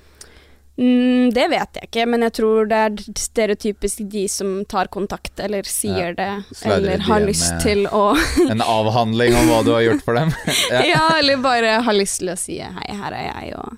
Mm, 0.80 1.28
det 1.36 1.44
vet 1.52 1.76
jeg 1.76 1.88
ikke, 1.90 2.04
men 2.08 2.24
jeg 2.24 2.32
tror 2.38 2.68
det 2.70 2.78
er 2.86 3.18
stereotypisk 3.20 4.00
de 4.14 4.22
som 4.32 4.62
tar 4.64 4.88
kontakt 4.88 5.36
eller 5.44 5.68
sier 5.68 6.14
Ja. 6.16 6.16
det, 6.16 6.30
eller 6.64 7.04
har 7.04 7.20
lyst 7.20 7.60
til 7.60 7.84
å 7.92 8.14
En 8.54 8.64
avhandling 8.64 9.36
om 9.36 9.50
hva 9.50 9.60
du 9.66 9.74
har 9.74 9.84
gjort 9.84 10.04
for 10.06 10.16
dem? 10.16 10.32
ja. 10.94 11.18
eller 11.18 11.36
bare 11.44 11.82
har 11.84 11.92
lyst 11.98 12.22
til 12.22 12.32
å 12.32 12.38
si 12.40 12.56
'hei, 12.64 12.96
her 12.96 13.12
er 13.12 13.28
jeg', 13.28 13.58
og 13.60 13.76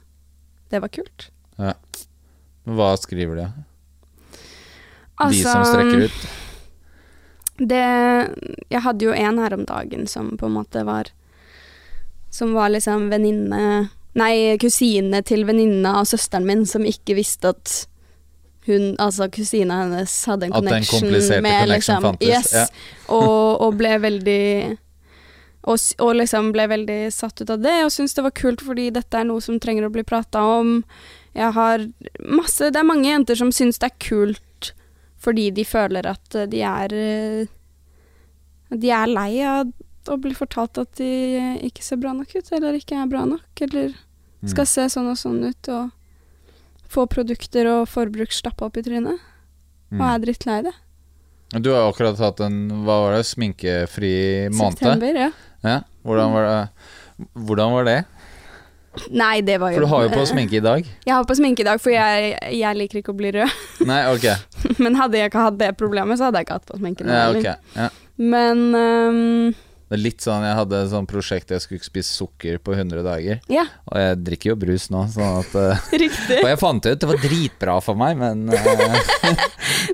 det 0.71 0.79
var 0.81 0.95
kult. 0.95 1.32
Ja. 1.61 1.75
Hva 2.65 2.93
skriver 3.01 3.37
de? 3.37 3.49
De 3.53 5.25
Altså, 5.27 5.53
som 5.53 5.65
strekker 5.67 6.07
ut? 6.07 6.23
Det 7.63 7.83
Jeg 8.73 8.83
hadde 8.83 9.05
jo 9.05 9.13
en 9.15 9.39
her 9.39 9.55
om 9.55 9.65
dagen 9.69 10.07
som 10.11 10.33
på 10.39 10.49
en 10.49 10.57
måte 10.57 10.85
var 10.89 11.11
Som 12.31 12.55
var 12.57 12.73
liksom 12.73 13.11
venninne 13.13 13.91
Nei, 14.19 14.59
kusine 14.61 15.23
til 15.25 15.47
venninna 15.49 15.95
av 16.01 16.09
søsteren 16.11 16.45
min 16.45 16.67
som 16.69 16.85
ikke 16.85 17.17
visste 17.17 17.53
at 17.55 17.87
hun, 18.67 18.93
altså 19.01 19.27
kusina 19.33 19.79
hennes, 19.81 20.13
hadde 20.29 20.47
en 20.51 20.53
At 20.53 20.61
connection 20.61 21.43
med 21.43 21.71
liksom 21.71 22.05
Yes. 22.21 22.53
ja. 22.53 22.67
Og, 23.09 23.63
og 23.65 23.79
ble 23.81 23.97
veldig 24.05 24.43
og, 25.65 25.79
og 26.03 26.15
liksom 26.19 26.51
ble 26.55 26.67
veldig 26.71 27.01
satt 27.15 27.41
ut 27.43 27.51
av 27.55 27.61
det, 27.63 27.77
og 27.85 27.93
syntes 27.95 28.15
det 28.19 28.25
var 28.27 28.35
kult 28.35 28.63
fordi 28.67 28.89
dette 28.91 29.15
er 29.21 29.25
noe 29.29 29.41
som 29.45 29.61
trenger 29.63 29.87
å 29.87 29.93
bli 29.95 30.03
prata 30.03 30.43
om. 30.59 30.81
Jeg 31.35 31.53
har 31.57 31.85
masse 32.21 32.71
Det 32.75 32.77
er 32.81 32.85
mange 32.89 33.09
jenter 33.09 33.39
som 33.39 33.53
syns 33.55 33.79
det 33.81 33.89
er 33.93 33.99
kult 34.03 34.73
fordi 35.23 35.51
de 35.55 35.63
føler 35.65 36.05
at 36.11 36.35
eh, 36.35 36.49
de 36.51 36.61
er 36.67 36.93
eh, 36.93 37.47
De 38.75 38.91
er 38.91 39.07
lei 39.07 39.39
av 39.47 39.71
å 40.11 40.17
bli 40.19 40.35
fortalt 40.35 40.81
at 40.83 40.97
de 40.99 41.07
ikke 41.63 41.85
ser 41.87 42.01
bra 42.03 42.11
nok 42.13 42.33
ut, 42.35 42.49
eller 42.53 42.75
ikke 42.75 42.97
er 42.99 43.07
bra 43.07 43.23
nok, 43.25 43.61
eller 43.63 43.93
skal 44.51 44.67
se 44.67 44.89
sånn 44.91 45.07
og 45.13 45.17
sånn 45.21 45.45
ut, 45.47 45.69
og 45.71 45.93
få 46.91 47.05
produkter 47.07 47.69
og 47.71 47.85
forbruk 47.87 48.33
stappa 48.35 48.67
opp 48.67 48.77
i 48.81 48.83
trynet. 48.83 49.21
Og 49.93 50.01
Mm. 50.01 50.03
er 50.09 50.19
drittlei 50.25 50.63
det. 50.67 50.73
Du 51.61 51.69
har 51.73 51.83
jo 51.83 51.91
akkurat 51.91 52.21
hatt 52.23 52.41
en 52.47 52.59
hva 52.87 52.99
var 53.05 53.19
det, 53.19 53.27
sminkefri 53.29 54.15
måned. 54.55 54.79
September, 54.79 55.19
ja. 55.27 55.31
Ja. 55.63 55.79
Hvordan, 56.03 56.33
var 56.33 56.49
det, 56.49 57.27
hvordan 57.37 57.75
var 57.77 57.89
det? 57.91 57.99
Nei, 59.09 59.41
det 59.41 59.57
var 59.61 59.73
jo 59.73 59.79
For 59.81 59.87
du 59.87 59.91
har 59.93 60.07
jo 60.07 60.13
på 60.13 60.25
sminke 60.29 60.59
i 60.59 60.63
dag. 60.65 60.89
Jeg 61.07 61.15
har 61.15 61.25
på 61.29 61.37
sminke 61.37 61.65
i 61.65 61.67
dag, 61.67 61.81
for 61.81 61.95
jeg, 61.95 62.33
jeg 62.53 62.77
liker 62.77 63.01
ikke 63.01 63.15
å 63.15 63.17
bli 63.17 63.31
rød. 63.37 63.59
Nei, 63.91 64.01
ok. 64.13 64.27
Men 64.85 64.97
hadde 65.01 65.21
jeg 65.21 65.33
ikke 65.33 65.45
hatt 65.47 65.59
det 65.61 65.71
problemet, 65.81 66.21
så 66.21 66.29
hadde 66.29 66.43
jeg 66.43 66.49
ikke 66.49 66.59
hatt 66.61 66.69
på 66.69 66.81
sminke 66.81 67.07
Ja, 67.09 67.29
okay. 67.33 67.55
ok. 67.57 67.77
Ja. 67.79 67.89
Men 68.33 68.65
øhm, 68.77 69.55
Det 69.93 69.99
er 69.99 70.05
litt 70.07 70.25
sånn 70.25 70.41
Jeg 70.47 70.57
hadde 70.57 70.79
et 70.87 70.89
sånt 70.89 71.11
prosjekt 71.11 71.51
jeg 71.53 71.61
skulle 71.61 71.77
ikke 71.77 71.89
spise 71.91 72.15
sukker 72.17 72.57
på 72.65 72.73
100 72.73 73.03
dager. 73.05 73.43
ja, 73.53 73.67
Og 73.91 73.99
jeg 74.01 74.21
drikker 74.25 74.53
jo 74.55 74.55
brus 74.63 74.87
nå, 74.89 75.03
sånn 75.13 75.43
at 75.43 75.57
eh. 75.61 75.83
Og 76.39 76.49
jeg 76.49 76.61
fant 76.63 76.87
ut 76.89 77.03
det 77.03 77.09
var 77.11 77.19
dritbra 77.21 77.75
for 77.85 77.99
meg, 78.01 78.17
men 78.17 78.47
Nei, 78.49 78.63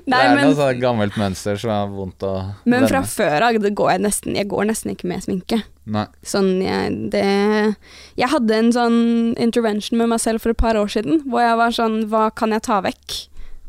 det 0.07 0.19
er 0.21 0.35
men, 0.37 0.45
noe 0.45 0.55
sånn 0.55 0.79
gammelt 0.79 1.17
mønster 1.19 1.59
som 1.59 1.73
er 1.73 1.91
vondt 1.91 2.23
å 2.23 2.31
men 2.63 2.85
fra 2.87 3.01
vende. 3.01 3.11
før 3.11 3.45
av 3.49 3.59
går 3.81 3.91
jeg 3.91 4.03
nesten 4.05 4.37
Jeg 4.39 4.47
går 4.53 4.69
nesten 4.69 4.93
ikke 4.93 5.09
med 5.11 5.25
sminke. 5.25 5.59
Nei. 5.89 6.05
Sånn 6.23 6.51
jeg 6.61 6.95
Det 7.11 7.25
Jeg 8.19 8.29
hadde 8.31 8.59
en 8.61 8.71
sånn 8.75 8.99
intervention 9.41 9.99
med 9.99 10.13
meg 10.13 10.23
selv 10.23 10.43
for 10.45 10.53
et 10.53 10.61
par 10.61 10.79
år 10.79 10.87
siden, 10.95 11.25
hvor 11.27 11.43
jeg 11.43 11.59
var 11.59 11.75
sånn 11.75 11.99
Hva 12.11 12.29
kan 12.31 12.55
jeg 12.55 12.63
ta 12.69 12.79
vekk? 12.85 13.19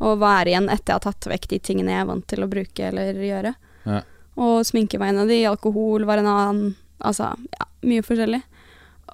Og 0.01 0.15
hva 0.21 0.37
er 0.39 0.53
igjen 0.53 0.71
etter 0.71 0.95
jeg 0.95 1.01
har 1.01 1.05
tatt 1.11 1.29
vekk 1.29 1.49
de 1.51 1.59
tingene 1.61 1.91
jeg 1.93 2.05
er 2.05 2.09
vant 2.09 2.25
til 2.31 2.41
å 2.45 2.49
bruke 2.49 2.87
eller 2.87 3.19
gjøre? 3.19 3.53
Ja. 3.85 3.99
Og 4.39 4.61
sminke 4.67 4.99
var 5.01 5.11
en 5.11 5.23
av 5.23 5.31
de, 5.31 5.41
alkohol 5.49 6.05
var 6.07 6.21
en 6.21 6.31
annen. 6.31 6.71
Altså, 7.03 7.33
ja, 7.57 7.67
mye 7.87 8.05
forskjellig. 8.05 8.41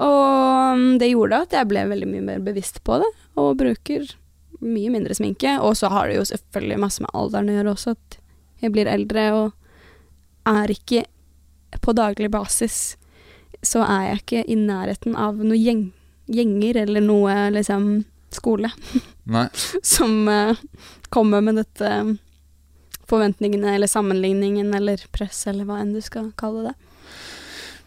Og 0.04 0.78
mm, 0.78 0.88
det 1.02 1.12
gjorde 1.14 1.42
at 1.48 1.58
jeg 1.58 1.70
ble 1.72 1.88
veldig 1.90 2.10
mye 2.12 2.26
mer 2.28 2.46
bevisst 2.46 2.84
på 2.86 3.00
det, 3.02 3.10
og 3.40 3.58
bruker 3.58 4.06
mye 4.62 4.92
mindre 4.94 5.18
sminke. 5.18 5.58
Og 5.64 5.78
så 5.80 5.90
har 5.94 6.10
det 6.10 6.20
jo 6.20 6.28
selvfølgelig 6.30 6.82
masse 6.84 7.04
med 7.04 7.14
alderen 7.18 7.50
å 7.50 7.58
gjøre 7.58 7.74
også, 7.74 7.96
at 7.98 8.20
jeg 8.62 8.74
blir 8.74 8.90
eldre 8.90 9.28
og 9.38 9.52
er 10.48 10.72
ikke 10.74 11.04
på 11.84 11.94
daglig 11.98 12.30
basis 12.32 12.96
så 13.66 13.84
er 13.86 14.04
jeg 14.10 14.22
ikke 14.22 14.44
i 14.48 14.58
nærheten 14.60 15.16
av 15.18 15.40
noen 15.40 15.58
gjeng, 15.60 15.84
gjenger 16.30 16.84
eller 16.84 17.04
noe 17.04 17.36
liksom 17.56 17.90
skole 18.34 18.70
Nei. 19.32 19.48
som 19.96 20.28
uh, 20.28 20.58
kommer 21.14 21.44
med 21.46 21.62
dette 21.62 21.92
forventningene 23.08 23.76
eller 23.76 23.90
sammenligningen 23.92 24.74
eller 24.76 25.04
press 25.16 25.46
eller 25.48 25.68
hva 25.68 25.80
enn 25.82 25.96
du 25.96 26.02
skal 26.04 26.32
kalle 26.40 26.70
det. 26.70 26.76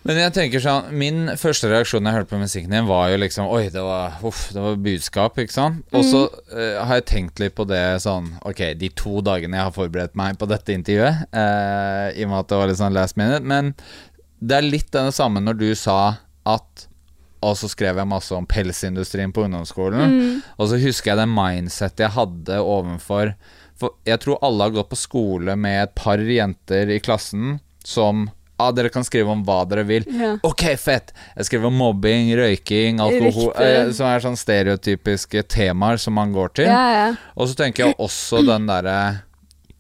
Men 0.07 0.17
jeg 0.17 0.33
tenker 0.33 0.63
sånn 0.65 0.95
Min 0.97 1.33
første 1.41 1.69
reaksjon 1.71 2.05
da 2.05 2.13
jeg 2.13 2.23
hørte 2.23 2.33
på 2.33 2.41
musikken 2.41 2.73
din, 2.73 2.89
var 2.89 3.11
jo 3.13 3.19
liksom 3.21 3.51
Oi, 3.53 3.67
det 3.73 3.83
var, 3.85 4.17
uff, 4.27 4.47
det 4.55 4.63
var 4.65 4.79
budskap, 4.81 5.41
ikke 5.43 5.57
sant? 5.57 5.83
Og 5.97 6.07
så 6.07 6.23
eh, 6.55 6.79
har 6.81 7.01
jeg 7.01 7.09
tenkt 7.11 7.43
litt 7.43 7.57
på 7.59 7.67
det 7.69 7.83
sånn 8.05 8.33
Ok, 8.49 8.65
de 8.81 8.93
to 8.97 9.21
dagene 9.25 9.61
jeg 9.61 9.69
har 9.69 9.77
forberedt 9.77 10.17
meg 10.19 10.41
på 10.41 10.49
dette 10.51 10.73
intervjuet, 10.77 11.27
uh, 11.37 12.09
i 12.17 12.25
og 12.25 12.33
med 12.33 12.39
at 12.39 12.53
det 12.53 12.61
var 12.63 12.71
litt 12.71 12.81
sånn 12.81 12.97
last 12.97 13.21
minute, 13.21 13.45
men 13.45 13.75
det 14.41 14.57
er 14.57 14.65
litt 14.65 14.89
det 14.95 15.11
samme 15.13 15.43
når 15.45 15.59
du 15.61 15.69
sa 15.77 15.99
at 16.49 16.87
Og 17.45 17.59
så 17.61 17.69
skrev 17.73 18.01
jeg 18.01 18.09
masse 18.09 18.33
om 18.37 18.49
pelsindustrien 18.49 19.33
på 19.33 19.47
ungdomsskolen. 19.47 20.43
Og 20.61 20.69
så 20.69 20.77
husker 20.81 21.13
jeg 21.13 21.21
det 21.23 21.29
mindsettet 21.33 22.03
jeg 22.05 22.13
hadde 22.13 22.59
ovenfor 22.61 23.33
For 23.81 23.97
jeg 24.05 24.21
tror 24.21 24.43
alle 24.45 24.67
har 24.67 24.75
gått 24.75 24.91
på 24.93 24.99
skole 24.99 25.57
med 25.57 25.79
et 25.87 25.97
par 25.97 26.21
jenter 26.21 26.93
i 26.93 27.01
klassen 27.03 27.59
som 27.87 28.29
Ja, 28.61 28.67
dere 28.77 28.91
kan 28.93 29.07
skrive 29.09 29.33
om 29.33 29.41
hva 29.47 29.63
dere 29.65 29.87
vil. 29.89 30.05
Ja. 30.05 30.35
Ok, 30.45 30.67
fett! 30.77 31.15
Jeg 31.33 31.49
skriver 31.49 31.71
om 31.71 31.79
mobbing, 31.81 32.29
røyking, 32.37 33.01
alkohol 33.01 33.55
eh, 33.57 33.89
Som 33.97 34.11
er 34.11 34.21
sånn 34.21 34.37
stereotypiske 34.37 35.47
temaer 35.49 35.97
som 35.97 36.19
man 36.19 36.35
går 36.35 36.53
til. 36.61 36.69
Ja, 36.69 36.91
ja. 36.93 37.07
Og 37.41 37.49
så 37.49 37.57
tenker 37.57 37.87
jeg 37.87 37.97
også 37.97 38.43
den 38.51 38.69
derre 38.69 38.99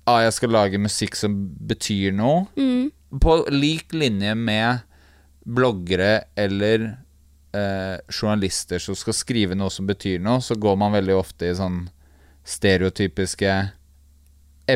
ah, 0.09 0.22
Jeg 0.24 0.32
skal 0.38 0.57
lage 0.57 0.80
musikk 0.80 1.18
som 1.20 1.36
betyr 1.68 2.16
noe. 2.16 2.46
Mm. 2.57 2.88
På 3.20 3.42
lik 3.53 3.92
linje 3.92 4.32
med 4.38 4.86
bloggere 5.44 6.22
eller 6.40 6.88
eh, 7.53 8.01
journalister 8.09 8.80
som 8.80 8.96
skal 8.96 9.16
skrive 9.16 9.59
noe 9.59 9.68
som 9.72 9.88
betyr 9.88 10.22
noe, 10.22 10.40
så 10.40 10.57
går 10.57 10.80
man 10.80 10.96
veldig 10.96 11.16
ofte 11.18 11.51
i 11.51 11.57
sånn 11.59 11.82
stereotypiske 12.48 13.59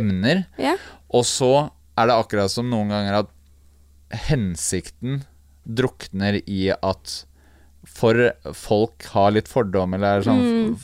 emner. 0.00 0.44
Ja. 0.60 0.74
Og 1.14 1.26
så 1.28 1.52
er 1.94 2.10
det 2.10 2.18
akkurat 2.18 2.52
som 2.52 2.70
noen 2.70 2.90
ganger 2.92 3.22
at 3.22 3.30
hensikten 4.28 5.22
drukner 5.64 6.40
i 6.44 6.68
at 6.74 7.20
for 7.84 8.16
folk 8.56 9.04
har 9.12 9.34
litt 9.36 9.48
fordom, 9.50 9.94
eller 9.96 10.18
er 10.18 10.26
sånn 10.26 10.42
mm. 10.42 10.74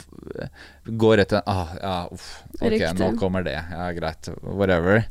Går 0.85 0.97
Går 1.01 1.23
etter 1.23 1.41
ah, 1.49 1.73
Ja, 1.81 1.95
uff. 2.13 2.27
Ok, 2.59 2.67
Riktig. 2.75 2.93
nå 3.01 3.11
kommer 3.19 3.45
det. 3.45 3.57
Ja, 3.57 3.87
greit. 3.97 4.29
Whatever. 4.45 5.03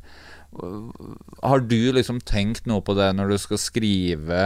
Har 1.42 1.62
du 1.66 1.92
liksom 1.94 2.20
tenkt 2.26 2.66
noe 2.70 2.82
på 2.82 2.94
det 2.98 3.10
når 3.18 3.34
du 3.34 3.36
skal 3.38 3.60
skrive 3.62 4.40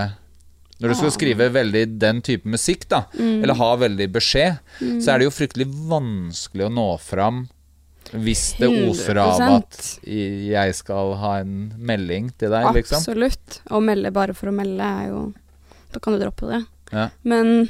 Når 0.81 0.93
du 0.93 0.97
skal 0.99 1.13
skrive 1.15 1.49
veldig 1.55 1.85
den 2.01 2.21
type 2.25 2.49
musikk, 2.49 2.89
da, 2.91 3.05
eller 3.17 3.57
ha 3.61 3.71
veldig 3.81 4.09
beskjed, 4.17 4.59
så 4.81 5.15
er 5.15 5.21
det 5.21 5.29
jo 5.29 5.37
fryktelig 5.37 5.69
vanskelig 5.89 6.67
å 6.67 6.73
nå 6.75 6.89
fram 7.01 7.45
hvis 8.15 8.43
det 8.61 8.69
oser 8.89 9.19
av 9.19 9.41
at 9.43 9.79
jeg 10.07 10.75
skal 10.79 11.15
ha 11.19 11.33
en 11.43 11.73
melding 11.79 12.31
til 12.39 12.53
deg, 12.55 12.69
liksom. 12.77 13.01
Absolutt. 13.03 13.61
Å 13.75 13.81
melde 13.83 14.13
bare 14.15 14.37
for 14.37 14.53
å 14.53 14.55
melde 14.55 14.85
er 14.85 15.09
jo 15.11 15.25
Da 15.95 16.03
kan 16.03 16.15
du 16.15 16.23
droppe 16.23 16.47
det. 16.51 16.61
Ja. 16.95 17.09
Men 17.23 17.69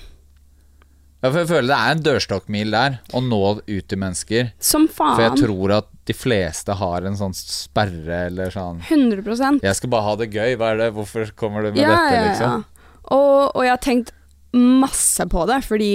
Ja, 1.25 1.31
for 1.31 1.41
jeg 1.41 1.49
føler 1.49 1.69
det 1.71 1.77
er 1.81 1.95
en 1.95 2.05
dørstokkmil 2.05 2.75
der, 2.75 2.99
å 3.17 3.21
nå 3.25 3.41
ut 3.65 3.87
til 3.89 4.01
mennesker. 4.01 4.53
som 4.61 4.87
faen 4.89 5.17
For 5.17 5.25
jeg 5.25 5.47
tror 5.47 5.77
at 5.79 5.89
de 6.05 6.17
fleste 6.17 6.77
har 6.77 7.07
en 7.09 7.17
sånn 7.17 7.33
sperre 7.37 8.27
eller 8.27 8.53
sånn 8.53 8.83
100% 8.85 9.65
Jeg 9.65 9.79
skal 9.79 9.93
bare 9.95 10.09
ha 10.11 10.17
det 10.21 10.29
gøy, 10.35 10.57
hva 10.61 10.75
er 10.75 10.83
det, 10.83 10.91
hvorfor 10.97 11.33
kommer 11.37 11.65
du 11.65 11.73
med 11.73 11.81
ja, 11.81 11.95
dette, 11.95 12.17
ja, 12.19 12.27
liksom? 12.29 12.65
ja. 12.67 12.91
Og, 13.17 13.53
og 13.55 13.65
jeg 13.65 13.73
har 13.73 13.85
tenkt 13.85 14.13
masse 14.55 15.25
på 15.29 15.47
det, 15.49 15.63
fordi 15.65 15.93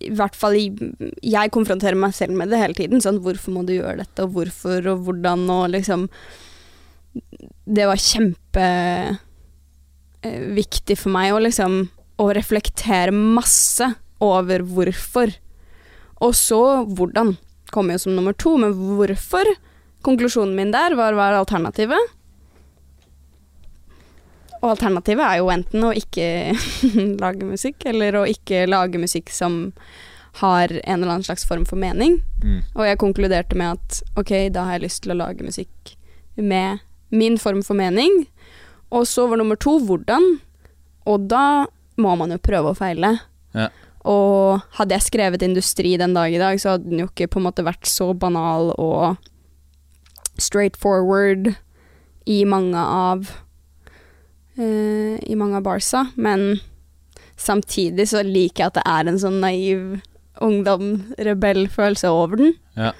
i 0.00 0.10
hvert 0.14 0.36
fall 0.38 0.54
jeg 0.58 1.50
konfronterer 1.54 1.96
meg 1.98 2.14
selv 2.16 2.32
med 2.38 2.48
det 2.52 2.60
hele 2.60 2.74
tiden. 2.78 3.00
Sånn, 3.02 3.22
hvorfor 3.24 3.50
må 3.54 3.60
du 3.66 3.72
gjøre 3.76 4.00
dette, 4.02 4.18
og 4.24 4.30
hvorfor, 4.36 4.78
og 4.92 4.96
hvordan, 5.06 5.40
og 5.50 5.64
liksom 5.74 6.00
Det 7.68 7.86
var 7.88 7.98
kjempeviktig 7.98 10.96
for 11.00 11.10
meg 11.10 11.34
å 11.34 11.38
liksom 11.42 11.88
Å 12.20 12.32
reflektere 12.36 13.12
masse 13.14 13.94
over 14.22 14.62
hvorfor. 14.66 15.28
Og 16.26 16.32
så 16.34 16.84
hvordan. 16.84 17.36
Kommer 17.70 17.92
jo 17.94 17.98
som 18.02 18.16
nummer 18.16 18.34
to, 18.34 18.56
men 18.58 18.72
hvorfor? 18.74 19.46
Konklusjonen 20.02 20.56
min 20.58 20.72
der 20.74 20.94
var 20.98 21.12
hva 21.14 21.24
er 21.30 21.38
alternativet? 21.38 22.02
Og 24.60 24.72
alternativet 24.72 25.24
er 25.24 25.40
jo 25.40 25.50
enten 25.52 25.86
å 25.86 25.94
ikke 25.96 26.28
lage 27.24 27.46
musikk, 27.46 27.84
eller 27.88 28.20
å 28.20 28.26
ikke 28.28 28.66
lage 28.68 29.00
musikk 29.00 29.30
som 29.34 29.68
har 30.38 30.70
en 30.70 31.00
eller 31.00 31.12
annen 31.12 31.26
slags 31.26 31.46
form 31.48 31.64
for 31.66 31.80
mening. 31.80 32.20
Mm. 32.42 32.60
Og 32.74 32.84
jeg 32.86 33.00
konkluderte 33.00 33.58
med 33.58 33.78
at 33.78 34.02
ok, 34.18 34.50
da 34.54 34.66
har 34.66 34.78
jeg 34.78 34.86
lyst 34.86 35.02
til 35.04 35.14
å 35.14 35.18
lage 35.18 35.46
musikk 35.46 35.94
med 36.36 36.84
min 37.10 37.38
form 37.40 37.62
for 37.66 37.78
mening. 37.78 38.26
Og 38.94 39.06
så 39.08 39.26
var 39.28 39.40
nummer 39.40 39.58
to 39.58 39.78
hvordan. 39.82 40.38
Og 41.08 41.26
da 41.30 41.66
må 41.98 42.14
man 42.20 42.32
jo 42.34 42.40
prøve 42.42 42.72
og 42.72 42.78
feile. 42.78 43.16
Ja. 43.56 43.70
Og 44.08 44.62
hadde 44.78 44.94
jeg 44.94 45.08
skrevet 45.08 45.44
industri 45.44 45.96
den 46.00 46.14
dag 46.16 46.32
i 46.32 46.40
dag, 46.40 46.60
så 46.60 46.76
hadde 46.76 46.90
den 46.90 47.02
jo 47.02 47.08
ikke 47.10 47.30
på 47.32 47.40
en 47.40 47.48
måte 47.48 47.66
vært 47.66 47.88
så 47.90 48.12
banal 48.14 48.70
og 48.78 49.18
straightforward 50.38 51.52
i 52.30 52.44
mange 52.46 52.78
av 52.78 53.32
I 54.58 55.34
mange 55.38 55.56
av 55.60 55.62
barsa. 55.66 56.06
Men 56.16 56.58
samtidig 57.38 58.08
så 58.10 58.24
liker 58.26 58.64
jeg 58.64 58.72
at 58.72 58.78
det 58.80 58.86
er 58.90 59.10
en 59.12 59.20
sånn 59.22 59.38
naiv 59.44 60.00
ungdom-rebell-følelse 60.42 62.10
over 62.10 62.36
den. 62.40 62.52
Ja. 62.78 62.92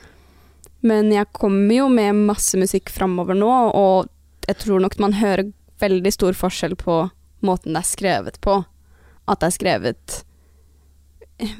Men 0.87 1.11
jeg 1.13 1.27
kommer 1.35 1.75
jo 1.75 1.89
med 1.91 2.15
masse 2.29 2.59
musikk 2.59 2.91
framover 2.95 3.35
nå, 3.39 3.51
og 3.75 4.09
jeg 4.49 4.61
tror 4.63 4.83
nok 4.83 4.99
man 5.03 5.17
hører 5.19 5.51
veldig 5.83 6.13
stor 6.15 6.35
forskjell 6.39 6.75
på 6.79 7.01
måten 7.47 7.75
det 7.75 7.83
er 7.83 7.91
skrevet 7.91 8.41
på. 8.43 8.61
At 9.29 9.43
det 9.43 9.51
er 9.51 9.55
skrevet 9.59 10.15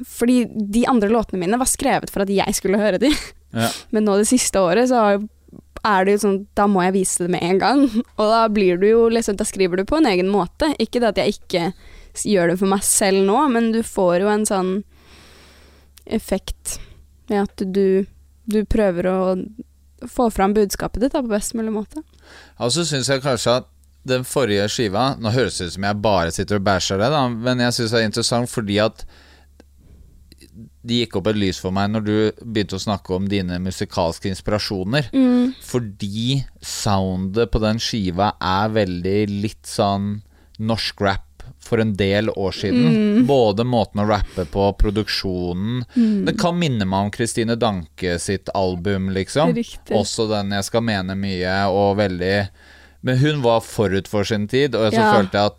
Fordi 0.09 0.39
de 0.73 0.81
andre 0.89 1.07
låtene 1.13 1.39
mine 1.43 1.59
var 1.61 1.69
skrevet 1.69 2.09
for 2.11 2.25
at 2.25 2.31
jeg 2.33 2.55
skulle 2.57 2.79
høre 2.81 2.97
de. 2.99 3.11
Ja. 3.55 3.69
Men 3.95 4.07
nå 4.07 4.17
det 4.19 4.27
siste 4.31 4.59
året 4.59 4.89
så 4.91 5.03
har 5.03 5.13
jo- 5.19 5.27
er 5.87 6.05
det 6.05 6.17
jo 6.17 6.21
sånn 6.25 6.37
Da 6.57 6.65
må 6.69 6.83
jeg 6.85 6.95
vise 6.97 7.25
det 7.25 7.33
med 7.33 7.45
en 7.45 7.61
gang. 7.61 7.85
Og 8.19 8.25
da 8.31 8.43
blir 8.51 8.81
du 8.81 8.87
jo 8.89 9.07
liksom 9.13 9.39
Da 9.39 9.47
skriver 9.47 9.79
du 9.79 9.87
på 9.89 9.99
en 9.99 10.09
egen 10.09 10.29
måte. 10.31 10.73
Ikke 10.81 11.01
det 11.01 11.13
at 11.13 11.23
jeg 11.23 11.39
ikke 11.39 11.71
gjør 12.25 12.51
det 12.51 12.59
for 12.59 12.71
meg 12.71 12.83
selv 12.83 13.21
nå, 13.23 13.37
men 13.53 13.69
du 13.71 13.79
får 13.85 14.23
jo 14.23 14.31
en 14.31 14.45
sånn 14.49 14.71
effekt 16.09 16.79
med 17.29 17.45
at 17.45 17.63
du, 17.69 18.07
du 18.49 18.63
prøver 18.65 19.07
å 19.07 19.19
få 20.09 20.29
fram 20.33 20.55
budskapet 20.57 21.03
ditt 21.03 21.13
da, 21.13 21.21
på 21.21 21.31
best 21.31 21.53
mulig 21.55 21.71
måte. 21.71 22.01
Og 22.59 22.73
så 22.73 22.83
syns 22.87 23.11
jeg 23.11 23.23
kanskje 23.23 23.59
at 23.61 23.69
den 24.09 24.23
forrige 24.27 24.67
skiva 24.71 25.13
Nå 25.19 25.31
høres 25.35 25.59
det 25.59 25.69
ut 25.69 25.75
som 25.75 25.85
jeg 25.85 26.01
bare 26.03 26.33
sitter 26.33 26.59
og 26.59 26.65
bæsjer 26.65 27.01
det, 27.01 27.09
da, 27.13 27.23
men 27.29 27.63
jeg 27.65 27.75
syns 27.77 27.93
det 27.93 28.01
er 28.01 28.09
interessant 28.09 28.51
fordi 28.51 28.79
at 28.83 29.05
det 30.81 31.01
gikk 31.03 31.17
opp 31.19 31.27
et 31.27 31.35
lys 31.35 31.59
for 31.59 31.71
meg 31.75 31.89
når 31.91 32.03
du 32.05 32.13
begynte 32.45 32.77
å 32.77 32.83
snakke 32.83 33.13
om 33.17 33.27
dine 33.27 33.57
musikalske 33.59 34.29
inspirasjoner. 34.31 35.09
Fordi 35.65 36.43
soundet 36.63 37.51
på 37.51 37.59
den 37.63 37.81
skiva 37.83 38.33
er 38.39 38.69
veldig 38.75 39.17
litt 39.43 39.67
sånn 39.67 40.21
norsk 40.59 41.01
rap 41.03 41.25
for 41.59 41.81
en 41.83 41.91
del 41.99 42.29
år 42.31 42.55
siden. 42.55 43.25
Både 43.27 43.65
måten 43.67 44.01
å 44.01 44.07
rappe 44.07 44.45
på, 44.49 44.69
produksjonen 44.79 45.83
Det 46.25 46.37
kan 46.39 46.55
minne 46.57 46.87
meg 46.87 47.09
om 47.09 47.11
Kristine 47.13 47.57
Danke 47.59 48.15
sitt 48.19 48.49
album, 48.55 49.09
liksom. 49.13 49.53
Riktig. 49.57 49.93
Også 49.95 50.29
den 50.31 50.51
'Jeg 50.55 50.63
skal 50.63 50.81
mene 50.81 51.15
mye' 51.15 51.67
og 51.69 51.97
veldig 51.97 52.49
Men 53.03 53.17
hun 53.17 53.41
var 53.41 53.61
forut 53.61 54.07
for 54.07 54.23
sin 54.23 54.47
tid, 54.47 54.75
og 54.75 54.91
så 54.91 54.97
Ja. 54.99 55.13
følte 55.13 55.31
jeg 55.31 55.45
at 55.45 55.55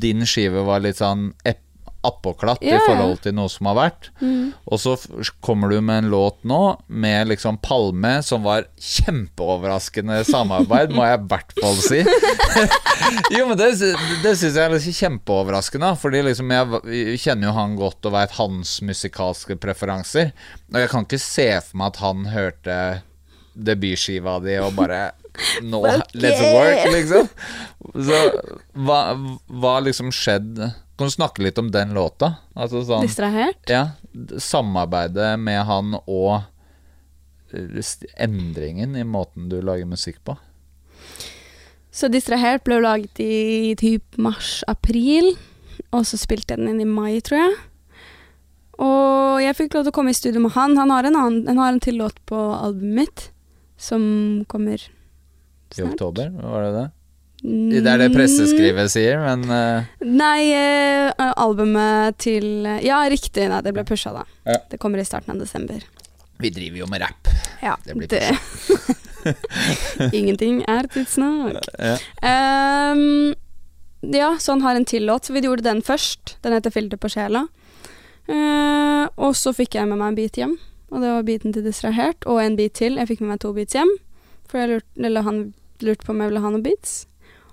din 0.00 0.20
skive 0.26 0.64
var 0.66 0.80
litt 0.80 0.96
sånn 0.96 1.32
ep- 1.44 1.58
attpåklatt 2.02 2.62
yeah. 2.64 2.80
i 2.80 2.86
forhold 2.86 3.20
til 3.22 3.34
noe 3.36 3.50
som 3.52 3.68
har 3.70 3.76
vært. 3.78 4.08
Og 4.66 4.80
så 4.82 4.96
kommer 5.44 5.70
du 5.70 5.78
med 5.80 6.04
en 6.04 6.10
låt 6.12 6.40
nå 6.48 6.60
med 6.86 7.30
liksom 7.30 7.60
Palme, 7.62 8.16
som 8.26 8.42
var 8.46 8.66
kjempeoverraskende 8.82 10.22
samarbeid, 10.26 10.94
må 10.96 11.06
jeg 11.06 11.20
i 11.20 11.28
hvert 11.30 11.54
fall 11.60 11.78
si. 11.82 12.02
jo, 13.36 13.46
men 13.48 13.56
det, 13.60 13.70
det 14.24 14.34
syns 14.34 14.58
jeg 14.58 14.64
er 14.64 14.74
liksom 14.74 14.98
kjempeoverraskende, 14.98 15.94
fordi 16.02 16.24
liksom 16.26 16.52
jeg 16.56 16.70
v- 16.72 16.82
kjenner 17.22 17.50
jo 17.50 17.56
han 17.60 17.78
godt 17.78 18.10
og 18.10 18.16
veit 18.16 18.36
hans 18.40 18.76
musikalske 18.84 19.58
preferanser. 19.62 20.34
Og 20.72 20.82
jeg 20.82 20.92
kan 20.92 21.08
ikke 21.08 21.22
se 21.22 21.48
for 21.62 21.80
meg 21.80 21.94
at 21.94 22.02
han 22.02 22.28
hørte 22.32 22.78
debutskiva 23.52 24.38
di 24.42 24.56
og 24.62 24.72
bare 24.78 25.10
Nå, 25.64 25.80
let's 26.22 26.42
work, 26.52 26.82
liksom. 26.92 27.28
Så 27.96 28.18
hva, 28.84 28.98
har 29.62 29.84
liksom 29.86 30.10
skjedd 30.12 30.60
Kan 30.96 31.08
du 31.08 31.14
snakke 31.14 31.42
litt 31.42 31.58
om 31.58 31.70
den 31.72 31.94
låta? 31.96 32.34
Altså 32.54 32.82
sånn 32.84 33.06
Distrahert? 33.06 33.62
ja, 33.70 33.94
samarbeidet 34.38 35.34
med 35.40 35.62
han 35.66 35.96
og 36.04 36.42
eh, 37.54 37.92
endringen 38.20 38.96
i 38.96 39.04
måten 39.08 39.48
du 39.48 39.60
lager 39.64 39.88
musikk 39.88 40.20
på. 40.26 40.36
Så 41.92 42.08
Distrahert 42.12 42.64
ble 42.64 42.78
laget 42.80 43.20
i 43.20 43.74
typ 43.80 44.16
mars-april, 44.20 45.34
og 45.92 46.06
så 46.08 46.16
spilte 46.20 46.54
jeg 46.54 46.62
den 46.62 46.72
inn 46.72 46.84
i 46.84 46.88
mai, 46.88 47.20
tror 47.24 47.42
jeg. 47.42 47.58
Og 48.82 49.42
jeg 49.44 49.56
fikk 49.58 49.76
lov 49.76 49.84
til 49.84 49.92
å 49.92 49.96
komme 49.96 50.14
i 50.14 50.16
studio 50.16 50.40
med 50.44 50.54
han. 50.56 50.78
Han 50.80 50.92
har 50.92 51.08
en, 51.08 51.18
annen, 51.18 51.44
han 51.50 51.60
har 51.60 51.74
en 51.74 51.82
til 51.84 52.00
låt 52.00 52.16
på 52.28 52.36
albumet 52.36 52.96
mitt, 53.02 53.26
som 53.76 54.02
kommer 54.48 54.80
snart. 54.80 55.78
I 55.78 55.86
oktober, 55.90 56.32
var 56.40 56.64
det 56.66 56.72
det? 56.78 56.88
Det 57.42 57.82
er 57.82 57.98
det 57.98 58.12
presseskrivet 58.14 58.92
sier, 58.92 59.18
men 59.18 59.42
uh... 59.50 59.88
Nei, 60.06 60.52
uh, 60.54 61.32
albumet 61.42 62.20
til 62.22 62.68
Ja, 62.86 63.00
riktig. 63.10 63.48
Nei, 63.50 63.58
det 63.66 63.72
ble 63.74 63.82
pusha, 63.86 64.12
da. 64.14 64.22
Ja. 64.46 64.60
Det 64.70 64.78
kommer 64.82 65.02
i 65.02 65.06
starten 65.06 65.34
av 65.34 65.42
desember. 65.42 65.82
vi 66.38 66.50
driver 66.50 66.78
jo 66.78 66.86
med 66.90 67.02
rapp. 67.02 67.32
Ja, 67.62 67.76
Det 67.84 67.94
blir 67.94 68.08
Ingenting 70.18 70.62
er 70.70 70.86
tidsnok. 70.90 71.58
Ja. 71.78 71.96
Ehm, 72.26 73.34
ja, 74.00 74.36
så 74.38 74.52
han 74.52 74.62
har 74.62 74.74
en 74.74 74.84
til 74.84 75.06
låt, 75.06 75.30
vi 75.30 75.40
gjorde 75.40 75.62
den 75.62 75.82
først. 75.82 76.36
Den 76.42 76.52
heter 76.52 76.70
'Filter 76.70 76.96
på 76.96 77.10
sjela'. 77.10 77.46
Uh, 78.28 79.06
og 79.18 79.34
så 79.34 79.52
fikk 79.54 79.74
jeg 79.74 79.88
med 79.90 79.98
meg 79.98 80.08
en 80.08 80.18
bit 80.18 80.38
hjem, 80.38 80.58
og 80.90 81.02
det 81.02 81.10
var 81.10 81.22
biten 81.22 81.52
til 81.52 81.62
'Distrahert', 81.62 82.26
og 82.26 82.42
en 82.42 82.56
bit 82.56 82.74
til. 82.74 82.98
Jeg 82.98 83.08
fikk 83.08 83.20
med 83.20 83.34
meg 83.34 83.40
to 83.40 83.52
beats 83.52 83.74
hjem, 83.74 83.90
for 84.46 84.66
lurte, 84.66 84.86
eller 84.98 85.22
han 85.22 85.54
lurte 85.80 86.06
på 86.06 86.10
om 86.10 86.20
jeg 86.20 86.30
ville 86.30 86.42
ha 86.42 86.50
noen 86.50 86.62
beats. 86.62 87.06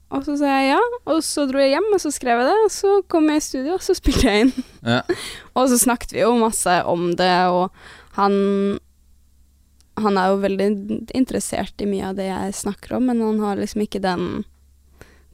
Og 0.09 0.25
så 0.25 0.35
sa 0.39 0.49
jeg 0.57 0.71
ja, 0.71 0.81
og 1.05 1.19
så 1.25 1.45
dro 1.49 1.61
jeg 1.61 1.75
hjem, 1.75 1.87
og 1.93 2.01
så 2.01 2.09
skrev 2.13 2.41
jeg 2.41 2.49
det, 2.49 2.57
og 2.65 2.71
så 2.73 2.93
kom 3.11 3.27
jeg 3.29 3.41
i 3.41 3.45
studio, 3.45 3.75
og 3.77 3.83
så 3.85 3.93
spilte 3.97 4.25
jeg 4.25 4.45
inn. 4.47 4.53
Ja. 4.81 5.01
Og 5.59 5.67
så 5.69 5.77
snakket 5.81 6.13
vi 6.15 6.21
jo 6.23 6.31
masse 6.39 6.71
om 6.87 7.11
det, 7.19 7.33
og 7.51 7.67
han 8.15 8.79
Han 9.99 10.15
er 10.15 10.29
jo 10.31 10.37
veldig 10.39 10.67
interessert 11.17 11.81
i 11.83 11.87
mye 11.89 12.07
av 12.07 12.15
det 12.15 12.29
jeg 12.29 12.53
snakker 12.55 12.95
om, 12.95 13.09
men 13.09 13.19
han 13.19 13.41
har 13.43 13.59
liksom 13.59 13.81
ikke 13.83 13.99
den 13.99 14.45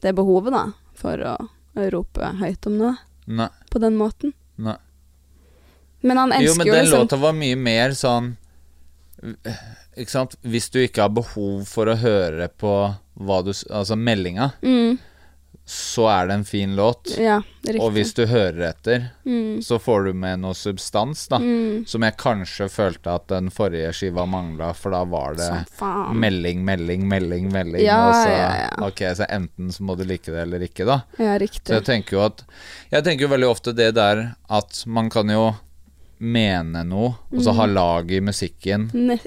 det 0.02 0.10
behovet, 0.18 0.50
da, 0.52 0.64
for 0.98 1.22
å, 1.22 1.36
å 1.78 1.86
rope 1.94 2.32
høyt 2.40 2.66
om 2.66 2.74
noe 2.80 2.96
Nei. 3.30 3.46
på 3.70 3.78
den 3.78 3.94
måten. 3.94 4.34
Nei. 4.58 4.74
Men 6.02 6.18
han 6.18 6.34
elsker 6.34 6.50
Jo, 6.50 6.58
men 6.58 6.66
jo 6.66 6.74
den 6.74 6.84
liksom 6.84 7.04
låta 7.06 7.20
var 7.22 7.36
mye 7.36 7.56
mer 7.56 7.94
sånn 7.96 8.34
Ikke 9.96 10.12
sant 10.12 10.36
Hvis 10.44 10.68
du 10.70 10.78
ikke 10.82 11.06
har 11.06 11.14
behov 11.14 11.64
for 11.68 11.88
å 11.88 11.96
høre 11.98 12.50
på 12.52 12.72
hva 13.18 13.42
du 13.44 13.52
Altså 13.52 13.96
meldinga, 13.96 14.50
mm, 14.62 14.98
så 15.66 16.04
er 16.12 16.28
det 16.28 16.34
en 16.36 16.44
fin 16.46 16.76
låt. 16.78 17.16
Ja. 17.18 17.40
Og 17.80 17.88
hvis 17.96 18.12
du 18.14 18.20
hører 18.30 18.68
etter, 18.68 19.08
mm, 19.26 19.62
så 19.66 19.80
får 19.82 20.04
du 20.04 20.12
med 20.14 20.38
noe 20.44 20.54
substans, 20.54 21.24
da. 21.32 21.40
mm, 21.42 21.86
Som 21.90 22.04
jeg 22.06 22.14
kanskje 22.20 22.68
følte 22.70 23.10
at 23.18 23.26
den 23.32 23.48
forrige 23.50 23.90
skiva 23.96 24.26
mangla, 24.30 24.68
for 24.78 24.94
da 24.94 25.00
var 25.10 25.34
det 25.34 25.48
melding, 26.14 26.62
melding, 26.64 27.08
melding, 27.10 27.48
melding. 27.50 27.82
Ja, 27.82 27.98
og 28.08 28.14
så, 28.14 28.30
ja. 28.30 28.70
Ok, 28.86 29.02
så 29.18 29.26
enten 29.26 29.72
så 29.74 29.82
må 29.82 29.96
du 29.98 30.04
like 30.06 30.30
det 30.30 30.44
eller 30.44 30.62
ikke, 30.68 30.86
da. 30.86 31.00
Ja, 31.18 31.34
Så 31.34 31.42
riktig. 31.42 31.74
jeg 31.74 31.84
tenker 31.84 32.16
jo 32.20 32.24
at 32.28 32.44
Jeg 32.92 33.02
tenker 33.08 33.26
jo 33.26 33.32
veldig 33.34 33.50
ofte 33.50 33.74
det 33.74 33.94
der 33.98 34.36
at 34.48 34.84
man 34.86 35.10
kan 35.10 35.28
jo 35.34 35.48
mene 36.20 36.84
noe, 36.86 37.16
og 37.32 37.42
så 37.42 37.50
Mm. 37.52 37.56
ha 37.58 37.66
lag 37.66 38.10
i 38.12 38.20
musikken. 38.20 38.90
Ne 38.94 39.18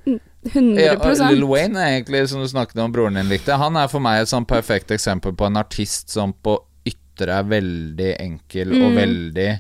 100 0.43 0.81
Ja, 0.81 1.29
Lil 1.29 1.43
Wayne 1.43 1.79
er 1.83 1.97
egentlig, 1.97 2.29
som 2.31 2.39
du 2.41 2.47
snakket 2.47 2.79
om 2.83 2.91
broren 2.95 3.13
din 3.19 3.27
likte, 3.29 3.57
han 3.59 3.75
er 3.75 3.87
for 3.91 3.99
meg 3.99 4.21
et 4.21 4.31
sånn 4.31 4.45
perfekt 4.47 4.91
eksempel 4.95 5.33
på 5.35 5.45
en 5.49 5.57
artist 5.59 6.09
som 6.09 6.31
på 6.33 6.57
ytre 6.87 7.39
er 7.41 7.43
veldig 7.43 8.13
enkel 8.19 8.71
og 8.77 8.85
Mm. 8.93 8.95
veldig 8.95 9.59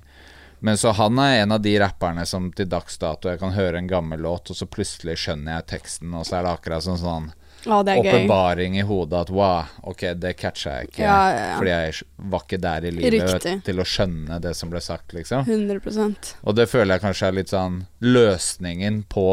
Men 0.61 0.75
så 0.75 0.91
han 0.93 1.17
er 1.19 1.41
en 1.43 1.51
av 1.55 1.61
de 1.61 1.77
rapperne 1.79 2.25
som 2.27 2.51
til 2.51 2.65
dags 2.67 2.97
dato 2.97 3.29
jeg 3.29 3.39
kan 3.39 3.51
høre 3.55 3.77
en 3.77 3.87
gammel 3.87 4.19
låt, 4.19 4.49
og 4.51 4.55
så 4.57 4.65
plutselig 4.67 5.15
skjønner 5.17 5.53
jeg 5.55 5.67
teksten, 5.79 6.13
og 6.13 6.25
så 6.27 6.35
er 6.39 6.43
det 6.43 6.51
akkurat 6.51 6.83
sånn 6.83 6.97
sånn 6.99 7.29
Å, 7.67 7.83
gøy. 7.83 7.99
åpenbaring 7.99 8.75
i 8.79 8.81
hodet 8.87 9.19
at 9.21 9.29
wow, 9.29 9.63
ok, 9.83 10.03
det 10.19 10.33
catcha 10.37 10.77
jeg 10.81 10.87
ikke, 10.89 10.99
Ja, 11.03 11.31
ja, 11.31 11.45
ja. 11.49 11.57
fordi 11.57 11.69
jeg 11.71 11.93
var 12.29 12.39
ikke 12.43 12.59
der 12.61 12.85
i 12.85 12.91
livet 12.91 13.33
Riktig. 13.33 13.63
til 13.63 13.75
å 13.79 13.83
skjønne 13.87 14.41
det 14.41 14.55
som 14.55 14.69
ble 14.69 14.79
sagt, 14.81 15.13
liksom. 15.13 15.45
100% 15.45 16.35
Og 16.43 16.55
det 16.55 16.69
føler 16.69 16.95
jeg 16.95 17.01
kanskje 17.07 17.27
er 17.27 17.31
litt 17.39 17.49
sånn 17.51 17.85
løsningen 18.01 19.03
på 19.09 19.25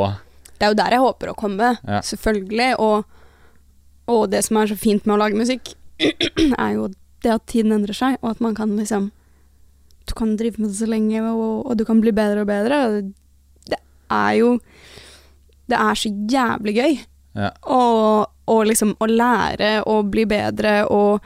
Det 0.59 0.65
er 0.67 0.73
jo 0.73 0.79
der 0.79 0.91
jeg 0.97 1.01
håper 1.05 1.29
å 1.33 1.37
komme, 1.37 1.73
Ja. 1.87 2.01
selvfølgelig. 2.01 2.69
Og, 2.81 3.05
og 4.09 4.31
det 4.31 4.45
som 4.45 4.57
er 4.57 4.67
så 4.71 4.77
fint 4.79 5.05
med 5.07 5.17
å 5.17 5.19
lage 5.25 5.37
musikk, 5.39 5.75
er 6.59 6.73
jo 6.75 6.89
det 7.23 7.33
at 7.33 7.47
tiden 7.47 7.73
endrer 7.73 7.95
seg, 7.97 8.17
og 8.23 8.31
at 8.31 8.41
man 8.41 8.55
kan 8.55 8.77
liksom 8.77 9.11
Du 10.07 10.13
kan 10.15 10.37
drive 10.39 10.61
med 10.63 10.69
det 10.71 10.77
så 10.79 10.87
lenge, 10.87 11.19
og, 11.21 11.67
og 11.67 11.77
du 11.77 11.85
kan 11.85 11.99
bli 12.01 12.13
bedre 12.15 12.45
og 12.45 12.47
bedre. 12.47 12.77
og 12.87 13.13
Det 13.67 13.79
er 14.11 14.33
jo 14.39 14.53
Det 15.69 15.77
er 15.81 15.95
så 15.99 16.09
jævlig 16.31 16.75
gøy 16.77 16.99
Ja. 17.37 17.51
å 17.67 18.27
og 18.49 18.61
liksom 18.69 18.93
å 19.03 19.07
lære 19.11 19.83
og 19.91 20.13
bli 20.13 20.23
bedre 20.25 20.87
og 20.89 21.21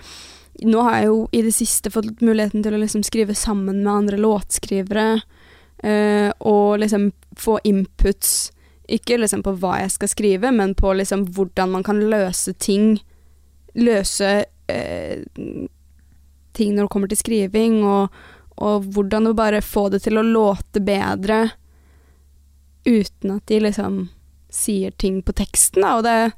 nå 0.64 0.80
har 0.82 0.94
jeg 0.96 1.06
jo 1.10 1.18
i 1.36 1.42
det 1.44 1.52
siste 1.52 1.90
fått 1.92 2.22
muligheten 2.24 2.62
til 2.64 2.72
å 2.72 2.80
liksom 2.80 3.02
skrive 3.04 3.34
sammen 3.36 3.82
med 3.84 3.92
andre 3.92 4.16
låtskrivere. 4.16 5.20
Uh, 5.84 6.30
og 6.40 6.78
liksom 6.80 7.10
få 7.36 7.58
inputs, 7.64 8.50
ikke 8.90 9.20
liksom 9.20 9.44
på 9.46 9.54
hva 9.62 9.78
jeg 9.82 9.94
skal 9.94 10.10
skrive, 10.10 10.50
men 10.54 10.74
på 10.78 10.94
liksom 10.98 11.26
hvordan 11.36 11.76
man 11.76 11.86
kan 11.86 12.02
løse 12.10 12.54
ting. 12.58 12.96
Løse 13.78 14.30
eh, 14.70 15.22
ting 16.52 16.74
når 16.74 16.86
det 16.86 16.92
kommer 16.92 17.10
til 17.10 17.20
skriving, 17.20 17.80
og, 17.86 18.14
og 18.60 18.88
hvordan 18.94 19.30
å 19.30 19.36
bare 19.38 19.62
få 19.64 19.88
det 19.94 20.02
til 20.06 20.18
å 20.18 20.26
låte 20.26 20.82
bedre 20.82 21.46
uten 22.84 23.36
at 23.36 23.46
de 23.50 23.60
liksom 23.60 24.00
sier 24.50 24.90
ting 24.98 25.20
på 25.22 25.34
teksten, 25.36 25.84
da, 25.84 25.98
og 25.98 26.06
det 26.06 26.32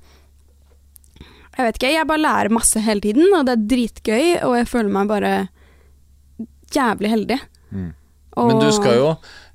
Jeg 1.53 1.67
vet 1.67 1.77
ikke, 1.77 1.89
jeg 1.93 2.09
bare 2.09 2.23
lærer 2.23 2.49
masse 2.53 2.81
hele 2.81 3.05
tiden, 3.05 3.27
og 3.37 3.45
det 3.45 3.53
er 3.53 3.65
dritgøy, 3.69 4.29
og 4.49 4.55
jeg 4.57 4.69
føler 4.71 4.95
meg 4.95 5.11
bare 5.11 5.33
jævlig 6.73 7.11
heldig. 7.13 7.37
Mm. 7.69 7.91
Og- 8.37 8.49
Men 8.49 8.61
du 8.63 8.71
skal 8.73 8.95
jo 8.97 9.09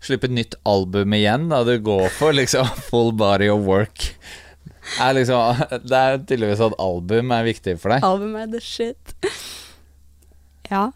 slippe 0.04 0.26
et 0.30 0.36
nytt 0.38 0.56
album 0.66 1.14
igjen, 1.18 1.48
da. 1.50 1.64
Du 1.64 1.78
går 1.82 2.10
for 2.14 2.32
liksom 2.34 2.68
full 2.90 3.12
body 3.12 3.50
of 3.50 3.66
work. 3.66 4.12
Er 5.02 5.14
liksom, 5.18 5.58
det 5.84 5.98
er 5.98 6.18
tydeligvis 6.20 6.62
at 6.64 6.76
album 6.80 7.32
er 7.36 7.44
viktig 7.44 7.74
for 7.82 7.90
deg. 7.92 8.04
Album 8.08 8.36
er 8.40 8.48
the 8.48 8.62
shit. 8.62 9.14
Ja. 10.72 10.92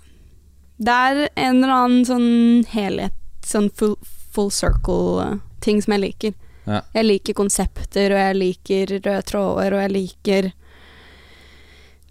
Det 0.82 0.94
er 0.94 1.28
en 1.38 1.58
eller 1.64 1.74
annen 1.76 2.06
sånn 2.08 2.66
helhet, 2.72 3.14
sånn 3.46 3.68
full, 3.78 3.98
full 4.34 4.50
circle-ting 4.54 5.82
som 5.84 5.94
jeg 5.98 6.02
liker. 6.06 6.34
Ja. 6.70 6.80
Jeg 6.96 7.06
liker 7.10 7.34
konsepter, 7.38 8.14
og 8.14 8.22
jeg 8.22 8.38
liker 8.40 8.94
røde 9.02 9.22
tråder, 9.30 9.74
og 9.76 9.82
jeg 9.84 9.92
liker 9.98 10.52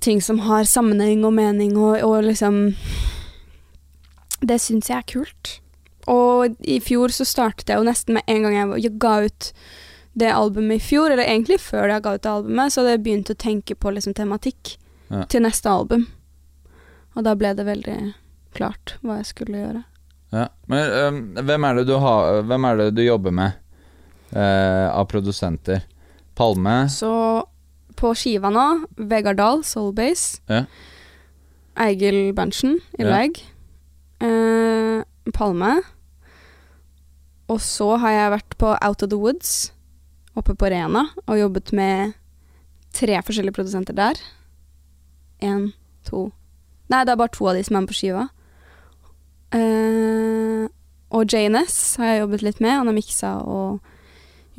ting 0.00 0.20
som 0.24 0.38
har 0.46 0.64
sammenheng 0.68 1.24
og 1.28 1.34
mening, 1.36 1.74
og, 1.78 1.98
og 2.06 2.24
liksom 2.28 2.74
Det 4.40 4.56
syns 4.60 4.88
jeg 4.90 4.98
er 5.02 5.08
kult. 5.10 5.60
Og 6.10 6.56
i 6.64 6.78
fjor 6.80 7.12
så 7.12 7.26
startet 7.28 7.68
jeg 7.68 7.76
jo 7.80 7.86
nesten 7.86 8.16
med 8.16 8.22
en 8.26 8.42
gang 8.46 8.54
jeg, 8.56 8.84
jeg 8.86 8.98
ga 9.02 9.14
ut 9.26 9.50
det 10.20 10.30
albumet 10.34 10.80
i 10.80 10.82
fjor, 10.82 11.12
eller 11.12 11.22
egentlig 11.28 11.60
før 11.62 11.88
jeg 11.92 12.02
ga 12.02 12.14
ut 12.16 12.22
det 12.24 12.30
albumet, 12.32 12.72
så 12.72 12.80
hadde 12.80 12.94
jeg 12.96 13.02
begynt 13.04 13.30
å 13.30 13.36
tenke 13.38 13.76
på 13.78 13.92
liksom 13.94 14.14
tematikk 14.16 14.76
Ja. 15.10 15.24
til 15.26 15.42
neste 15.42 15.66
album. 15.70 16.06
Og 17.18 17.24
da 17.26 17.34
ble 17.34 17.52
det 17.58 17.64
veldig 17.66 17.96
klart 18.54 18.96
hva 19.02 19.16
jeg 19.20 19.26
skulle 19.26 19.58
gjøre. 19.58 19.84
Ja. 20.32 20.44
Men 20.70 20.92
um, 20.94 21.20
hvem, 21.42 21.64
er 21.66 21.74
det 21.80 21.86
du 21.88 21.96
har, 21.98 22.42
hvem 22.46 22.64
er 22.68 22.76
det 22.78 22.88
du 22.94 23.02
jobber 23.02 23.34
med 23.34 23.52
uh, 24.34 24.88
av 24.94 25.08
produsenter? 25.10 25.82
Palme? 26.38 26.84
Så 26.88 27.10
på 27.98 28.12
skiva 28.16 28.50
nå, 28.54 28.66
Vegard 29.10 29.36
Dahl, 29.42 29.64
Soulbase. 29.66 30.38
Ja. 30.48 30.64
Eigil 31.80 32.32
Berntsen 32.34 32.78
i 32.98 33.02
Ja. 33.02 33.10
leg. 33.10 33.42
Eh, 34.20 35.02
Palme. 35.34 35.72
Og 37.50 37.60
så 37.64 37.96
har 37.98 38.10
jeg 38.14 38.32
vært 38.36 38.56
på 38.60 38.72
Out 38.84 39.02
of 39.02 39.10
the 39.10 39.18
Woods 39.18 39.72
oppe 40.38 40.54
på 40.54 40.68
Rena 40.70 41.06
og 41.26 41.38
jobbet 41.40 41.72
med 41.76 42.12
tre 42.94 43.16
forskjellige 43.26 43.56
produsenter 43.56 43.96
der. 43.96 44.20
Én, 45.42 45.72
to 46.06 46.30
Nei, 46.90 47.04
det 47.06 47.12
er 47.12 47.18
bare 47.20 47.30
to 47.30 47.46
av 47.46 47.54
de 47.54 47.62
som 47.62 47.76
er 47.78 47.80
med 47.84 47.90
på 47.92 47.94
skiva. 47.94 48.24
Eh, 49.54 50.64
og 51.14 51.26
JNS 51.30 51.76
har 52.00 52.08
jeg 52.10 52.20
jobbet 52.24 52.42
litt 52.42 52.58
med. 52.62 52.72
Han 52.80 52.90
har 52.90 52.96
miksa 52.96 53.30
og 53.46 53.78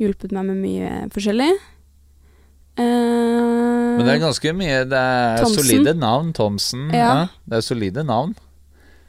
hjulpet 0.00 0.32
meg 0.32 0.46
med 0.48 0.56
mye 0.62 0.92
forskjellig. 1.12 1.50
Eh, 2.80 3.98
Men 3.98 4.00
det 4.06 4.14
er 4.14 4.22
ganske 4.24 4.52
mye 4.56 4.78
Det 4.88 4.96
er 4.96 5.42
Thompson. 5.42 5.64
solide 5.64 5.94
navn. 6.00 6.32
Thomsen. 6.32 6.86
Ja. 6.92 7.08
Ja. 7.12 7.26
Det 7.48 7.58
er 7.60 7.66
solide 7.68 8.04
navn. 8.04 8.32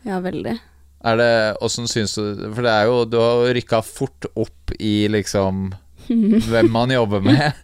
Ja, 0.08 0.20
veldig. 0.24 0.58
Er 1.04 1.20
det 1.20 1.32
Åssen 1.64 1.88
syns 1.92 2.14
du 2.16 2.46
For 2.56 2.64
det 2.64 2.72
er 2.72 2.88
jo 2.88 3.02
Du 3.08 3.18
har 3.20 3.50
rykka 3.56 3.82
fort 3.84 4.28
opp 4.40 4.72
i 4.80 5.08
liksom 5.12 5.74
hvem 6.52 6.68
man 6.72 6.92
jobber 6.92 7.24
med. 7.24 7.56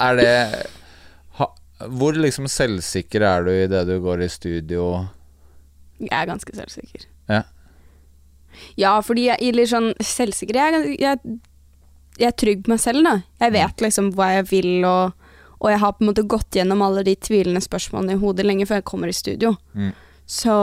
Er 0.00 0.16
det 0.18 0.32
ha, 1.38 1.46
Hvor 1.88 2.16
liksom 2.16 2.48
selvsikker 2.52 3.24
er 3.24 3.46
du 3.46 3.50
i 3.54 3.68
det 3.70 3.86
du 3.88 3.94
går 4.04 4.26
i 4.26 4.28
studio? 4.28 5.06
Jeg 6.02 6.12
er 6.12 6.28
ganske 6.28 6.52
selvsikker. 6.56 7.06
Ja. 7.32 7.42
Ja, 8.76 8.92
fordi 9.00 9.28
jeg 9.30 9.40
er 9.40 9.56
litt 9.56 9.70
sånn 9.72 9.92
selvsikker. 10.04 10.58
Jeg, 10.58 10.96
jeg, 11.00 11.38
jeg 12.20 12.28
er 12.28 12.36
trygg 12.38 12.64
på 12.66 12.74
meg 12.74 12.82
selv, 12.82 13.04
da. 13.06 13.14
Jeg 13.40 13.54
vet 13.56 13.84
liksom 13.86 14.10
hva 14.18 14.28
jeg 14.34 14.48
vil, 14.50 14.70
og, 14.88 15.32
og 15.60 15.70
jeg 15.72 15.80
har 15.84 15.94
på 15.96 16.04
en 16.04 16.10
måte 16.10 16.26
gått 16.28 16.58
gjennom 16.58 16.84
alle 16.84 17.04
de 17.06 17.16
tvilende 17.16 17.62
spørsmålene 17.64 18.18
i 18.18 18.22
hodet 18.22 18.46
lenge 18.48 18.68
før 18.68 18.82
jeg 18.82 18.88
kommer 18.90 19.12
i 19.12 19.16
studio. 19.16 19.54
Mm. 19.78 19.92
Så, 20.28 20.56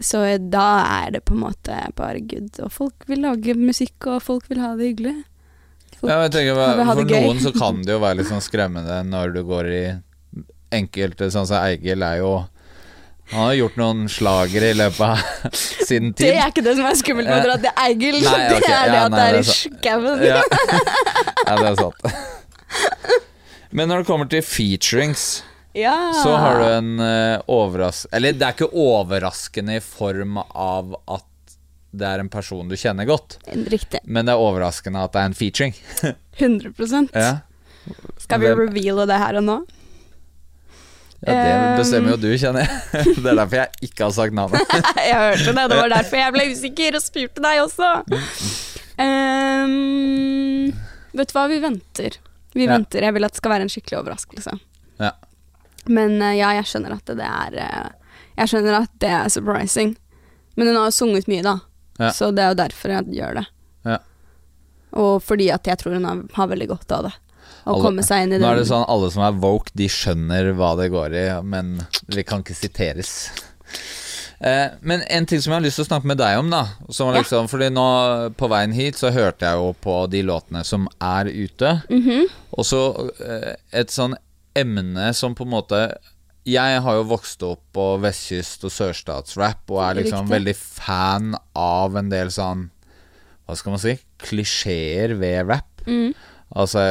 så 0.00 0.22
da 0.52 0.68
er 1.02 1.10
det 1.16 1.24
på 1.28 1.34
en 1.36 1.42
måte 1.44 1.76
bare 1.98 2.20
good. 2.24 2.54
Og 2.64 2.72
folk 2.72 3.04
vil 3.10 3.20
lage 3.26 3.54
musikk, 3.58 3.98
og 4.06 4.22
folk 4.24 4.48
vil 4.50 4.62
ha 4.62 4.72
det 4.78 4.92
hyggelig. 4.92 5.16
Folk 5.98 6.10
Ja, 6.10 6.22
tenker, 6.32 6.56
for, 6.56 6.80
For 6.94 7.04
noen 7.12 7.42
så 7.42 7.52
kan 7.62 7.82
det 7.84 7.92
jo 7.94 8.00
være 8.02 8.22
litt 8.22 8.30
sånn 8.30 8.42
skremmende 8.44 9.02
når 9.10 9.36
du 9.36 9.42
går 9.46 9.68
i 9.70 9.82
enkelte, 10.72 11.28
sånn 11.30 11.46
som 11.46 11.60
Eigil, 11.60 12.02
er 12.02 12.22
jo 12.22 12.32
Han 13.32 13.46
har 13.46 13.54
gjort 13.54 13.76
noen 13.80 14.00
slagere 14.12 14.72
i 14.72 14.76
løpet 14.76 15.00
av 15.06 15.52
sin 15.88 16.10
tid. 16.12 16.26
Det 16.26 16.32
er 16.40 16.50
ikke 16.50 16.64
det 16.66 16.74
som 16.80 16.88
er 16.88 16.96
skummelt 16.98 17.28
med 17.30 17.38
å 17.38 17.46
dra 17.46 17.58
til 17.62 17.84
Eigil. 17.84 18.18
Det 18.24 18.32
er 18.32 18.58
det 18.58 18.72
ja, 18.72 19.04
at 19.04 19.14
nei, 19.14 19.20
det 19.20 19.22
er 19.22 19.38
det 19.38 19.44
i 19.44 19.52
skauen. 19.52 20.24
Ja. 20.26 20.42
ja, 21.46 21.54
det 21.60 21.70
er 21.70 21.78
sant. 21.80 22.00
Men 23.72 23.88
når 23.88 24.02
det 24.02 24.08
kommer 24.10 24.28
til 24.28 24.42
featurings, 24.44 25.22
Ja. 25.74 26.12
så 26.22 26.34
har 26.36 26.58
du 26.60 26.64
en 26.76 26.90
uh, 27.00 27.42
overras... 27.48 28.06
Eller 28.12 28.32
det 28.36 28.44
er 28.44 28.52
ikke 28.56 28.68
overraskende 28.76 29.76
i 29.78 29.80
form 29.84 30.36
av 30.42 30.96
at 31.08 31.24
det 31.92 32.08
er 32.08 32.22
en 32.22 32.28
person 32.32 32.68
du 32.68 32.76
kjenner 32.80 33.04
godt, 33.08 33.38
Riktig. 33.68 33.98
men 34.04 34.24
det 34.28 34.32
er 34.32 34.40
overraskende 34.40 35.02
at 35.04 35.12
det 35.12 35.20
er 35.20 35.30
en 35.30 35.34
featuring. 35.36 35.74
100 36.38 37.08
ja. 37.12 37.32
Skal 38.22 38.40
vi 38.40 38.48
reveale 38.56 39.04
det 39.10 39.18
her 39.20 39.36
og 39.42 39.44
nå? 39.48 39.56
ja, 41.22 41.32
det 41.32 41.50
Um, 41.52 41.76
bestemmer 41.78 42.10
jo 42.14 42.16
du, 42.18 42.30
kjenner 42.40 42.64
jeg. 42.66 43.14
Det 43.22 43.28
er 43.30 43.36
derfor 43.38 43.56
jeg 43.60 43.86
ikke 43.86 44.02
har 44.08 44.14
sagt 44.16 44.34
navnet. 44.34 44.72
jeg 45.10 45.14
hørte 45.20 45.52
det, 45.54 45.66
det 45.70 45.76
var 45.78 45.92
derfor 45.92 46.18
jeg 46.18 46.34
ble 46.34 46.46
usikker 46.50 46.96
og 46.98 47.04
spurte 47.04 47.44
deg 47.44 47.60
også. 47.62 47.90
Um, 48.98 50.72
vet 51.16 51.30
du 51.30 51.36
hva, 51.36 51.44
vi 51.52 51.60
venter. 51.62 52.16
Vi 52.56 52.64
Ja. 52.66 52.72
venter. 52.74 53.02
Jeg 53.06 53.14
vil 53.14 53.24
at 53.24 53.32
det 53.36 53.40
skal 53.42 53.50
være 53.54 53.66
en 53.68 53.72
skikkelig 53.72 54.00
overraskelse. 54.02 54.56
Ja. 55.00 55.12
Men 55.88 56.20
eh, 56.22 56.36
ja, 56.38 56.52
jeg 56.58 56.68
skjønner 56.70 56.94
at 56.98 57.10
det 57.18 57.26
er 57.26 57.56
eh, 57.58 57.90
Jeg 58.38 58.48
skjønner 58.52 58.76
at 58.82 58.92
det 59.02 59.10
er 59.10 59.28
surprising. 59.32 59.96
Men 60.56 60.68
hun 60.68 60.76
har 60.76 60.90
jo 60.90 60.94
sunget 60.98 61.28
mye, 61.28 61.42
da. 61.42 61.56
Ja. 61.98 62.10
Så 62.12 62.30
det 62.34 62.42
er 62.44 62.52
jo 62.52 62.60
derfor 62.62 62.92
jeg 62.94 63.16
gjør 63.18 63.38
det. 63.40 63.46
Ja. 63.88 63.98
Og 65.00 65.22
fordi 65.24 65.50
at 65.52 65.66
jeg 65.68 65.78
tror 65.80 65.94
hun 65.96 66.04
har, 66.08 66.22
har 66.36 66.48
veldig 66.52 66.68
godt 66.68 66.92
av 66.92 67.08
det. 67.08 67.14
Å 67.64 67.70
Alle- 67.74 67.84
komme 67.84 68.02
seg 68.04 68.24
inn 68.26 68.32
i 68.34 68.38
Nå 68.42 68.48
er 68.50 68.58
det 68.58 68.66
sånn 68.68 68.84
alle 68.90 69.08
som 69.14 69.22
er 69.22 69.36
woke, 69.38 69.70
de 69.78 69.86
skjønner 69.88 70.52
hva 70.58 70.72
det 70.80 70.88
går 70.92 71.14
i, 71.14 71.26
men 71.46 71.76
vi 72.10 72.24
kan 72.26 72.42
ikke 72.42 72.56
siteres. 72.58 73.12
Eh, 74.42 74.72
men 74.82 75.04
en 75.06 75.26
ting 75.30 75.38
som 75.40 75.52
jeg 75.52 75.60
har 75.60 75.64
lyst 75.68 75.78
til 75.78 75.84
å 75.84 75.90
snakke 75.92 76.08
med 76.10 76.18
deg 76.18 76.40
om, 76.40 76.48
da 76.50 76.64
som 76.90 77.12
liksom, 77.14 77.44
Ja. 77.46 77.50
Fordi 77.52 77.68
nå 77.70 77.86
på 78.36 78.48
veien 78.50 78.72
hit 78.74 78.98
så 78.98 79.12
hørte 79.14 79.46
jeg 79.46 79.60
jo 79.60 79.68
på 79.80 80.10
de 80.10 80.22
låtene 80.26 80.64
som 80.66 80.88
er 81.00 81.30
ute. 81.30 81.82
Mhm. 81.88 82.26
Og 82.58 82.64
så 82.66 82.82
eh, 83.22 83.54
et 83.72 83.88
sånn 83.94 84.16
emne 84.58 85.12
som 85.16 85.34
på 85.34 85.44
en 85.46 85.52
måte 85.54 85.78
Jeg 86.48 86.80
har 86.82 86.94
jo 86.98 87.04
vokst 87.12 87.42
opp 87.46 87.62
på 87.72 87.84
vestkyst- 88.02 88.64
og 88.66 88.72
sørstatsrap 88.74 89.70
og 89.70 89.80
er 89.84 90.00
liksom 90.02 90.24
Riktig. 90.26 90.34
veldig 90.34 90.54
fan 90.58 91.34
av 91.54 91.96
en 91.96 92.08
del 92.10 92.28
sånn 92.34 92.68
Hva 93.46 93.56
skal 93.56 93.72
man 93.76 93.82
si? 93.82 93.94
Klisjeer 94.22 95.14
ved 95.18 95.46
rap. 95.48 95.82
Mm. 95.86 96.12
Altså 96.54 96.82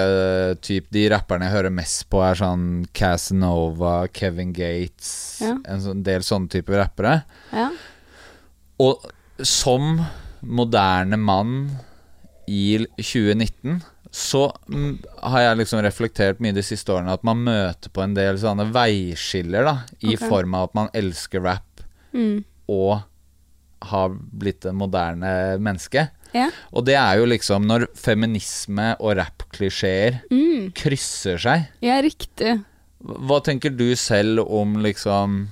typ 0.61 0.87
de 0.91 1.03
rapperne 1.13 1.45
jeg 1.45 1.53
hører 1.53 1.73
mest 1.73 2.07
på 2.09 2.21
er 2.25 2.39
sånn 2.39 2.87
Casanova, 2.97 4.07
Kevin 4.13 4.51
Gates 4.53 5.41
Ja. 5.43 5.55
En 5.69 5.83
sånn 5.83 6.01
del 6.03 6.21
sånne 6.25 6.49
typer 6.49 6.79
rappere. 6.81 7.23
Ja. 7.53 7.69
Og 8.81 9.05
som 9.45 9.99
moderne 10.41 11.17
mann 11.21 11.53
i 12.49 12.79
2019 12.97 13.81
så 14.11 14.41
mm, 14.67 14.97
har 15.23 15.41
jeg 15.45 15.57
liksom 15.61 15.81
reflektert 15.85 16.41
mye 16.43 16.51
de 16.55 16.63
siste 16.67 16.91
årene 16.91 17.13
at 17.15 17.23
man 17.23 17.39
møter 17.45 17.89
på 17.95 18.03
en 18.03 18.13
del 18.17 18.35
sånne 18.41 18.65
veiskiller, 18.75 19.63
da, 19.63 19.75
i 20.03 20.15
okay. 20.17 20.27
form 20.27 20.55
av 20.59 20.69
at 20.69 20.73
man 20.81 20.89
elsker 20.93 21.43
rap 21.45 21.67
Mm. 22.11 22.43
og 22.67 23.05
har 23.87 24.09
blitt 24.11 24.65
en 24.67 24.75
moderne 24.75 25.29
menneske. 25.63 26.09
Yeah. 26.35 26.51
Og 26.75 26.83
det 26.85 26.97
er 26.99 27.21
jo 27.21 27.29
liksom 27.31 27.63
når 27.69 27.85
feminisme 27.95 28.89
og 28.99 29.15
rappklisjeer 29.17 30.19
Mm. 30.29 30.73
krysser 30.75 31.39
seg. 31.39 31.69
ja, 31.81 32.01
riktig. 32.03 32.57
Hva 33.01 33.39
tenker 33.41 33.71
du 33.75 33.95
selv 33.95 34.43
om 34.45 34.75
liksom 34.83 35.47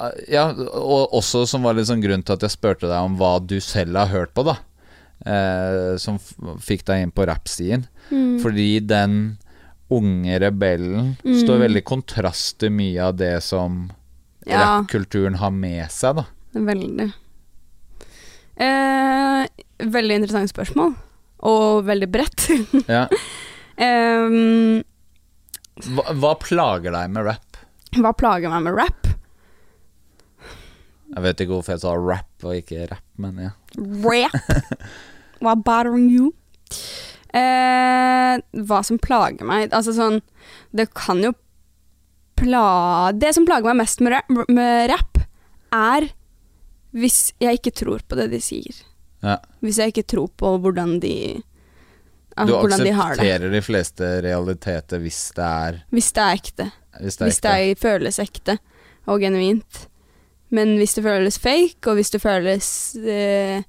Eh, 0.00 0.10
Ja, 0.32 0.48
og 0.52 1.12
også 1.12 1.46
som 1.48 1.62
var 1.66 1.74
litt 1.76 1.88
sånn 1.90 2.02
grunn 2.02 2.22
til 2.24 2.36
at 2.38 2.42
jeg 2.46 2.54
spurte 2.54 2.88
deg 2.88 2.96
om 3.04 3.18
hva 3.20 3.38
du 3.44 3.58
selv 3.60 3.96
har 4.00 4.06
hørt 4.12 4.34
på, 4.34 4.44
da. 4.46 4.56
Eh, 5.26 5.96
som 6.00 6.16
fikk 6.58 6.84
deg 6.88 7.02
inn 7.04 7.10
på 7.12 7.26
rappsiden. 7.28 7.82
Mm. 8.10 8.38
Fordi 8.40 8.80
den 8.86 9.16
unge 9.90 10.38
rebellen 10.40 11.16
Mm. 11.24 11.34
står 11.42 11.58
veldig 11.66 11.82
kontrast 11.84 12.58
til 12.62 12.70
mye 12.70 13.00
av 13.08 13.16
det 13.16 13.42
som 13.42 13.90
Ja. 14.46 14.80
rappkulturen 14.80 15.34
har 15.36 15.50
med 15.50 15.90
seg, 15.90 16.16
da. 16.16 16.24
Veldig. 16.54 17.12
Eh, 18.56 19.46
veldig 19.80 20.16
interessant 20.20 20.50
spørsmål. 20.52 20.94
Og 21.42 21.84
veldig 21.84 22.10
bredt. 22.12 22.48
Ja. 22.88 23.06
Em, 23.80 24.82
Hva, 25.80 26.02
hva 26.12 26.34
plager 26.38 26.92
deg 26.92 27.10
med 27.14 27.24
rap? 27.24 27.56
hva 27.96 28.12
plager 28.14 28.50
meg 28.52 28.62
med 28.66 28.74
rap? 28.76 29.06
Jeg 31.10 31.22
vet 31.24 31.40
ikke 31.40 31.54
hvorfor 31.56 31.72
jeg 31.74 31.80
sa 31.80 31.94
rap 31.96 32.44
og 32.44 32.52
ikke 32.54 32.84
rap, 32.90 33.02
men 33.18 33.38
ja. 33.40 33.50
Rap. 34.04 34.36
Hva 35.40 35.56
bothering 35.56 36.08
you? 36.12 36.32
Eh, 37.34 38.40
hva 38.66 38.80
som 38.82 38.98
plager 38.98 39.46
meg 39.46 39.70
Altså 39.70 39.92
sånn 39.94 40.16
Det 40.74 40.88
kan 40.98 41.20
jo 41.22 41.30
pla... 42.40 43.12
Det 43.14 43.30
som 43.36 43.44
plager 43.46 43.68
meg 43.68 43.82
mest 43.82 44.00
med 44.02 44.16
rap, 44.16 44.30
med 44.48 44.88
rap, 44.90 45.20
er 45.76 46.08
hvis 46.96 47.28
jeg 47.38 47.60
ikke 47.60 47.70
tror 47.76 48.00
på 48.08 48.16
det 48.18 48.30
de 48.32 48.40
sier. 48.42 48.80
ja. 49.22 49.36
Hvis 49.62 49.78
jeg 49.78 49.92
ikke 49.92 50.06
tror 50.10 50.30
på 50.40 50.56
hvordan 50.58 50.96
de 51.04 51.12
Du 52.40 52.54
aksepterer 52.56 53.44
de 53.44 53.52
de 53.52 53.60
fleste 53.62 54.08
realiteter 54.24 54.98
hvis 55.04 55.20
det 55.36 55.44
er 55.46 55.78
Hvis 55.92 56.10
det 56.16 56.24
er 56.24 56.40
ekte. 56.40 56.66
Hvis 56.98 57.20
det 57.20 57.22
er 57.22 57.28
Hvis 57.30 57.40
det 57.44 57.52
er, 57.52 57.74
føles 57.78 58.18
ekte 58.18 58.56
og 59.06 59.20
genuint. 59.20 59.84
Men 60.50 60.74
hvis 60.80 60.96
det 60.96 61.04
føles 61.04 61.38
fake, 61.38 61.86
og 61.86 61.94
hvis 62.00 62.10
det 62.10 62.20
føles 62.24 62.96
eh, 62.98 63.62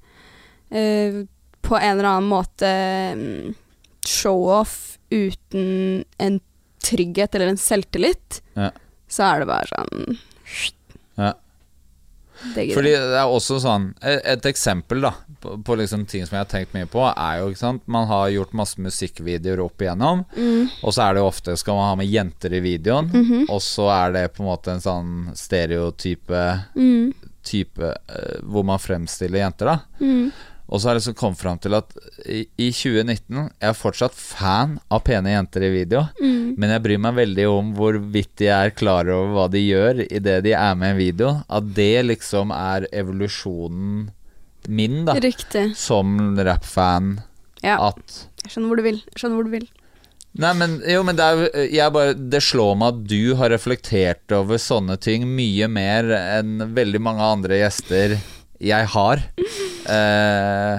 eh, 0.72 1.22
på 1.62 1.76
en 1.78 1.98
eller 1.98 2.08
annen 2.10 2.28
måte 2.30 2.70
mm, 3.16 3.54
show-off 4.06 4.98
uten 5.10 6.04
en 6.18 6.40
trygghet 6.82 7.34
eller 7.34 7.52
en 7.52 7.60
selvtillit, 7.60 8.40
Ja. 8.58 8.70
så 9.08 9.22
er 9.34 9.40
det 9.40 9.46
bare 9.46 9.66
sånn 9.70 10.18
Ja. 11.18 11.32
Det 12.54 12.72
Fordi 12.74 12.90
det 12.90 13.14
er 13.20 13.28
også 13.30 13.60
sånn 13.62 13.94
Et, 14.02 14.42
eksempel 14.50 15.00
da 15.04 15.12
på, 15.40 15.62
på 15.62 15.76
liksom 15.78 16.06
ting 16.08 16.24
som 16.26 16.34
jeg 16.36 16.44
har 16.44 16.50
tenkt 16.50 16.72
mye 16.74 16.88
på, 16.90 17.04
er 17.16 17.38
jo 17.38 17.50
ikke 17.52 17.58
sant 17.60 17.82
Man 17.86 18.08
har 18.08 18.30
gjort 18.34 18.52
masse 18.58 18.80
musikkvideoer 18.82 19.60
opp 19.62 19.78
igjennom, 19.84 20.24
Mm. 20.36 20.68
og 20.82 20.92
så 20.92 21.02
er 21.08 21.14
det 21.14 21.20
jo 21.22 21.28
ofte 21.28 21.56
skal 21.58 21.74
man 21.78 21.88
ha 21.90 21.94
med 21.96 22.08
jenter 22.10 22.52
i 22.54 22.60
videoen, 22.60 23.10
Mhm. 23.12 23.46
og 23.50 23.60
så 23.60 23.86
er 23.90 24.12
det 24.12 24.34
på 24.34 24.42
en 24.42 24.48
måte 24.50 24.72
en 24.72 24.80
sånn 24.80 25.36
stereotype 25.36 26.64
Mm. 26.74 27.12
type 27.44 27.82
eh, 28.08 28.40
hvor 28.42 28.64
man 28.64 28.78
fremstiller 28.78 29.38
jenter, 29.38 29.66
da. 29.66 29.78
Og 30.72 30.80
så 30.80 30.88
har 30.88 30.94
jeg 30.96 31.02
liksom 31.02 31.16
kommet 31.20 31.40
fram 31.42 31.58
til 31.60 31.74
at 31.76 31.90
i, 32.24 32.38
i 32.56 32.70
2019 32.72 33.36
Jeg 33.60 33.68
er 33.68 33.76
fortsatt 33.76 34.14
fan 34.16 34.78
av 34.88 35.02
pene 35.04 35.34
jenter 35.34 35.66
i 35.66 35.72
video, 35.74 36.06
Mm. 36.22 36.54
men 36.56 36.70
jeg 36.72 36.82
bryr 36.84 36.98
meg 37.04 37.14
veldig 37.18 37.44
om 37.50 37.74
hvorvidt 37.76 38.32
de 38.40 38.48
er 38.52 38.72
klar 38.76 39.08
over 39.12 39.34
hva 39.36 39.44
de 39.52 39.60
gjør 39.66 40.00
idet 40.08 40.38
de 40.46 40.52
er 40.56 40.74
med 40.80 40.88
i 40.88 40.92
en 40.94 40.98
video. 41.02 41.30
At 41.48 41.68
det 41.76 41.90
liksom 42.08 42.50
er 42.56 42.86
evolusjonen 42.92 44.10
min, 44.68 45.04
da, 45.04 45.14
Riktig. 45.20 45.74
som 45.76 46.16
rappfan. 46.38 47.20
Ja. 47.62 47.78
At 47.92 48.26
Jeg 48.44 48.52
skjønner 48.54 48.68
hvor 48.72 48.76
du 48.80 48.82
vil. 48.88 49.00
Jeg 49.12 49.20
skjønner 49.20 49.36
hvor 49.40 49.44
du 49.48 49.54
vil. 49.58 49.68
Nei, 50.40 50.52
men 50.56 50.78
jo, 50.88 51.02
men 51.04 51.16
det 51.18 51.24
er 51.28 51.66
jeg 51.68 51.92
bare 51.92 52.14
Det 52.16 52.38
slår 52.40 52.76
meg 52.80 52.94
at 52.94 53.00
du 53.10 53.34
har 53.36 53.50
reflektert 53.52 54.32
over 54.32 54.56
sånne 54.56 54.96
ting 55.04 55.26
mye 55.28 55.68
mer 55.68 56.08
enn 56.16 56.54
veldig 56.72 57.00
mange 57.04 57.26
andre 57.34 57.58
gjester 57.60 58.14
jeg 58.62 58.88
har. 58.94 59.22
Eh, 59.90 60.76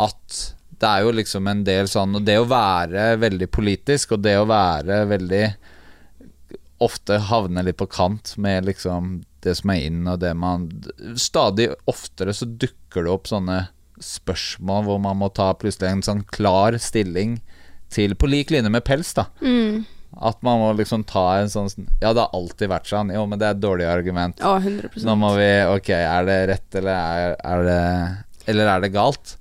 at 0.00 0.40
det 0.80 0.88
er 0.88 1.04
jo 1.04 1.10
liksom 1.12 1.48
en 1.50 1.58
del 1.66 1.88
sånn 1.92 2.16
Og 2.16 2.22
det 2.24 2.38
å 2.40 2.46
være 2.48 3.18
veldig 3.20 3.50
politisk, 3.52 4.14
og 4.16 4.22
det 4.24 4.38
å 4.40 4.46
være 4.48 5.02
veldig 5.10 5.42
Ofte 6.80 7.18
havne 7.28 7.66
litt 7.66 7.76
på 7.76 7.90
kant 7.92 8.32
med 8.40 8.64
liksom 8.64 9.18
det 9.44 9.52
som 9.58 9.72
er 9.72 9.82
inn, 9.90 10.06
og 10.08 10.22
det 10.22 10.32
man 10.36 10.64
Stadig 11.20 11.68
oftere 11.90 12.32
så 12.36 12.48
dukker 12.48 13.04
det 13.04 13.12
opp 13.12 13.28
sånne 13.28 13.66
spørsmål 14.00 14.86
hvor 14.86 15.00
man 15.04 15.18
må 15.20 15.28
ta 15.36 15.50
plutselig 15.60 15.90
en 15.90 16.06
sånn 16.06 16.22
klar 16.32 16.78
stilling 16.80 17.36
til 17.92 18.14
På 18.16 18.30
lik 18.30 18.52
linje 18.54 18.72
med 18.72 18.84
pels, 18.86 19.12
da. 19.18 19.26
Mm. 19.44 19.84
At 20.18 20.40
man 20.42 20.58
må 20.58 20.72
liksom 20.74 21.04
ta 21.06 21.38
en 21.38 21.48
sånn 21.52 21.68
Ja, 22.02 22.10
det 22.12 22.24
har 22.24 22.32
alltid 22.34 22.68
vært 22.72 22.88
sånn. 22.90 23.12
Jo, 23.14 23.26
men 23.30 23.38
det 23.38 23.46
er 23.46 23.54
et 23.54 23.60
dårlig 23.62 23.86
argument. 23.86 24.40
Å, 24.42 24.56
100 24.58 25.04
Nå 25.06 25.14
må 25.20 25.34
vi 25.38 25.46
Ok, 25.70 25.90
er 25.94 26.24
det 26.26 26.38
rett, 26.50 26.78
eller 26.80 26.96
er, 26.96 27.36
er 27.38 27.62
det 27.68 28.50
Eller 28.50 28.72
er 28.74 28.82
det 28.82 28.90
galt? 28.96 29.36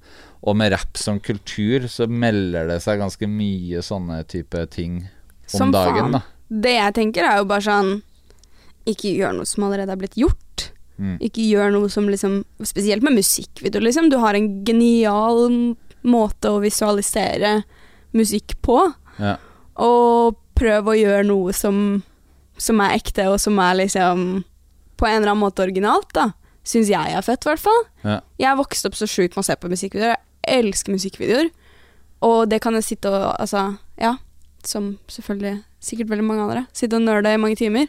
Og 0.46 0.56
med 0.56 0.72
rapp 0.72 0.96
som 0.98 1.18
kultur 1.20 1.88
så 1.92 2.06
melder 2.08 2.70
det 2.70 2.78
seg 2.86 3.02
ganske 3.02 3.28
mye 3.28 3.82
sånne 3.84 4.22
type 4.30 4.62
ting 4.72 5.02
om 5.10 5.58
Som 5.58 5.74
dagen, 5.74 6.14
faen. 6.14 6.20
da. 6.20 6.22
Det 6.50 6.76
jeg 6.78 6.96
tenker 7.00 7.26
er 7.28 7.42
jo 7.42 7.50
bare 7.50 7.66
sånn 7.66 7.92
Ikke 8.90 9.12
gjør 9.18 9.40
noe 9.40 9.50
som 9.50 9.66
allerede 9.68 9.92
er 9.98 10.00
blitt 10.00 10.16
gjort. 10.22 10.70
Mm. 11.00 11.18
Ikke 11.24 11.44
gjør 11.50 11.74
noe 11.76 11.90
som 11.92 12.08
liksom 12.12 12.44
Spesielt 12.62 13.04
med 13.06 13.18
musikkvideo, 13.18 13.82
liksom. 13.84 14.10
Du 14.14 14.18
har 14.22 14.38
en 14.38 14.50
genial 14.68 15.48
måte 16.08 16.54
å 16.54 16.62
visualisere 16.64 17.58
musikk 18.16 18.56
på. 18.64 18.78
Ja. 19.20 19.36
Og 19.84 20.38
prøv 20.60 20.92
å 20.92 20.98
gjøre 20.98 21.26
noe 21.30 21.56
som, 21.56 22.02
som 22.60 22.84
er 22.84 22.98
ekte, 23.00 23.30
og 23.32 23.40
som 23.42 23.60
er 23.64 23.80
liksom 23.82 24.44
på 25.00 25.08
en 25.08 25.22
eller 25.22 25.32
annen 25.32 25.46
måte 25.46 25.64
originalt, 25.64 26.12
da. 26.16 26.32
Syns 26.68 26.92
jeg 26.92 27.16
er 27.16 27.26
fett, 27.26 27.46
i 27.46 27.50
hvert 27.50 27.64
fall. 27.64 27.84
Ja. 28.04 28.20
Jeg 28.42 28.50
har 28.52 28.60
vokst 28.60 28.86
opp 28.86 28.98
så 29.00 29.08
sjukt 29.10 29.36
med 29.38 29.46
å 29.46 29.48
se 29.48 29.56
på 29.58 29.72
musikkvideoer. 29.72 30.20
Jeg 30.46 30.66
elsker 30.66 30.94
musikkvideoer. 30.94 31.50
Og 32.28 32.50
det 32.52 32.60
kan 32.62 32.76
jeg 32.76 32.86
sitte 32.86 33.12
og 33.12 33.32
Altså, 33.40 33.80
ja. 33.98 34.18
Som 34.68 34.98
selvfølgelig 35.08 35.62
sikkert 35.80 36.12
veldig 36.12 36.26
mange 36.28 36.44
andre. 36.44 36.66
Sitte 36.76 37.00
og 37.00 37.06
nerde 37.08 37.32
i 37.34 37.40
mange 37.40 37.56
timer. 37.56 37.88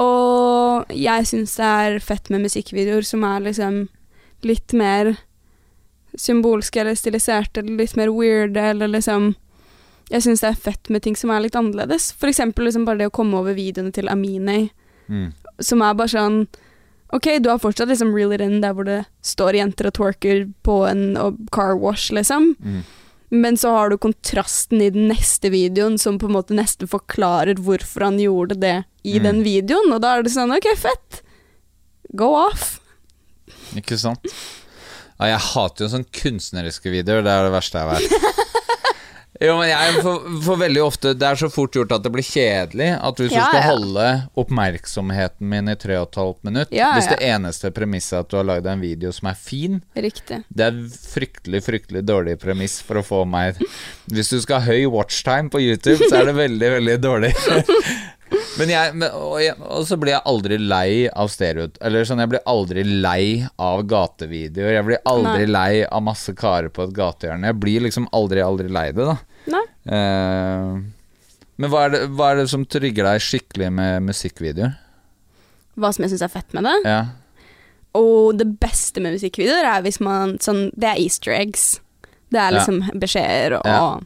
Og 0.00 0.88
jeg 0.96 1.26
syns 1.28 1.58
det 1.60 1.68
er 1.68 1.98
fett 2.00 2.30
med 2.32 2.46
musikkvideoer 2.46 3.04
som 3.04 3.26
er 3.28 3.44
liksom 3.44 3.82
litt 4.46 4.72
mer 4.72 5.12
symbolske 6.16 6.80
eller 6.80 6.96
stiliserte 6.96 7.60
eller 7.60 7.82
litt 7.82 7.96
mer 7.98 8.10
weirde 8.14 8.62
eller 8.72 8.88
liksom 8.88 9.34
Jeg 10.10 10.22
syns 10.24 10.40
det 10.42 10.48
er 10.50 10.58
fett 10.58 10.90
med 10.90 11.02
ting 11.02 11.14
som 11.16 11.30
er 11.30 11.40
litt 11.44 11.54
annerledes. 11.58 12.10
For 12.18 12.26
eksempel 12.30 12.66
liksom 12.66 12.84
bare 12.84 12.98
det 12.98 13.06
å 13.10 13.14
komme 13.14 13.38
over 13.38 13.54
videoene 13.54 13.92
til 13.94 14.08
Amine 14.10 14.70
Mm. 15.10 15.32
som 15.60 15.82
er 15.82 15.94
bare 15.94 16.08
sånn 16.08 16.46
Ok, 17.12 17.24
du 17.42 17.48
har 17.50 17.58
fortsatt 17.58 17.88
liksom 17.90 18.12
reel 18.14 18.30
it 18.32 18.40
in 18.40 18.60
der 18.62 18.72
hvor 18.72 18.84
det 18.86 19.00
står 19.26 19.56
jenter 19.58 19.88
og 19.88 19.94
twerker 19.94 20.44
på 20.62 20.76
en 20.88 21.16
car 21.50 21.74
wash, 21.76 22.12
liksom. 22.14 22.54
Mm. 22.62 22.84
Men 23.32 23.56
så 23.58 23.72
har 23.74 23.90
du 23.90 23.96
kontrasten 23.98 24.80
i 24.80 24.90
den 24.94 25.08
neste 25.10 25.50
videoen 25.50 25.98
som 25.98 26.18
på 26.18 26.26
en 26.28 26.36
måte 26.36 26.54
nesten 26.54 26.86
forklarer 26.86 27.58
hvorfor 27.58 28.04
han 28.06 28.18
gjorde 28.22 28.60
det 28.60 28.84
i 29.02 29.18
Mm. 29.18 29.22
den 29.24 29.42
videoen, 29.42 29.92
og 29.92 30.00
da 30.02 30.16
er 30.18 30.22
det 30.22 30.30
sånn 30.30 30.54
ok, 30.56 30.70
fett. 30.76 31.22
Go 32.14 32.30
off. 32.46 32.78
Ikke 33.74 33.98
sant? 33.98 34.22
Ja, 35.18 35.26
jeg 35.34 35.38
hater 35.50 35.84
jo 35.84 35.90
sånne 35.90 36.10
kunstneriske 36.12 36.90
videoer. 36.94 37.22
Det 37.26 37.30
er 37.34 37.42
det 37.50 37.52
verste 37.58 37.82
jeg 37.82 37.90
vet. 37.90 38.46
Jo, 39.40 39.54
men 39.56 39.70
jeg 39.70 40.02
får, 40.04 40.16
får 40.44 40.58
veldig 40.60 40.80
ofte 40.84 41.12
Det 41.16 41.24
er 41.24 41.38
så 41.40 41.48
fort 41.48 41.72
gjort 41.72 41.94
at 41.96 42.02
det 42.04 42.10
blir 42.12 42.26
kjedelig. 42.26 42.90
At 43.00 43.22
hvis 43.22 43.32
Ja, 43.32 43.40
du 43.40 43.46
skal 43.48 43.62
ja. 43.62 43.70
holde 43.70 44.08
oppmerksomheten 44.42 45.48
min 45.48 45.72
i 45.72 45.76
tre 45.80 45.96
og 45.96 46.10
et 46.10 46.18
halvt 46.20 46.44
minutt 46.50 46.74
Ja, 46.76 46.90
Hvis 46.98 47.08
det 47.08 47.18
eneste 47.24 47.72
premisset 47.74 48.18
er 48.18 48.26
at 48.26 48.30
du 48.32 48.36
har 48.36 48.46
lagd 48.50 48.68
en 48.68 48.84
video 48.84 49.12
som 49.16 49.30
er 49.32 49.38
fin 49.40 49.80
Riktig. 49.96 50.42
Det 50.52 50.68
er 50.68 50.78
fryktelig, 50.92 51.62
fryktelig 51.66 52.04
dårlig 52.08 52.36
premiss 52.42 52.80
for 52.84 53.00
å 53.00 53.06
få 53.06 53.22
meg 53.28 53.58
Hvis 54.12 54.32
du 54.34 54.38
skal 54.44 54.60
ha 54.60 54.74
høy 54.74 54.84
watchtime 54.92 55.48
på 55.52 55.62
YouTube, 55.64 56.04
så 56.10 56.20
er 56.20 56.30
det 56.30 56.36
veldig, 56.38 56.72
veldig 56.78 56.98
dårlig. 57.00 57.34
Men 58.60 58.70
jeg, 58.70 58.94
men, 58.94 59.08
og, 59.16 59.38
jeg, 59.42 59.54
og 59.58 59.86
så 59.88 59.96
blir 59.98 60.12
jeg 60.12 60.22
aldri 60.28 60.56
lei 60.60 60.90
av 61.08 61.30
stereo 61.32 61.68
Eller 61.82 62.04
sånn, 62.06 62.20
jeg 62.22 62.30
blir 62.30 62.42
aldri 62.50 62.84
lei 62.86 63.46
av 63.62 63.82
gatevideoer. 63.90 64.74
Jeg 64.76 64.86
blir 64.86 65.00
aldri 65.08 65.46
Nei. 65.46 65.52
lei 65.54 65.72
av 65.86 66.04
masse 66.06 66.34
karer 66.38 66.70
på 66.74 66.84
et 66.86 66.94
gatehjørne. 66.94 67.50
Jeg 67.50 67.58
blir 67.62 67.86
liksom 67.86 68.06
aldri, 68.16 68.42
aldri 68.44 68.70
lei 68.70 68.86
det, 68.94 69.06
da. 69.08 69.16
Eh, 69.90 70.76
men 71.60 71.72
hva 71.72 71.82
er, 71.86 71.90
det, 71.94 72.02
hva 72.16 72.30
er 72.32 72.40
det 72.40 72.48
som 72.52 72.62
trygger 72.64 73.04
deg 73.04 73.20
skikkelig 73.24 73.70
med 73.76 74.06
musikkvideoer? 74.06 74.76
Hva 75.80 75.90
som 75.94 76.04
jeg 76.06 76.12
syns 76.14 76.22
er 76.26 76.32
fett 76.32 76.54
med 76.56 76.64
det. 76.68 76.76
Ja. 76.88 77.00
Og 77.98 78.36
det 78.38 78.46
beste 78.62 79.02
med 79.02 79.16
musikkvideoer 79.16 79.66
er 79.66 79.82
hvis 79.82 79.98
man 80.04 80.36
sånn 80.42 80.68
Det 80.78 80.86
er 80.92 81.00
easter 81.02 81.34
eggs. 81.34 81.80
Det 82.30 82.38
er 82.38 82.52
Ja. 82.52 82.58
liksom 82.60 83.00
beskjeder 83.02 83.56
og, 83.58 83.66
Ja. 83.66 84.00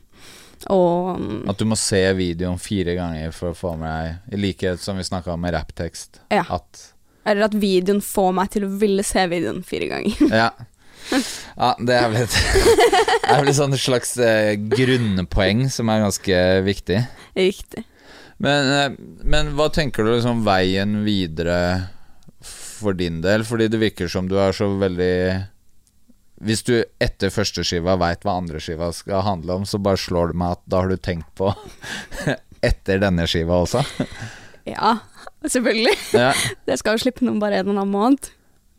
og 0.72 1.48
At 1.50 1.58
du 1.58 1.64
må 1.68 1.76
se 1.76 2.00
videoen 2.16 2.58
fire 2.58 2.94
ganger 2.96 3.30
for 3.32 3.52
å 3.52 3.54
få 3.58 3.76
med 3.78 4.20
deg 4.30 4.38
I 4.38 4.40
likhet 4.40 4.80
som 4.80 4.96
vi 4.96 5.02
snakka 5.04 5.34
om 5.34 5.40
med 5.40 5.52
rapptekst. 5.54 6.20
Ja. 6.30 6.44
At 6.48 6.92
Eller 7.26 7.44
at 7.44 7.52
videoen 7.52 8.00
får 8.00 8.32
meg 8.34 8.50
til 8.50 8.64
å 8.64 8.78
ville 8.78 9.02
se 9.02 9.26
videoen 9.28 9.62
fire 9.64 9.88
ganger. 9.88 10.30
Ja. 10.30 10.50
ja 11.12 11.70
det 11.78 11.96
er 11.96 12.10
vel 12.12 12.22
et 12.24 12.36
er 13.30 13.40
vel 13.42 13.50
et 13.50 13.80
slags 13.80 14.14
eh, 14.20 14.54
grunnpoeng 14.58 15.66
som 15.72 15.90
er 15.92 16.04
ganske 16.04 16.38
viktig. 16.66 17.00
Riktig. 17.36 17.84
Men, 18.42 18.70
eh, 18.74 18.94
men 19.24 19.52
hva 19.58 19.68
tenker 19.72 20.04
du 20.04 20.14
liksom 20.14 20.44
veien 20.46 21.02
videre 21.06 21.58
for 22.44 22.96
din 22.98 23.20
del? 23.24 23.44
Fordi 23.46 23.68
det 23.70 23.80
virker 23.82 24.10
som 24.10 24.28
du 24.28 24.36
er 24.42 24.52
så 24.56 24.68
veldig 24.80 25.14
Hvis 26.44 26.64
du 26.66 26.74
etter 27.00 27.30
første 27.32 27.62
skiva 27.64 27.94
veit 28.00 28.24
hva 28.26 28.34
andre 28.40 28.60
skiva 28.60 28.90
skal 28.92 29.22
handle 29.24 29.60
om, 29.60 29.66
så 29.68 29.78
bare 29.78 30.00
slår 30.00 30.32
det 30.32 30.40
meg 30.42 30.56
at 30.58 30.64
da 30.66 30.82
har 30.82 30.90
du 30.90 30.98
tenkt 30.98 31.30
på 31.38 31.52
etter 32.70 33.00
denne 33.02 33.28
skiva 33.30 33.62
også. 33.66 33.84
Ja, 34.64 34.94
selvfølgelig. 35.44 35.92
Ja. 36.16 36.30
Det 36.64 36.78
skal 36.80 36.96
jo 36.96 37.02
slippe 37.02 37.20
noen 37.26 37.36
bare 37.36 37.58
en 37.60 37.66
og 37.68 37.74
en 37.74 37.80
annen 37.82 37.92
måned. 37.92 38.30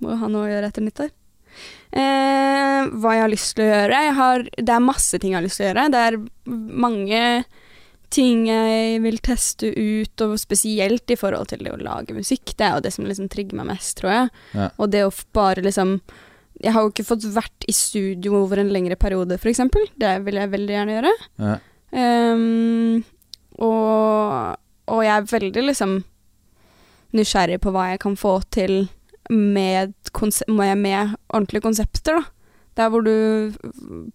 Må 0.02 0.16
jo 0.16 0.18
ha 0.18 0.30
noe 0.34 0.48
å 0.48 0.50
gjøre 0.50 0.72
etter 0.72 0.82
nyttår. 0.82 1.12
Eh, 1.96 2.90
hva 3.00 3.14
jeg 3.16 3.24
har 3.24 3.32
lyst 3.32 3.54
til 3.56 3.64
å 3.64 3.70
gjøre 3.70 4.00
har, 4.18 4.42
Det 4.52 4.74
er 4.74 4.84
masse 4.84 5.20
ting 5.20 5.32
jeg 5.32 5.40
har 5.40 5.46
lyst 5.46 5.62
til 5.62 5.66
å 5.66 5.70
gjøre. 5.70 5.92
Det 5.94 6.02
er 6.04 6.18
mange 6.86 7.22
ting 8.16 8.46
jeg 8.48 9.00
vil 9.04 9.18
teste 9.24 9.72
ut, 9.72 10.24
og 10.24 10.38
spesielt 10.40 11.10
i 11.12 11.18
forhold 11.20 11.50
til 11.52 11.64
det 11.66 11.74
å 11.74 11.82
lage 11.82 12.16
musikk. 12.16 12.54
Det 12.56 12.68
er 12.68 12.78
jo 12.78 12.86
det 12.86 12.94
som 12.96 13.08
liksom 13.08 13.30
trigger 13.32 13.60
meg 13.60 13.70
mest, 13.74 13.98
tror 14.00 14.12
jeg. 14.12 14.30
Ja. 14.54 14.70
Og 14.78 14.92
det 14.92 15.06
å 15.08 15.14
bare 15.36 15.66
liksom 15.66 16.00
Jeg 16.56 16.72
har 16.72 16.86
jo 16.86 16.90
ikke 16.94 17.04
fått 17.04 17.26
vært 17.36 17.66
i 17.68 17.74
studio 17.76 18.38
over 18.38 18.62
en 18.62 18.70
lengre 18.72 18.96
periode, 18.96 19.36
eksempel. 19.36 19.90
Det 20.00 20.24
vil 20.24 20.38
jeg 20.40 20.52
veldig 20.54 20.72
gjerne 20.72 20.94
gjøre. 20.94 21.12
Ja. 21.44 21.56
Um, 21.92 23.04
og, 23.60 24.56
og 24.88 25.02
jeg 25.04 25.12
er 25.18 25.28
veldig 25.34 25.66
liksom 25.68 25.98
nysgjerrig 27.12 27.60
på 27.60 27.74
hva 27.76 27.90
jeg 27.92 28.00
kan 28.06 28.16
få 28.16 28.38
til 28.56 28.86
med, 29.30 29.94
med, 30.48 30.78
med 30.78 31.16
ordentlige 31.34 31.62
konsepter, 31.66 32.20
da. 32.22 32.24
Der 32.76 32.90
hvor 32.92 33.06
du 33.06 33.54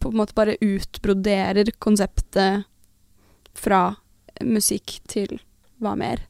på 0.01 0.11
en 0.11 0.19
måte 0.21 0.35
bare 0.37 0.59
utbroderer 0.61 1.71
konseptet 1.81 2.67
fra 3.57 3.95
musikk 4.45 4.99
til 5.09 5.39
hva 5.81 5.95
mer. 5.97 6.21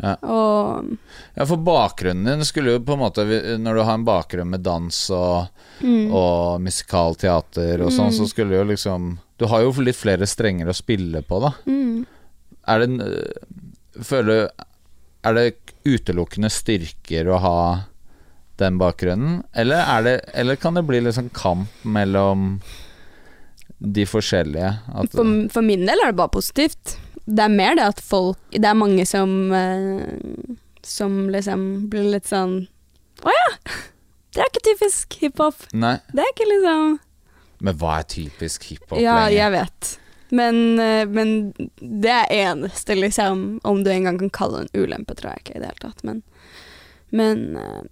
Ja. 0.00 0.16
Og 0.24 0.88
ja, 1.36 1.44
for 1.44 1.60
bakgrunnen 1.62 2.24
din 2.26 2.44
skulle 2.48 2.72
jo 2.72 2.80
på 2.80 2.94
en 2.96 3.02
måte 3.02 3.20
Når 3.60 3.74
du 3.76 3.80
har 3.84 3.98
en 3.98 4.06
bakgrunn 4.06 4.48
med 4.48 4.62
dans 4.64 4.98
og, 5.12 5.50
Mm. 5.80 6.10
og 6.12 6.60
musikalteater 6.60 7.80
og 7.84 7.92
sånn, 7.92 8.10
Mm. 8.10 8.16
så 8.18 8.26
skulle 8.28 8.56
jo 8.56 8.64
liksom 8.64 9.18
Du 9.38 9.46
har 9.46 9.60
jo 9.62 9.70
litt 9.80 9.96
flere 9.96 10.26
strenger 10.26 10.68
å 10.68 10.74
spille 10.76 11.22
på, 11.22 11.40
da. 11.40 11.52
mm. 11.66 12.06
Er 12.68 12.78
det 12.78 13.34
Føler 14.02 14.24
du 14.24 14.64
Er 15.24 15.34
det 15.34 15.56
utelukkende 15.84 16.50
styrker 16.50 17.28
å 17.28 17.38
ha 17.38 17.84
den 18.60 18.78
bakgrunnen, 18.80 19.40
eller, 19.56 19.82
er 19.96 20.06
det, 20.06 20.14
eller 20.38 20.58
kan 20.60 20.76
det 20.78 20.84
bli 20.88 21.00
liksom 21.04 21.30
kamp 21.36 21.84
mellom 21.84 22.60
de 23.80 24.04
forskjellige? 24.08 24.74
For, 25.12 25.34
for 25.52 25.64
min 25.66 25.86
del 25.88 26.00
er 26.04 26.12
det 26.12 26.18
bare 26.20 26.34
positivt. 26.36 26.96
Det 27.24 27.44
er 27.44 27.52
mer 27.52 27.76
det 27.78 27.84
at 27.84 28.00
folk 28.02 28.38
Det 28.50 28.66
er 28.66 28.74
mange 28.74 29.04
som 29.06 29.52
eh, 29.54 30.00
Som 30.82 31.28
liksom 31.30 31.60
blir 31.92 32.08
litt 32.14 32.26
sånn 32.26 32.54
Å 33.22 33.34
ja! 33.34 33.50
Det 34.32 34.40
er 34.40 34.48
ikke 34.48 34.62
typisk 34.64 35.14
hiphop. 35.20 35.60
Det 35.70 36.22
er 36.24 36.32
ikke 36.32 36.48
liksom 36.48 36.96
men 37.60 37.76
hva 37.76 37.98
er 38.00 38.08
typisk 38.08 38.64
hiphop 38.70 38.98
Ja, 39.00 39.26
lenge? 39.26 39.36
jeg 39.36 39.52
vet. 39.52 39.88
Men, 40.30 40.78
eh, 40.80 41.06
men 41.06 41.52
det 41.80 42.12
er 42.12 42.30
eneste, 42.32 42.94
liksom, 42.96 43.60
om 43.64 43.82
du 43.84 43.90
engang 43.92 44.18
kan 44.18 44.30
kalle 44.30 44.62
det 44.62 44.70
en 44.70 44.84
ulempe, 44.84 45.16
tror 45.18 45.34
jeg 45.34 45.42
ikke 45.44 45.56
i 45.56 45.60
det 45.60 45.72
hele 45.72 45.82
tatt. 45.82 46.04
Men, 46.06 46.22
men 47.10 47.42
eh, 47.60 47.82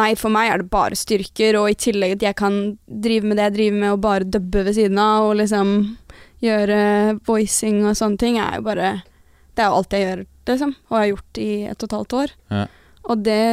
Nei, 0.00 0.14
for 0.18 0.32
meg 0.32 0.50
er 0.50 0.62
det 0.62 0.70
bare 0.72 0.96
styrker, 0.98 1.58
og 1.60 1.68
i 1.72 1.76
tillegg 1.78 2.16
at 2.16 2.24
jeg 2.30 2.38
kan 2.38 2.58
drive 2.88 3.28
med 3.28 3.36
det 3.38 3.50
jeg 3.50 3.56
driver 3.58 3.82
med, 3.82 3.92
og 3.94 4.02
bare 4.06 4.28
dubbe 4.38 4.64
ved 4.66 4.76
siden 4.78 5.00
av, 5.02 5.28
og 5.28 5.36
liksom 5.42 5.74
gjøre 6.40 6.80
voicing 7.28 7.82
og 7.84 7.98
sånne 7.98 8.20
ting, 8.20 8.40
er 8.40 8.58
jo 8.58 8.66
bare 8.70 8.90
Det 9.52 9.64
er 9.64 9.68
jo 9.68 9.76
alt 9.80 9.92
jeg 9.92 10.04
gjør, 10.06 10.20
liksom, 10.48 10.74
og 10.88 10.96
har 10.96 11.08
gjort 11.10 11.38
i 11.42 11.50
et 11.68 11.82
og 11.82 11.88
et 11.88 11.96
halvt 11.98 12.18
år. 12.22 12.34
Ja. 12.54 12.64
Og 13.10 13.24
det 13.26 13.44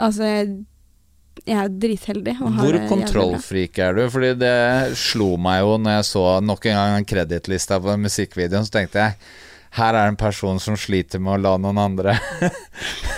Altså, 0.00 0.24
jeg, 0.24 0.46
jeg 1.44 1.58
er 1.60 1.74
dritheldig. 1.82 2.34
Hvor 2.40 2.78
kontrollfrik 2.88 3.78
er 3.84 3.98
du? 3.98 4.06
Fordi 4.12 4.30
det 4.40 4.96
slo 4.96 5.34
meg 5.36 5.60
jo 5.60 5.76
når 5.76 5.98
jeg 5.98 6.06
så 6.08 6.24
nok 6.40 6.68
en 6.70 6.78
gang 6.80 7.08
kredittlista 7.10 7.76
på 7.84 7.98
musikkvideoen, 8.00 8.64
så 8.64 8.78
tenkte 8.78 9.04
jeg 9.04 9.18
her 9.78 9.94
er 9.94 10.08
en 10.10 10.16
person 10.18 10.58
som 10.60 10.76
sliter 10.78 11.20
med 11.22 11.32
å 11.38 11.42
la 11.44 11.52
noen 11.62 11.78
andre 11.78 12.16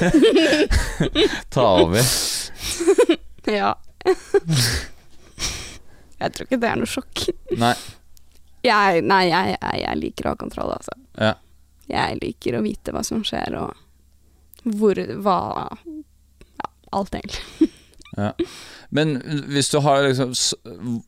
ta 1.54 1.66
over. 1.82 2.02
Ja. 3.52 3.72
jeg 6.20 6.30
tror 6.30 6.46
ikke 6.46 6.58
det 6.62 6.68
er 6.70 6.78
noe 6.78 6.86
sjokk. 6.86 7.24
Nei. 7.58 7.72
Jeg, 8.62 9.00
nei, 9.02 9.24
jeg, 9.26 9.56
jeg, 9.56 9.80
jeg 9.82 9.98
liker 9.98 10.28
å 10.28 10.34
ha 10.36 10.38
kontroll, 10.38 10.70
altså. 10.76 10.94
Ja. 11.18 11.32
Jeg 11.90 12.20
liker 12.22 12.60
å 12.60 12.62
vite 12.62 12.94
hva 12.94 13.02
som 13.04 13.24
skjer, 13.26 13.56
og 13.58 13.74
hvor 14.78 14.94
Hva 15.26 15.38
Ja, 15.82 16.68
alt, 16.94 17.18
egentlig. 17.18 17.70
Ja. 18.14 18.30
Men 18.92 19.16
hvis 19.48 19.70
du 19.72 19.78
har 19.80 20.02
liksom 20.04 20.34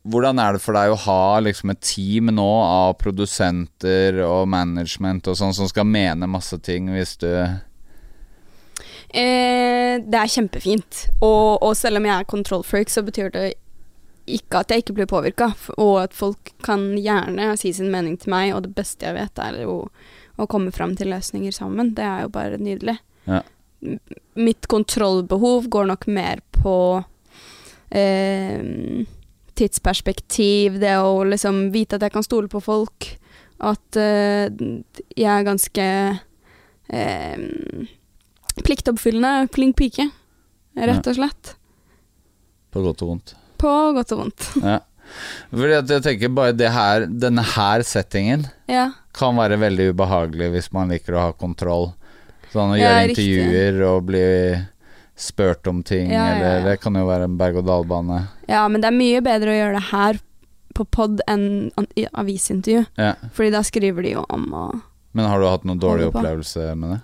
Hvordan 0.09 0.39
er 0.41 0.57
det 0.57 0.63
for 0.65 0.73
deg 0.73 0.95
å 0.95 1.01
ha 1.05 1.41
liksom 1.45 1.75
et 1.75 1.83
team 1.85 2.31
nå 2.33 2.49
av 2.65 2.95
produsenter 2.97 4.23
og 4.25 4.49
management 4.49 5.29
og 5.29 5.37
sånn 5.37 5.53
som 5.53 5.69
skal 5.69 5.85
mene 5.85 6.31
masse 6.31 6.57
ting 6.65 6.89
hvis 6.95 7.19
du 7.21 7.29
Eh, 9.15 10.01
det 10.03 10.19
er 10.19 10.31
kjempefint. 10.31 11.05
Og, 11.23 11.63
og 11.63 11.77
selv 11.79 12.01
om 12.01 12.09
jeg 12.09 12.17
er 12.19 12.27
control 12.31 12.65
freak, 12.67 12.91
så 12.91 13.05
betyr 13.07 13.31
det 13.35 13.45
ikke 14.25 14.65
at 14.65 14.73
jeg 14.73 14.83
ikke 14.83 14.97
blir 14.97 15.09
påvirka, 15.09 15.51
og 15.77 15.99
at 16.01 16.17
folk 16.17 16.55
kan 16.65 16.95
gjerne 16.97 17.53
si 17.61 17.75
sin 17.77 17.93
mening 17.93 18.17
til 18.19 18.33
meg, 18.33 18.55
og 18.57 18.65
det 18.65 18.73
beste 18.75 19.07
jeg 19.07 19.19
vet, 19.19 19.43
er 19.45 19.61
jo 19.67 19.77
å 20.41 20.47
komme 20.51 20.73
fram 20.75 20.97
til 20.99 21.13
løsninger 21.13 21.55
sammen. 21.55 21.93
Det 21.95 22.07
er 22.09 22.25
jo 22.25 22.33
bare 22.35 22.59
nydelig. 22.59 22.97
Ja. 23.29 23.45
Mitt 24.35 24.67
kontrollbehov 24.73 25.69
går 25.71 25.91
nok 25.93 26.09
mer 26.11 26.41
på 26.57 27.05
eh, 27.95 29.05
tidsperspektiv, 29.55 30.81
det 30.83 30.97
å 30.99 31.21
liksom 31.29 31.69
vite 31.75 31.97
at 31.99 32.03
jeg 32.09 32.15
kan 32.17 32.27
stole 32.27 32.51
på 32.51 32.61
folk. 32.65 33.11
At 33.65 33.97
eh, 34.01 34.49
jeg 35.15 35.31
er 35.31 35.47
ganske 35.47 35.85
eh, 36.91 37.45
pliktoppfyllende, 38.65 39.49
flink 39.55 39.77
pike, 39.79 40.09
rett 40.79 41.07
og 41.11 41.19
slett. 41.19 41.55
På 42.75 42.83
godt 42.83 43.05
og 43.07 43.13
vondt. 43.15 43.35
På 43.63 43.71
godt 43.97 44.13
og 44.17 44.25
vondt. 44.25 44.49
Ja. 44.65 44.81
Fordi 45.53 45.75
at 45.77 45.91
jeg 45.93 46.03
tenker 46.03 46.31
bare 46.35 46.55
det 46.57 46.71
her, 46.73 47.05
denne 47.07 47.43
her 47.55 47.83
settingen 47.87 48.47
Ja. 48.73 48.87
kan 49.15 49.37
være 49.37 49.59
veldig 49.61 49.91
ubehagelig 49.93 50.49
hvis 50.55 50.71
man 50.73 50.89
liker 50.91 51.15
å 51.15 51.25
ha 51.29 51.33
kontroll. 51.37 51.93
Sånn 52.55 52.73
å 52.73 52.79
Ja, 52.79 52.89
gjøre 52.89 53.09
riktig. 53.11 53.27
intervjuer 53.37 53.83
og 53.91 54.07
bli 54.09 54.25
spurt 55.17 55.67
om 55.71 55.83
ting, 55.87 56.11
Ja, 56.11 56.25
ja, 56.27 56.35
eller 56.35 56.57
ja. 56.59 56.65
det 56.71 56.81
kan 56.83 56.95
jo 56.99 57.05
være 57.07 57.25
en 57.29 57.37
berg-og-dal-bane. 57.39 58.23
ja, 58.51 58.65
men 58.69 58.81
det 58.83 58.89
er 58.91 58.97
mye 58.99 59.21
bedre 59.23 59.53
å 59.53 59.59
gjøre 59.59 59.77
det 59.79 59.89
her 59.93 60.19
på 60.75 60.85
pod 60.91 61.21
enn 61.31 61.71
i 61.97 62.07
avisintervju. 62.11 62.87
Ja. 62.99 63.13
Fordi 63.33 63.51
da 63.55 63.61
skriver 63.63 64.03
de 64.03 64.11
jo 64.17 64.25
om 64.29 64.49
å 64.53 64.65
Men 65.15 65.29
har 65.31 65.39
du 65.39 65.47
hatt 65.47 65.65
noen 65.65 65.79
dårlig 65.79 66.09
opplevelse 66.11 66.75
med 66.75 66.97
det? 66.97 67.01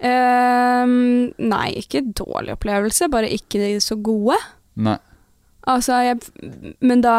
Um, 0.00 1.32
Nei, 1.36 1.72
ikke 1.82 2.00
dårlig 2.16 2.54
opplevelse, 2.54 3.08
bare 3.12 3.28
ikke 3.34 3.80
så 3.84 3.96
gode. 4.00 4.38
Nei. 4.78 4.96
Altså, 5.68 5.98
jeg 6.06 6.20
Men 6.80 7.00
da 7.04 7.16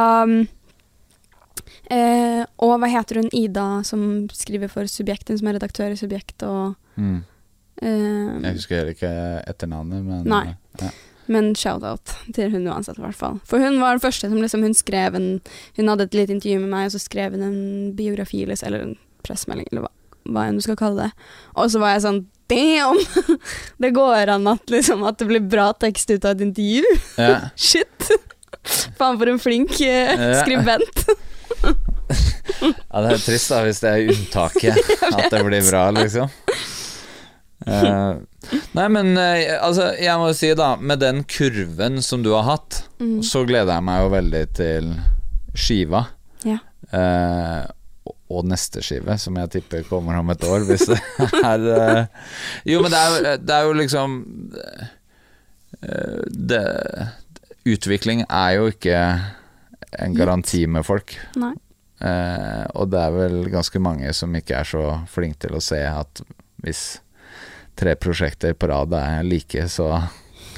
eh, 1.92 2.46
Og 2.58 2.80
hva 2.80 2.90
heter 2.90 3.20
hun 3.22 3.30
Ida 3.36 3.84
som 3.86 4.28
skriver 4.34 4.72
for 4.72 4.88
Subjekten, 4.90 5.38
som 5.38 5.48
er 5.52 5.60
redaktør 5.60 5.92
i 5.94 6.00
Subjekt 6.00 6.44
og 6.48 6.76
Mm. 7.00 7.22
Eh, 7.82 8.40
Jeg 8.46 8.56
husker 8.58 8.92
ikke 8.94 9.12
etternavnet, 9.50 10.04
men 10.06 10.24
Nei. 10.30 10.56
Ja. 10.82 10.90
Men 11.30 11.52
shout-out 11.54 12.16
til 12.34 12.50
hun 12.56 12.66
uansett, 12.68 12.98
i 12.98 13.04
hvert 13.04 13.18
fall. 13.20 13.36
For 13.46 13.62
hun 13.62 13.78
var 13.82 13.94
den 13.94 14.02
første 14.02 14.30
som 14.32 14.40
liksom 14.42 14.64
Hun 14.66 14.74
skrev 14.74 15.14
en 15.20 15.28
Hun 15.78 15.92
hadde 15.92 16.08
et 16.08 16.16
lite 16.18 16.34
intervju 16.34 16.60
med 16.64 16.72
meg, 16.74 16.88
og 16.90 16.96
så 16.96 17.02
skrev 17.04 17.36
hun 17.38 17.44
en 17.46 17.60
biografi, 17.98 18.42
eller, 18.50 18.82
en 18.82 18.96
pressemelding, 19.26 19.68
eller 19.72 19.86
hva, 19.86 19.92
hva 20.34 20.48
enn 20.50 20.58
du 20.58 20.64
skal 20.66 20.80
kalle 20.80 21.06
det. 21.06 21.12
Og 21.56 21.70
så 21.70 21.82
var 21.84 21.94
jeg 21.96 22.06
sånn 22.08 22.24
Damn! 22.50 22.98
Det 23.84 23.92
går 23.94 24.32
an 24.34 24.48
at, 24.50 24.64
liksom, 24.74 25.04
at 25.06 25.20
det 25.22 25.28
blir 25.30 25.44
bra 25.46 25.68
tekst 25.78 26.10
ut 26.10 26.26
av 26.26 26.32
et 26.34 26.42
intervju. 26.48 26.96
Ja. 27.22 27.36
Shit! 27.70 28.10
Faen, 28.98 29.20
for 29.22 29.30
en 29.30 29.38
flink 29.40 29.76
eh, 29.86 30.16
Ja. 30.18 30.42
skribent. 30.42 31.04
ja, 32.90 33.02
det 33.06 33.12
er 33.14 33.22
trist 33.22 33.52
da 33.54 33.62
hvis 33.68 33.84
det 33.84 33.92
er 33.94 34.10
unntaket 34.16 34.82
at 35.12 35.30
det 35.30 35.44
blir 35.46 35.62
bra, 35.70 35.84
liksom. 35.94 36.34
Eh, 37.68 38.14
nei, 38.78 38.86
men 38.88 39.10
eh, 39.20 39.58
altså, 39.60 39.90
jeg 40.00 40.16
må 40.22 40.30
jo 40.30 40.36
si, 40.38 40.54
da, 40.56 40.76
med 40.80 41.02
den 41.04 41.24
kurven 41.28 42.00
som 42.06 42.24
du 42.24 42.32
har 42.38 42.46
hatt, 42.48 42.84
Mm. 43.00 43.22
så 43.24 43.46
gleder 43.48 43.74
jeg 43.78 43.84
meg 43.88 44.02
jo 44.04 44.10
veldig 44.12 44.40
til 44.58 44.88
skiva. 45.56 46.02
Ja. 46.44 46.58
Eh, 46.92 47.66
og- 48.30 48.46
neste 48.46 48.82
skive, 48.84 49.16
som 49.20 49.36
jeg 49.40 49.50
tipper 49.56 49.84
kommer 49.88 50.18
om 50.20 50.30
et 50.30 50.44
år, 50.44 50.66
hvis 50.68 50.86
det 50.88 51.00
er 51.44 52.08
Jo, 52.66 52.82
men 52.84 52.92
det 52.92 53.00
er, 53.00 53.38
det 53.38 53.56
er 53.56 53.64
jo 53.68 53.74
liksom 53.74 54.18
det, 56.30 56.62
Utvikling 57.70 58.24
er 58.30 58.54
jo 58.58 58.70
ikke 58.72 59.00
en 60.00 60.16
garanti 60.16 60.64
med 60.68 60.86
folk. 60.88 61.16
Nei. 61.40 61.54
Eh, 62.00 62.64
og 62.80 62.90
det 62.94 63.00
er 63.02 63.12
vel 63.16 63.40
ganske 63.52 63.82
mange 63.84 64.12
som 64.16 64.34
ikke 64.38 64.56
er 64.62 64.68
så 64.70 64.84
flinke 65.12 65.42
til 65.48 65.58
å 65.58 65.62
se 65.64 65.82
at 65.84 66.22
hvis 66.64 66.84
tre 67.80 67.96
prosjekter 68.00 68.56
på 68.60 68.70
rad 68.72 68.94
er 69.00 69.24
like, 69.28 69.66
så 69.72 69.92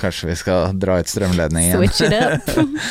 kanskje 0.01 0.32
vi 0.32 0.38
skal 0.39 0.78
dra 0.82 0.99
ut 1.01 1.11
strømledningen. 1.11 1.78
Switch 1.78 2.05
it 2.07 2.17
up. 2.17 2.53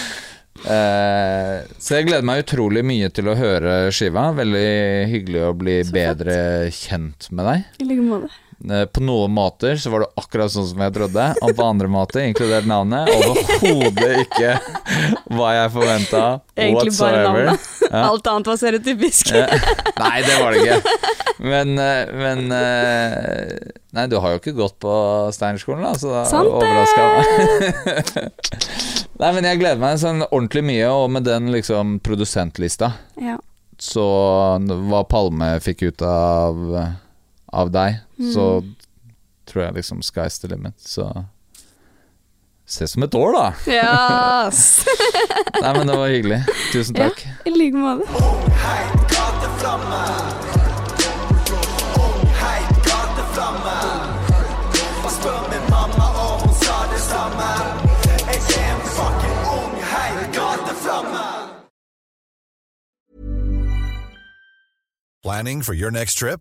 Eh, 0.60 1.62
så 1.80 1.94
jeg 1.96 2.04
gleder 2.10 2.26
meg 2.26 2.42
utrolig 2.42 2.82
mye 2.84 3.08
til 3.16 3.30
å 3.32 3.36
høre 3.38 3.76
skiva. 3.96 4.26
Veldig 4.36 4.66
hyggelig 5.08 5.44
å 5.46 5.54
bli 5.56 5.76
bedre 5.88 6.34
kjent 6.74 7.30
med 7.32 7.48
deg. 7.48 7.62
I 7.80 7.86
like 7.88 8.04
måte. 8.04 8.28
Eh, 8.68 8.84
På 8.92 9.00
noen 9.00 9.32
måter 9.32 9.78
så 9.80 9.88
var 9.92 10.02
du 10.04 10.06
akkurat 10.20 10.52
sånn 10.52 10.66
som 10.68 10.82
jeg 10.84 10.92
trodde, 10.92 11.26
og 11.40 11.52
på 11.56 11.64
andre 11.64 11.88
måter, 11.88 12.26
inkludert 12.28 12.66
navnet, 12.68 13.08
overhodet 13.08 14.18
ikke 14.26 14.50
hva 15.32 15.54
jeg 15.56 15.70
forventa. 15.72 16.24
Egentlig 16.60 16.92
bare 16.98 17.22
navnet. 17.24 17.68
Ja. 17.86 18.02
Alt 18.10 18.28
annet 18.28 18.50
var 18.52 18.58
stereotypisk. 18.60 19.32
Ja. 19.32 19.46
Nei, 19.96 20.16
det 20.26 20.36
var 20.42 20.52
det 20.52 20.60
ikke. 20.66 20.96
Men, 21.40 21.72
eh, 21.80 22.12
men 22.20 22.52
eh, 22.52 23.54
Nei, 23.96 24.04
du 24.12 24.18
har 24.20 24.34
jo 24.36 24.42
ikke 24.42 24.52
gått 24.54 24.76
på 24.84 24.92
Steinerskolen, 25.34 25.82
da, 25.88 25.94
så 25.98 26.12
da 26.20 26.42
det! 26.44 26.52
overraska 26.60 27.06
meg. 27.16 28.10
Nei, 29.20 29.30
men 29.36 29.48
jeg 29.48 29.58
gleder 29.60 29.80
meg 29.82 29.98
sånn 30.00 30.22
ordentlig 30.28 30.62
mye, 30.68 30.86
og 30.92 31.08
med 31.16 31.24
den 31.26 31.48
liksom 31.52 31.96
produsentlista, 32.04 32.92
Ja. 33.20 33.38
så 33.80 34.04
hva 34.60 35.00
Palme 35.08 35.54
fikk 35.64 35.82
ut 35.90 36.04
av, 36.06 36.60
av 37.52 37.70
deg, 37.72 38.00
så 38.32 38.60
Mm. 38.62 38.74
tror 39.46 39.64
jeg 39.64 39.74
liksom 39.74 40.00
sky's 40.02 40.38
the 40.40 40.48
limit, 40.48 40.74
så 40.78 41.24
Ses 42.70 42.96
om 42.96 43.02
et 43.02 43.14
år, 43.18 43.32
da! 43.34 43.46
Yes. 43.66 44.84
Nei, 45.62 45.72
men 45.74 45.88
det 45.88 45.96
var 45.98 46.06
hyggelig. 46.08 46.44
Tusen 46.70 46.94
takk. 46.94 47.24
Ja. 47.26 47.32
I 47.46 47.50
like 47.50 47.74
måte. 47.74 48.06
Planning 65.22 65.62
for 65.62 65.74
your 65.74 65.90
next 65.90 66.14
trip? 66.14 66.40